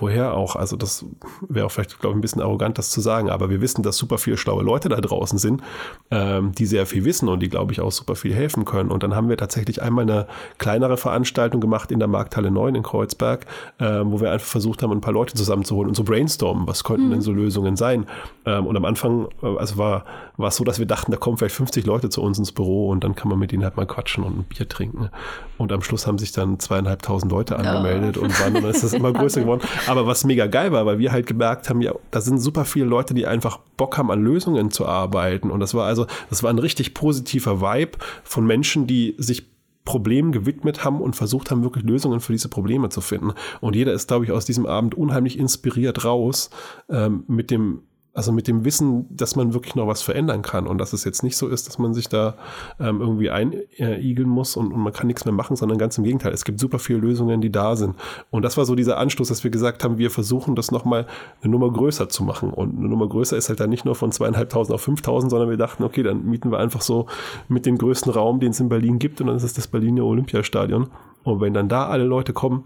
woher 0.00 0.34
auch. 0.34 0.56
Also 0.56 0.76
das 0.76 1.04
wäre 1.48 1.66
auch 1.66 1.70
vielleicht, 1.70 1.98
glaube 1.98 2.14
ich, 2.14 2.18
ein 2.18 2.20
bisschen 2.20 2.42
arrogant, 2.42 2.78
das 2.78 2.90
zu 2.90 3.00
sagen, 3.00 3.30
aber 3.30 3.50
wir 3.50 3.60
wissen, 3.60 3.82
dass 3.82 3.96
super 3.96 4.18
viele 4.18 4.36
schlaue 4.36 4.62
Leute 4.62 4.88
da 4.88 5.00
draußen 5.00 5.38
sind, 5.38 5.62
ähm, 6.10 6.52
die 6.52 6.66
sehr 6.66 6.86
viel 6.86 7.04
wissen 7.04 7.28
und 7.28 7.40
die, 7.40 7.48
glaube 7.48 7.72
ich, 7.72 7.80
auch 7.80 7.92
super 7.92 8.16
viel 8.16 8.34
helfen 8.34 8.64
können. 8.64 8.90
Und 8.90 9.02
dann 9.02 9.14
haben 9.14 9.28
wir 9.28 9.36
tatsächlich 9.36 9.82
einmal 9.82 10.02
eine 10.02 10.26
kleinere 10.58 10.96
Veranstaltung 10.96 11.60
gemacht 11.60 11.92
in 11.92 11.98
der 11.98 12.08
Markthalle 12.08 12.50
9 12.50 12.74
in 12.74 12.82
Kreuzberg, 12.82 13.46
äh, 13.78 14.00
wo 14.04 14.20
wir 14.20 14.32
einfach 14.32 14.46
versucht 14.46 14.82
haben, 14.82 14.92
ein 14.92 15.00
paar 15.00 15.12
Leute 15.12 15.34
zusammenzuholen 15.34 15.88
und 15.88 15.94
so 15.94 16.04
brainstormen, 16.04 16.66
was 16.66 16.84
könnten 16.84 17.06
mhm. 17.06 17.10
denn 17.12 17.20
so 17.20 17.32
Lösungen 17.32 17.76
sein. 17.76 18.06
Ähm, 18.46 18.66
und 18.66 18.76
am 18.76 18.84
Anfang, 18.84 19.28
äh, 19.42 19.56
also 19.56 19.76
war, 19.78 20.04
war 20.36 20.48
es 20.48 20.56
so, 20.56 20.64
dass 20.64 20.78
wir 20.78 20.86
dachten, 20.86 21.12
da 21.12 21.18
kommen 21.18 21.36
vielleicht 21.36 21.54
50 21.54 21.86
Leute 21.86 22.08
zu 22.08 22.22
uns 22.22 22.38
ins 22.38 22.52
Büro 22.52 22.88
und 22.88 23.04
dann 23.04 23.14
kann 23.14 23.28
man 23.28 23.38
mit 23.38 23.52
ihnen 23.52 23.64
halt 23.64 23.76
mal 23.76 23.86
quatschen 23.86 24.24
und 24.24 24.38
ein 24.38 24.44
Bier 24.44 24.68
trinken. 24.68 25.10
Und 25.58 25.72
am 25.72 25.82
Schluss 25.82 26.06
haben 26.06 26.18
sich 26.18 26.32
dann 26.32 26.58
zweieinhalbtausend 26.58 27.30
Leute 27.30 27.58
angemeldet 27.58 28.16
oh. 28.16 28.22
und 28.22 28.40
waren, 28.40 28.54
dann 28.54 28.64
ist 28.64 28.82
das 28.82 28.94
immer 28.94 29.12
größer 29.12 29.42
geworden. 29.42 29.60
Aber 29.90 30.06
was 30.06 30.22
mega 30.22 30.46
geil 30.46 30.70
war, 30.70 30.86
weil 30.86 31.00
wir 31.00 31.10
halt 31.10 31.26
gemerkt 31.26 31.68
haben, 31.68 31.80
ja, 31.80 31.92
da 32.12 32.20
sind 32.20 32.38
super 32.38 32.64
viele 32.64 32.84
Leute, 32.84 33.12
die 33.12 33.26
einfach 33.26 33.58
Bock 33.76 33.98
haben, 33.98 34.12
an 34.12 34.22
Lösungen 34.22 34.70
zu 34.70 34.86
arbeiten. 34.86 35.50
Und 35.50 35.58
das 35.58 35.74
war 35.74 35.84
also, 35.84 36.06
das 36.28 36.44
war 36.44 36.50
ein 36.50 36.60
richtig 36.60 36.94
positiver 36.94 37.60
Vibe 37.60 37.98
von 38.22 38.46
Menschen, 38.46 38.86
die 38.86 39.16
sich 39.18 39.50
Problemen 39.84 40.30
gewidmet 40.30 40.84
haben 40.84 41.00
und 41.00 41.16
versucht 41.16 41.50
haben, 41.50 41.64
wirklich 41.64 41.84
Lösungen 41.84 42.20
für 42.20 42.30
diese 42.30 42.48
Probleme 42.48 42.88
zu 42.90 43.00
finden. 43.00 43.32
Und 43.60 43.74
jeder 43.74 43.92
ist, 43.92 44.06
glaube 44.06 44.24
ich, 44.24 44.30
aus 44.30 44.44
diesem 44.44 44.64
Abend 44.64 44.94
unheimlich 44.94 45.36
inspiriert 45.36 46.04
raus 46.04 46.50
ähm, 46.88 47.24
mit 47.26 47.50
dem 47.50 47.82
also 48.12 48.32
mit 48.32 48.48
dem 48.48 48.64
Wissen, 48.64 49.06
dass 49.16 49.36
man 49.36 49.54
wirklich 49.54 49.76
noch 49.76 49.86
was 49.86 50.02
verändern 50.02 50.42
kann 50.42 50.66
und 50.66 50.78
dass 50.78 50.92
es 50.92 51.04
jetzt 51.04 51.22
nicht 51.22 51.36
so 51.36 51.46
ist, 51.46 51.68
dass 51.68 51.78
man 51.78 51.94
sich 51.94 52.08
da 52.08 52.34
ähm, 52.80 53.00
irgendwie 53.00 53.30
einigeln 53.30 54.28
muss 54.28 54.56
und, 54.56 54.72
und, 54.72 54.80
man 54.80 54.92
kann 54.92 55.06
nichts 55.06 55.24
mehr 55.24 55.32
machen, 55.32 55.54
sondern 55.54 55.78
ganz 55.78 55.96
im 55.96 56.04
Gegenteil. 56.04 56.32
Es 56.32 56.44
gibt 56.44 56.58
super 56.58 56.80
viele 56.80 56.98
Lösungen, 56.98 57.40
die 57.40 57.50
da 57.50 57.76
sind. 57.76 57.94
Und 58.30 58.42
das 58.42 58.56
war 58.56 58.64
so 58.64 58.74
dieser 58.74 58.98
Anstoß, 58.98 59.28
dass 59.28 59.44
wir 59.44 59.50
gesagt 59.50 59.84
haben, 59.84 59.98
wir 59.98 60.10
versuchen 60.10 60.56
das 60.56 60.72
nochmal 60.72 61.06
eine 61.40 61.52
Nummer 61.52 61.72
größer 61.72 62.08
zu 62.08 62.24
machen. 62.24 62.50
Und 62.50 62.78
eine 62.78 62.88
Nummer 62.88 63.08
größer 63.08 63.36
ist 63.36 63.48
halt 63.48 63.60
dann 63.60 63.70
nicht 63.70 63.84
nur 63.84 63.94
von 63.94 64.10
zweieinhalbtausend 64.10 64.74
auf 64.74 64.80
fünftausend, 64.80 65.30
sondern 65.30 65.48
wir 65.48 65.56
dachten, 65.56 65.84
okay, 65.84 66.02
dann 66.02 66.24
mieten 66.24 66.50
wir 66.50 66.58
einfach 66.58 66.80
so 66.80 67.06
mit 67.48 67.64
den 67.64 67.78
größten 67.78 68.12
Raum, 68.12 68.40
den 68.40 68.50
es 68.50 68.60
in 68.60 68.68
Berlin 68.68 68.98
gibt 68.98 69.20
und 69.20 69.28
dann 69.28 69.36
ist 69.36 69.44
es 69.44 69.52
das 69.52 69.68
Berliner 69.68 70.04
Olympiastadion. 70.04 70.88
Und 71.22 71.40
wenn 71.40 71.54
dann 71.54 71.68
da 71.68 71.86
alle 71.86 72.04
Leute 72.04 72.32
kommen, 72.32 72.64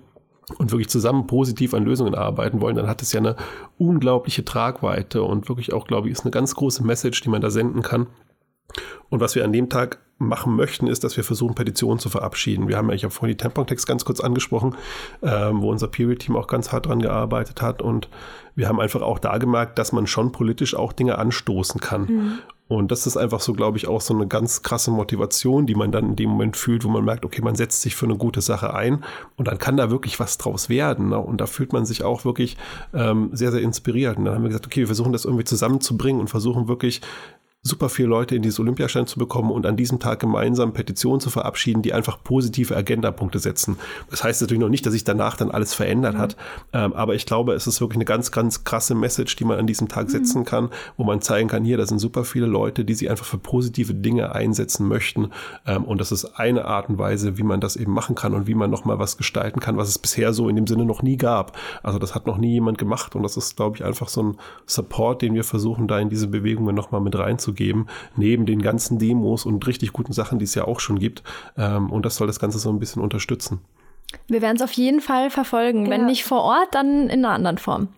und 0.59 0.71
wirklich 0.71 0.89
zusammen 0.89 1.27
positiv 1.27 1.75
an 1.75 1.85
Lösungen 1.85 2.15
arbeiten 2.15 2.61
wollen, 2.61 2.77
dann 2.77 2.87
hat 2.87 3.03
es 3.03 3.13
ja 3.13 3.21
eine 3.21 3.37
unglaubliche 3.79 4.45
Tragweite 4.45 5.23
und 5.23 5.49
wirklich 5.49 5.73
auch, 5.73 5.87
glaube 5.87 6.09
ich, 6.09 6.13
ist 6.13 6.25
eine 6.25 6.31
ganz 6.31 6.55
große 6.55 6.85
Message, 6.85 7.23
die 7.23 7.31
man 7.31 7.41
da 7.41 7.51
senden 7.51 7.83
kann. 7.83 8.09
Und 9.09 9.21
was 9.21 9.35
wir 9.35 9.45
an 9.45 9.53
dem 9.53 9.69
Tag 9.69 10.04
machen 10.19 10.55
möchten, 10.55 10.87
ist, 10.87 11.05
dass 11.05 11.17
wir 11.17 11.25
versuchen, 11.25 11.55
Petitionen 11.55 11.99
zu 11.99 12.09
verabschieden. 12.09 12.69
Wir 12.69 12.77
haben 12.77 12.89
ja, 12.89 12.95
ich 12.95 13.05
habe 13.05 13.13
vorhin 13.13 13.37
die 13.37 13.43
Tampon-Text 13.43 13.87
ganz 13.87 14.05
kurz 14.05 14.21
angesprochen, 14.21 14.77
ähm, 15.23 15.61
wo 15.61 15.71
unser 15.71 15.89
Peer-Team 15.89 16.37
auch 16.37 16.47
ganz 16.47 16.73
hart 16.73 16.87
dran 16.87 17.01
gearbeitet 17.01 17.63
hat. 17.63 17.83
Und 17.83 18.09
wir 18.55 18.69
haben 18.69 18.81
einfach 18.81 19.03
auch 19.03 19.19
da 19.19 19.39
gemerkt, 19.39 19.79
dass 19.79 19.93
man 19.93 20.07
schon 20.07 20.33
politisch 20.33 20.77
auch 20.77 20.93
Dinge 20.93 21.19
anstoßen 21.19 21.81
kann. 21.81 22.03
Mhm. 22.03 22.39
Und 22.67 22.91
das 22.91 23.07
ist 23.07 23.19
einfach 23.19 23.41
so, 23.41 23.53
glaube 23.53 23.77
ich, 23.77 23.89
auch 23.89 24.01
so 24.01 24.15
eine 24.15 24.27
ganz 24.27 24.63
krasse 24.63 24.91
Motivation, 24.91 25.67
die 25.67 25.75
man 25.75 25.93
dann 25.93 26.11
in 26.11 26.17
dem 26.17 26.31
Moment 26.31 26.57
fühlt, 26.57 26.83
wo 26.85 26.89
man 26.89 27.05
merkt, 27.05 27.27
okay, 27.27 27.43
man 27.43 27.57
setzt 27.57 27.83
sich 27.83 27.95
für 27.95 28.07
eine 28.07 28.17
gute 28.17 28.41
Sache 28.41 28.73
ein 28.73 29.05
und 29.37 29.49
dann 29.49 29.59
kann 29.59 29.77
da 29.77 29.91
wirklich 29.91 30.19
was 30.19 30.39
draus 30.39 30.71
werden. 30.71 31.11
Ne? 31.11 31.19
Und 31.19 31.43
da 31.43 31.47
fühlt 31.47 31.75
man 31.75 31.85
sich 31.85 32.05
auch 32.05 32.25
wirklich 32.25 32.57
ähm, 32.95 33.29
sehr, 33.33 33.53
sehr 33.53 33.61
inspiriert. 33.61 34.17
Und 34.17 34.25
dann 34.25 34.35
haben 34.35 34.43
wir 34.43 34.49
gesagt, 34.49 34.67
okay, 34.67 34.81
wir 34.81 34.87
versuchen 34.87 35.13
das 35.13 35.27
irgendwie 35.27 35.45
zusammenzubringen 35.45 36.23
und 36.23 36.29
versuchen 36.29 36.67
wirklich 36.67 37.03
super 37.67 37.89
viele 37.89 38.09
Leute 38.09 38.37
in 38.37 38.43
dieses 38.43 38.61
Olympiastein 38.61 39.07
zu 39.07 39.19
bekommen 39.19 39.51
und 39.51 39.65
an 39.65 39.77
diesem 39.77 39.99
Tag 39.99 40.21
gemeinsam 40.21 40.75
Petitionen 40.75 41.19
zu 41.19 41.31
verabschieden, 41.31 41.81
die 41.81 41.95
einfach 41.95 42.23
positive 42.23 42.77
Agendapunkte 42.77 43.39
setzen. 43.39 43.79
Das 44.11 44.23
heißt 44.23 44.43
natürlich 44.43 44.61
noch 44.61 44.69
nicht, 44.69 44.85
dass 44.85 44.93
sich 44.93 45.03
danach 45.03 45.39
dann 45.39 45.51
alles 45.51 45.73
verändert 45.73 46.15
mhm. 46.15 46.19
hat, 46.19 46.37
ähm, 46.75 46.93
aber 46.93 47.15
ich 47.15 47.25
glaube, 47.25 47.55
es 47.55 47.67
ist 47.67 47.81
wirklich 47.81 47.97
eine 47.97 48.05
ganz, 48.05 48.31
ganz 48.31 48.65
krasse 48.65 48.95
Message, 48.95 49.35
die 49.37 49.47
man 49.47 49.59
an 49.59 49.67
diesem 49.67 49.89
Tag 49.89 50.09
mhm. 50.09 50.11
setzen 50.11 50.45
kann, 50.45 50.69
wo 50.99 51.05
man 51.05 51.23
zeigen 51.23 51.49
kann, 51.49 51.65
hier, 51.65 51.79
da 51.79 51.87
sind 51.87 52.01
super 52.01 52.25
viele 52.25 52.47
Leute, 52.47 52.85
die 52.85 52.93
sich 52.93 53.09
einfach 53.11 53.25
für 53.25 53.39
positive 53.39 53.95
Dinge 53.95 54.35
einsetzen 54.35 54.87
möchten 54.87 55.31
ähm, 55.67 55.85
und 55.85 56.03
das 56.03 56.13
ist 56.13 56.39
eine 56.39 56.67
Art 56.67 56.91
und 56.91 56.99
Weise, 56.99 57.39
wie 57.39 57.45
man 57.45 57.61
das 57.61 57.77
eben 57.77 57.93
machen 57.93 58.15
kann 58.15 58.35
und 58.35 58.47
wie 58.47 58.55
man 58.55 58.71
nochmal 58.71 58.99
was 58.99 59.17
gestalten 59.17 59.61
kann, 59.61 59.79
was 59.79 59.89
es 59.89 59.99
bisher 59.99 60.35
so 60.35 60.51
in 60.51 60.57
dem 60.57 60.67
Sinne 60.67 60.85
noch 60.85 61.03
nie 61.03 61.17
gab. 61.17 61.57
Also 61.83 61.99
das 61.99 62.15
hat 62.15 62.27
noch 62.27 62.37
nie 62.37 62.53
jemand 62.53 62.77
gemacht 62.77 63.17
und 63.17 63.23
das 63.23 63.39
ist, 63.39 63.57
glaube 63.57 63.79
ich, 63.79 63.85
einfach 63.85 64.09
so 64.09 64.23
ein 64.23 64.37
Support, 64.67 65.23
den 65.23 65.35
wir 65.35 65.45
versuchen, 65.45 65.89
da 65.89 65.99
in 65.99 66.11
diese 66.11 66.29
Bewegungen 66.29 66.75
nochmal 66.75 67.01
mit 67.01 67.17
reinzugehen 67.17 67.54
geben, 67.55 67.87
neben 68.17 68.47
den 68.47 68.63
ganzen 68.63 68.99
Demos 68.99 69.47
und 69.47 69.67
richtig 69.67 69.93
guten 69.93 70.13
Sachen, 70.13 70.39
die 70.39 70.45
es 70.45 70.55
ja 70.55 70.65
auch 70.65 70.81
schon 70.81 70.99
gibt. 70.99 71.23
Ähm, 71.57 71.91
und 71.91 72.05
das 72.05 72.17
soll 72.17 72.27
das 72.27 72.41
Ganze 72.41 72.59
so 72.59 72.71
ein 72.71 72.79
bisschen 72.79 73.03
unterstützen. 73.03 73.61
Wir 74.29 74.43
werden 74.43 74.57
es 74.57 74.63
auf 74.63 74.73
jeden 74.73 75.01
Fall 75.01 75.31
verfolgen. 75.31 75.87
Ja. 75.87 75.91
Wenn 75.91 76.07
nicht 76.07 76.25
vor 76.25 76.43
Ort, 76.43 76.75
dann 76.75 77.09
in 77.09 77.25
einer 77.25 77.35
anderen 77.35 77.59
Form. 77.59 77.89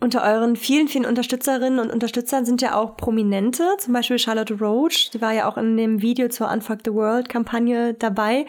Unter 0.00 0.22
euren 0.22 0.56
vielen, 0.56 0.88
vielen 0.88 1.06
Unterstützerinnen 1.06 1.78
und 1.78 1.90
Unterstützern 1.90 2.44
sind 2.44 2.60
ja 2.60 2.74
auch 2.74 2.96
Prominente, 2.96 3.64
zum 3.78 3.94
Beispiel 3.94 4.18
Charlotte 4.18 4.58
Roach, 4.58 5.10
die 5.14 5.20
war 5.20 5.32
ja 5.32 5.48
auch 5.48 5.56
in 5.56 5.76
dem 5.76 6.02
Video 6.02 6.28
zur 6.28 6.50
Unfuck 6.50 6.80
the 6.84 6.92
World 6.92 7.28
Kampagne 7.28 7.94
dabei. 7.94 8.44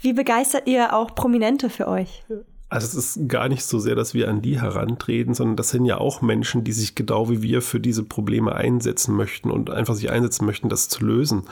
Wie 0.00 0.12
begeistert 0.12 0.66
ihr 0.66 0.94
auch 0.94 1.14
Prominente 1.14 1.70
für 1.70 1.86
euch? 1.86 2.24
Also 2.70 2.98
es 2.98 3.16
ist 3.16 3.28
gar 3.28 3.48
nicht 3.48 3.64
so 3.64 3.78
sehr, 3.78 3.94
dass 3.94 4.12
wir 4.12 4.28
an 4.28 4.42
die 4.42 4.60
herantreten, 4.60 5.32
sondern 5.32 5.56
das 5.56 5.70
sind 5.70 5.86
ja 5.86 5.98
auch 5.98 6.20
Menschen, 6.20 6.64
die 6.64 6.72
sich 6.72 6.94
genau 6.94 7.30
wie 7.30 7.40
wir 7.40 7.62
für 7.62 7.80
diese 7.80 8.02
Probleme 8.02 8.54
einsetzen 8.54 9.16
möchten 9.16 9.50
und 9.50 9.70
einfach 9.70 9.94
sich 9.94 10.10
einsetzen 10.10 10.44
möchten, 10.44 10.68
das 10.68 10.88
zu 10.88 11.04
lösen. 11.04 11.44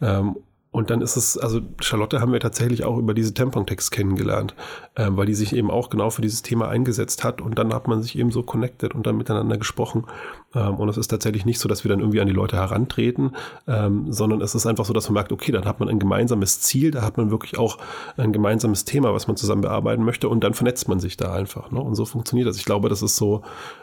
Ähm, 0.00 0.36
und 0.74 0.90
dann 0.90 1.02
ist 1.02 1.14
es, 1.14 1.38
also 1.38 1.60
Charlotte 1.80 2.20
haben 2.20 2.32
wir 2.32 2.40
tatsächlich 2.40 2.82
auch 2.82 2.98
über 2.98 3.14
diese 3.14 3.32
Tampon-Text 3.32 3.92
kennengelernt, 3.92 4.56
äh, 4.96 5.06
weil 5.08 5.24
die 5.24 5.34
sich 5.34 5.54
eben 5.54 5.70
auch 5.70 5.88
genau 5.88 6.10
für 6.10 6.20
dieses 6.20 6.42
Thema 6.42 6.68
eingesetzt 6.68 7.22
hat 7.22 7.40
und 7.40 7.56
dann 7.60 7.72
hat 7.72 7.86
man 7.86 8.02
sich 8.02 8.18
eben 8.18 8.32
so 8.32 8.42
connected 8.42 8.92
und 8.92 9.06
dann 9.06 9.16
miteinander 9.16 9.56
gesprochen. 9.56 10.06
Ähm, 10.52 10.74
und 10.74 10.88
es 10.88 10.96
ist 10.96 11.06
tatsächlich 11.06 11.44
nicht 11.44 11.60
so, 11.60 11.68
dass 11.68 11.84
wir 11.84 11.90
dann 11.90 12.00
irgendwie 12.00 12.20
an 12.20 12.26
die 12.26 12.32
Leute 12.32 12.56
herantreten, 12.56 13.36
ähm, 13.68 14.10
sondern 14.10 14.40
es 14.40 14.56
ist 14.56 14.66
einfach 14.66 14.84
so, 14.84 14.92
dass 14.92 15.08
man 15.08 15.14
merkt, 15.14 15.30
okay, 15.30 15.52
dann 15.52 15.64
hat 15.64 15.78
man 15.78 15.88
ein 15.88 16.00
gemeinsames 16.00 16.60
Ziel, 16.60 16.90
da 16.90 17.02
hat 17.02 17.18
man 17.18 17.30
wirklich 17.30 17.56
auch 17.56 17.78
ein 18.16 18.32
gemeinsames 18.32 18.84
Thema, 18.84 19.14
was 19.14 19.28
man 19.28 19.36
zusammen 19.36 19.62
bearbeiten 19.62 20.02
möchte 20.02 20.28
und 20.28 20.42
dann 20.42 20.54
vernetzt 20.54 20.88
man 20.88 20.98
sich 20.98 21.16
da 21.16 21.32
einfach. 21.32 21.70
Ne? 21.70 21.80
Und 21.80 21.94
so 21.94 22.04
funktioniert 22.04 22.48
das. 22.48 22.56
Ich 22.56 22.64
glaube, 22.64 22.88
das 22.88 23.00
ist 23.00 23.14
so, 23.14 23.42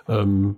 ähm, 0.09 0.57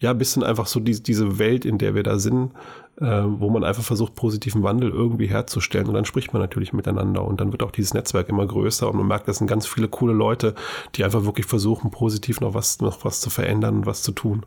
ja, 0.00 0.10
ein 0.10 0.18
bisschen 0.18 0.42
einfach 0.42 0.66
so 0.66 0.80
die, 0.80 1.02
diese 1.02 1.38
Welt, 1.38 1.64
in 1.64 1.76
der 1.76 1.94
wir 1.94 2.02
da 2.02 2.18
sind, 2.18 2.52
äh, 3.00 3.04
wo 3.04 3.50
man 3.50 3.64
einfach 3.64 3.82
versucht, 3.82 4.14
positiven 4.14 4.62
Wandel 4.62 4.90
irgendwie 4.90 5.26
herzustellen. 5.26 5.86
Und 5.88 5.94
dann 5.94 6.06
spricht 6.06 6.32
man 6.32 6.40
natürlich 6.40 6.72
miteinander 6.72 7.22
und 7.22 7.40
dann 7.40 7.52
wird 7.52 7.62
auch 7.62 7.70
dieses 7.70 7.92
Netzwerk 7.92 8.30
immer 8.30 8.46
größer 8.46 8.88
und 8.88 8.96
man 8.96 9.06
merkt, 9.06 9.28
das 9.28 9.38
sind 9.38 9.46
ganz 9.46 9.66
viele 9.66 9.88
coole 9.88 10.14
Leute, 10.14 10.54
die 10.94 11.04
einfach 11.04 11.24
wirklich 11.24 11.46
versuchen, 11.46 11.90
positiv 11.90 12.40
noch 12.40 12.54
was, 12.54 12.80
noch 12.80 13.04
was 13.04 13.20
zu 13.20 13.28
verändern 13.28 13.76
und 13.76 13.86
was 13.86 14.02
zu 14.02 14.12
tun. 14.12 14.46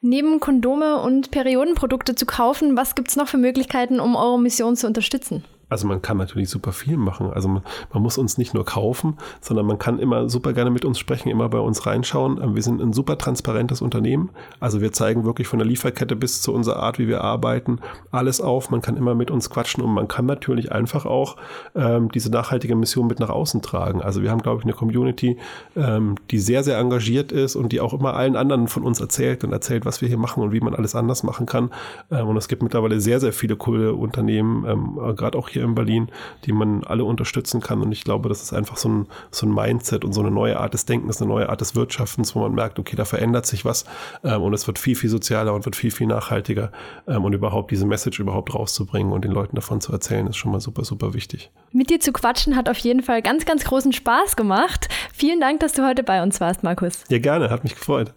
Neben 0.00 0.38
Kondome 0.38 1.00
und 1.00 1.32
Periodenprodukte 1.32 2.14
zu 2.14 2.26
kaufen, 2.26 2.76
was 2.76 2.94
gibt 2.94 3.08
es 3.08 3.16
noch 3.16 3.26
für 3.26 3.38
Möglichkeiten, 3.38 3.98
um 3.98 4.14
eure 4.14 4.40
Mission 4.40 4.76
zu 4.76 4.86
unterstützen? 4.86 5.42
Also 5.68 5.88
man 5.88 6.00
kann 6.00 6.16
natürlich 6.16 6.48
super 6.48 6.70
viel 6.70 6.96
machen. 6.96 7.32
Also 7.32 7.48
man, 7.48 7.62
man, 7.92 8.00
muss 8.00 8.18
uns 8.18 8.38
nicht 8.38 8.54
nur 8.54 8.64
kaufen, 8.64 9.18
sondern 9.40 9.66
man 9.66 9.78
kann 9.78 9.98
immer 9.98 10.28
super 10.28 10.52
gerne 10.52 10.70
mit 10.70 10.84
uns 10.84 10.96
sprechen, 10.98 11.28
immer 11.28 11.48
bei 11.48 11.58
uns 11.58 11.86
reinschauen. 11.86 12.40
Ähm, 12.40 12.54
wir 12.54 12.62
sind 12.62 12.80
ein 12.80 12.92
super 12.92 13.18
transparentes 13.18 13.82
Unternehmen. 13.82 14.30
Also 14.60 14.80
wir 14.80 14.92
zeigen 14.92 15.24
wirklich 15.24 15.48
von 15.48 15.58
der 15.58 15.66
Lieferkette 15.66 16.14
bis 16.14 16.40
zu 16.40 16.54
unserer 16.54 16.76
Art, 16.76 17.00
wie 17.00 17.08
wir 17.08 17.22
arbeiten, 17.22 17.80
alles 18.12 18.40
auf. 18.40 18.70
Man 18.70 18.80
kann 18.80 18.96
immer 18.96 19.16
mit 19.16 19.32
uns 19.32 19.50
quatschen 19.50 19.82
und 19.82 19.92
man 19.92 20.06
kann 20.06 20.24
natürlich 20.26 20.70
einfach 20.70 21.04
auch 21.04 21.36
ähm, 21.74 22.12
diese 22.12 22.30
nachhaltige 22.30 22.76
Mission 22.76 23.08
mit 23.08 23.18
nach 23.18 23.30
außen 23.30 23.60
tragen. 23.60 24.02
Also 24.02 24.22
wir 24.22 24.30
haben, 24.30 24.42
glaube 24.42 24.60
ich, 24.60 24.64
eine 24.64 24.72
Community, 24.72 25.36
ähm, 25.74 26.14
die 26.30 26.38
sehr, 26.38 26.62
sehr 26.62 26.78
engagiert 26.78 27.32
ist 27.32 27.56
und 27.56 27.72
die 27.72 27.80
auch 27.80 27.92
immer 27.92 28.14
allen 28.14 28.36
anderen 28.36 28.68
von 28.68 28.84
uns 28.84 29.00
erzählt 29.00 29.42
und 29.42 29.52
erzählt, 29.52 29.84
was 29.84 30.00
wir 30.00 30.06
hier 30.06 30.18
machen 30.18 30.44
und 30.44 30.52
wie 30.52 30.60
man 30.60 30.76
alles 30.76 30.94
anders 30.94 31.24
machen 31.24 31.46
kann. 31.46 31.70
Ähm, 32.12 32.28
und 32.28 32.36
es 32.36 32.46
gibt 32.46 32.62
mittlerweile 32.62 33.00
sehr, 33.00 33.18
sehr 33.18 33.32
viele 33.32 33.56
coole 33.56 33.94
Unternehmen, 33.94 34.64
ähm, 34.64 35.16
gerade 35.16 35.36
auch 35.36 35.48
hier 35.48 35.55
hier 35.56 35.64
in 35.64 35.74
Berlin, 35.74 36.08
die 36.44 36.52
man 36.52 36.84
alle 36.84 37.04
unterstützen 37.04 37.60
kann. 37.60 37.80
Und 37.80 37.92
ich 37.92 38.04
glaube, 38.04 38.28
das 38.28 38.42
ist 38.42 38.52
einfach 38.52 38.76
so 38.76 38.88
ein, 38.88 39.06
so 39.30 39.46
ein 39.46 39.54
Mindset 39.54 40.04
und 40.04 40.12
so 40.12 40.20
eine 40.20 40.30
neue 40.30 40.60
Art 40.60 40.74
des 40.74 40.84
Denkens, 40.84 41.20
eine 41.20 41.28
neue 41.28 41.48
Art 41.48 41.60
des 41.60 41.74
Wirtschaftens, 41.74 42.34
wo 42.34 42.40
man 42.40 42.52
merkt, 42.52 42.78
okay, 42.78 42.94
da 42.94 43.04
verändert 43.04 43.46
sich 43.46 43.64
was 43.64 43.86
ähm, 44.22 44.42
und 44.42 44.52
es 44.52 44.66
wird 44.66 44.78
viel, 44.78 44.94
viel 44.94 45.10
sozialer 45.10 45.54
und 45.54 45.64
wird 45.64 45.76
viel, 45.76 45.90
viel 45.90 46.06
nachhaltiger. 46.06 46.72
Ähm, 47.08 47.24
und 47.24 47.32
überhaupt 47.32 47.70
diese 47.70 47.86
Message 47.86 48.20
überhaupt 48.20 48.54
rauszubringen 48.54 49.12
und 49.12 49.24
den 49.24 49.32
Leuten 49.32 49.56
davon 49.56 49.80
zu 49.80 49.92
erzählen, 49.92 50.26
ist 50.26 50.36
schon 50.36 50.52
mal 50.52 50.60
super, 50.60 50.84
super 50.84 51.14
wichtig. 51.14 51.50
Mit 51.72 51.90
dir 51.90 52.00
zu 52.00 52.12
quatschen 52.12 52.56
hat 52.56 52.68
auf 52.68 52.78
jeden 52.78 53.02
Fall 53.02 53.22
ganz, 53.22 53.44
ganz 53.44 53.64
großen 53.64 53.92
Spaß 53.92 54.36
gemacht. 54.36 54.88
Vielen 55.12 55.40
Dank, 55.40 55.60
dass 55.60 55.72
du 55.72 55.86
heute 55.86 56.02
bei 56.02 56.22
uns 56.22 56.40
warst, 56.40 56.62
Markus. 56.62 57.04
Ja, 57.08 57.18
gerne, 57.18 57.50
hat 57.50 57.64
mich 57.64 57.74
gefreut. 57.74 58.12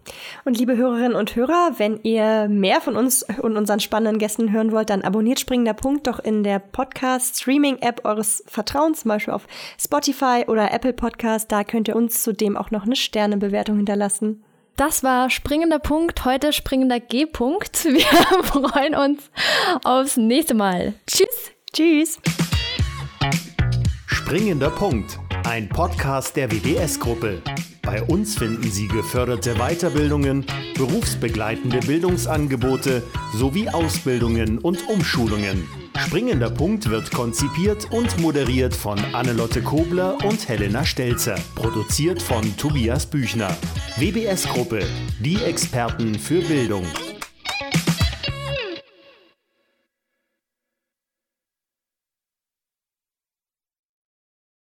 Und 0.45 0.57
liebe 0.57 0.75
Hörerinnen 0.75 1.15
und 1.15 1.35
Hörer, 1.35 1.71
wenn 1.77 1.99
ihr 2.03 2.47
mehr 2.49 2.81
von 2.81 2.95
uns 2.95 3.25
und 3.41 3.55
unseren 3.55 3.79
spannenden 3.79 4.19
Gästen 4.19 4.51
hören 4.51 4.71
wollt, 4.71 4.89
dann 4.89 5.01
abonniert 5.01 5.39
Springender 5.39 5.73
Punkt 5.73 6.07
doch 6.07 6.19
in 6.19 6.43
der 6.43 6.59
Podcast 6.59 7.28
Streaming-App 7.35 8.05
eures 8.05 8.43
Vertrauens, 8.47 9.01
zum 9.01 9.09
Beispiel 9.09 9.33
auf 9.33 9.47
Spotify 9.79 10.45
oder 10.47 10.71
Apple 10.71 10.93
Podcast. 10.93 11.51
Da 11.51 11.63
könnt 11.63 11.87
ihr 11.87 11.95
uns 11.95 12.23
zudem 12.23 12.57
auch 12.57 12.71
noch 12.71 12.83
eine 12.83 12.95
Sternebewertung 12.95 13.77
hinterlassen. 13.77 14.43
Das 14.75 15.03
war 15.03 15.29
springender 15.29 15.79
Punkt, 15.79 16.23
heute 16.23 16.53
springender 16.53 16.99
G-Punkt. 16.99 17.83
Wir 17.83 18.43
freuen 18.43 18.95
uns 18.95 19.29
aufs 19.83 20.15
nächste 20.15 20.53
Mal. 20.53 20.93
Tschüss. 21.05 21.51
Tschüss. 21.73 22.19
Springender 24.07 24.69
Punkt, 24.69 25.19
ein 25.43 25.67
Podcast 25.67 26.35
der 26.35 26.51
WBS-Gruppe. 26.51 27.41
Bei 27.81 28.03
uns 28.03 28.37
finden 28.37 28.69
Sie 28.69 28.87
geförderte 28.87 29.55
Weiterbildungen, 29.55 30.45
berufsbegleitende 30.75 31.79
Bildungsangebote 31.79 33.03
sowie 33.33 33.67
Ausbildungen 33.67 34.59
und 34.59 34.87
Umschulungen. 34.87 35.67
Springender 35.97 36.49
Punkt 36.49 36.89
wird 36.89 37.11
konzipiert 37.11 37.91
und 37.91 38.19
moderiert 38.19 38.75
von 38.75 38.99
Annelotte 39.13 39.61
Kobler 39.61 40.17
und 40.25 40.47
Helena 40.47 40.85
Stelzer. 40.85 41.35
Produziert 41.55 42.21
von 42.21 42.55
Tobias 42.57 43.05
Büchner. 43.05 43.55
WBS 43.97 44.47
Gruppe, 44.47 44.79
die 45.19 45.41
Experten 45.43 46.15
für 46.15 46.41
Bildung. 46.41 46.85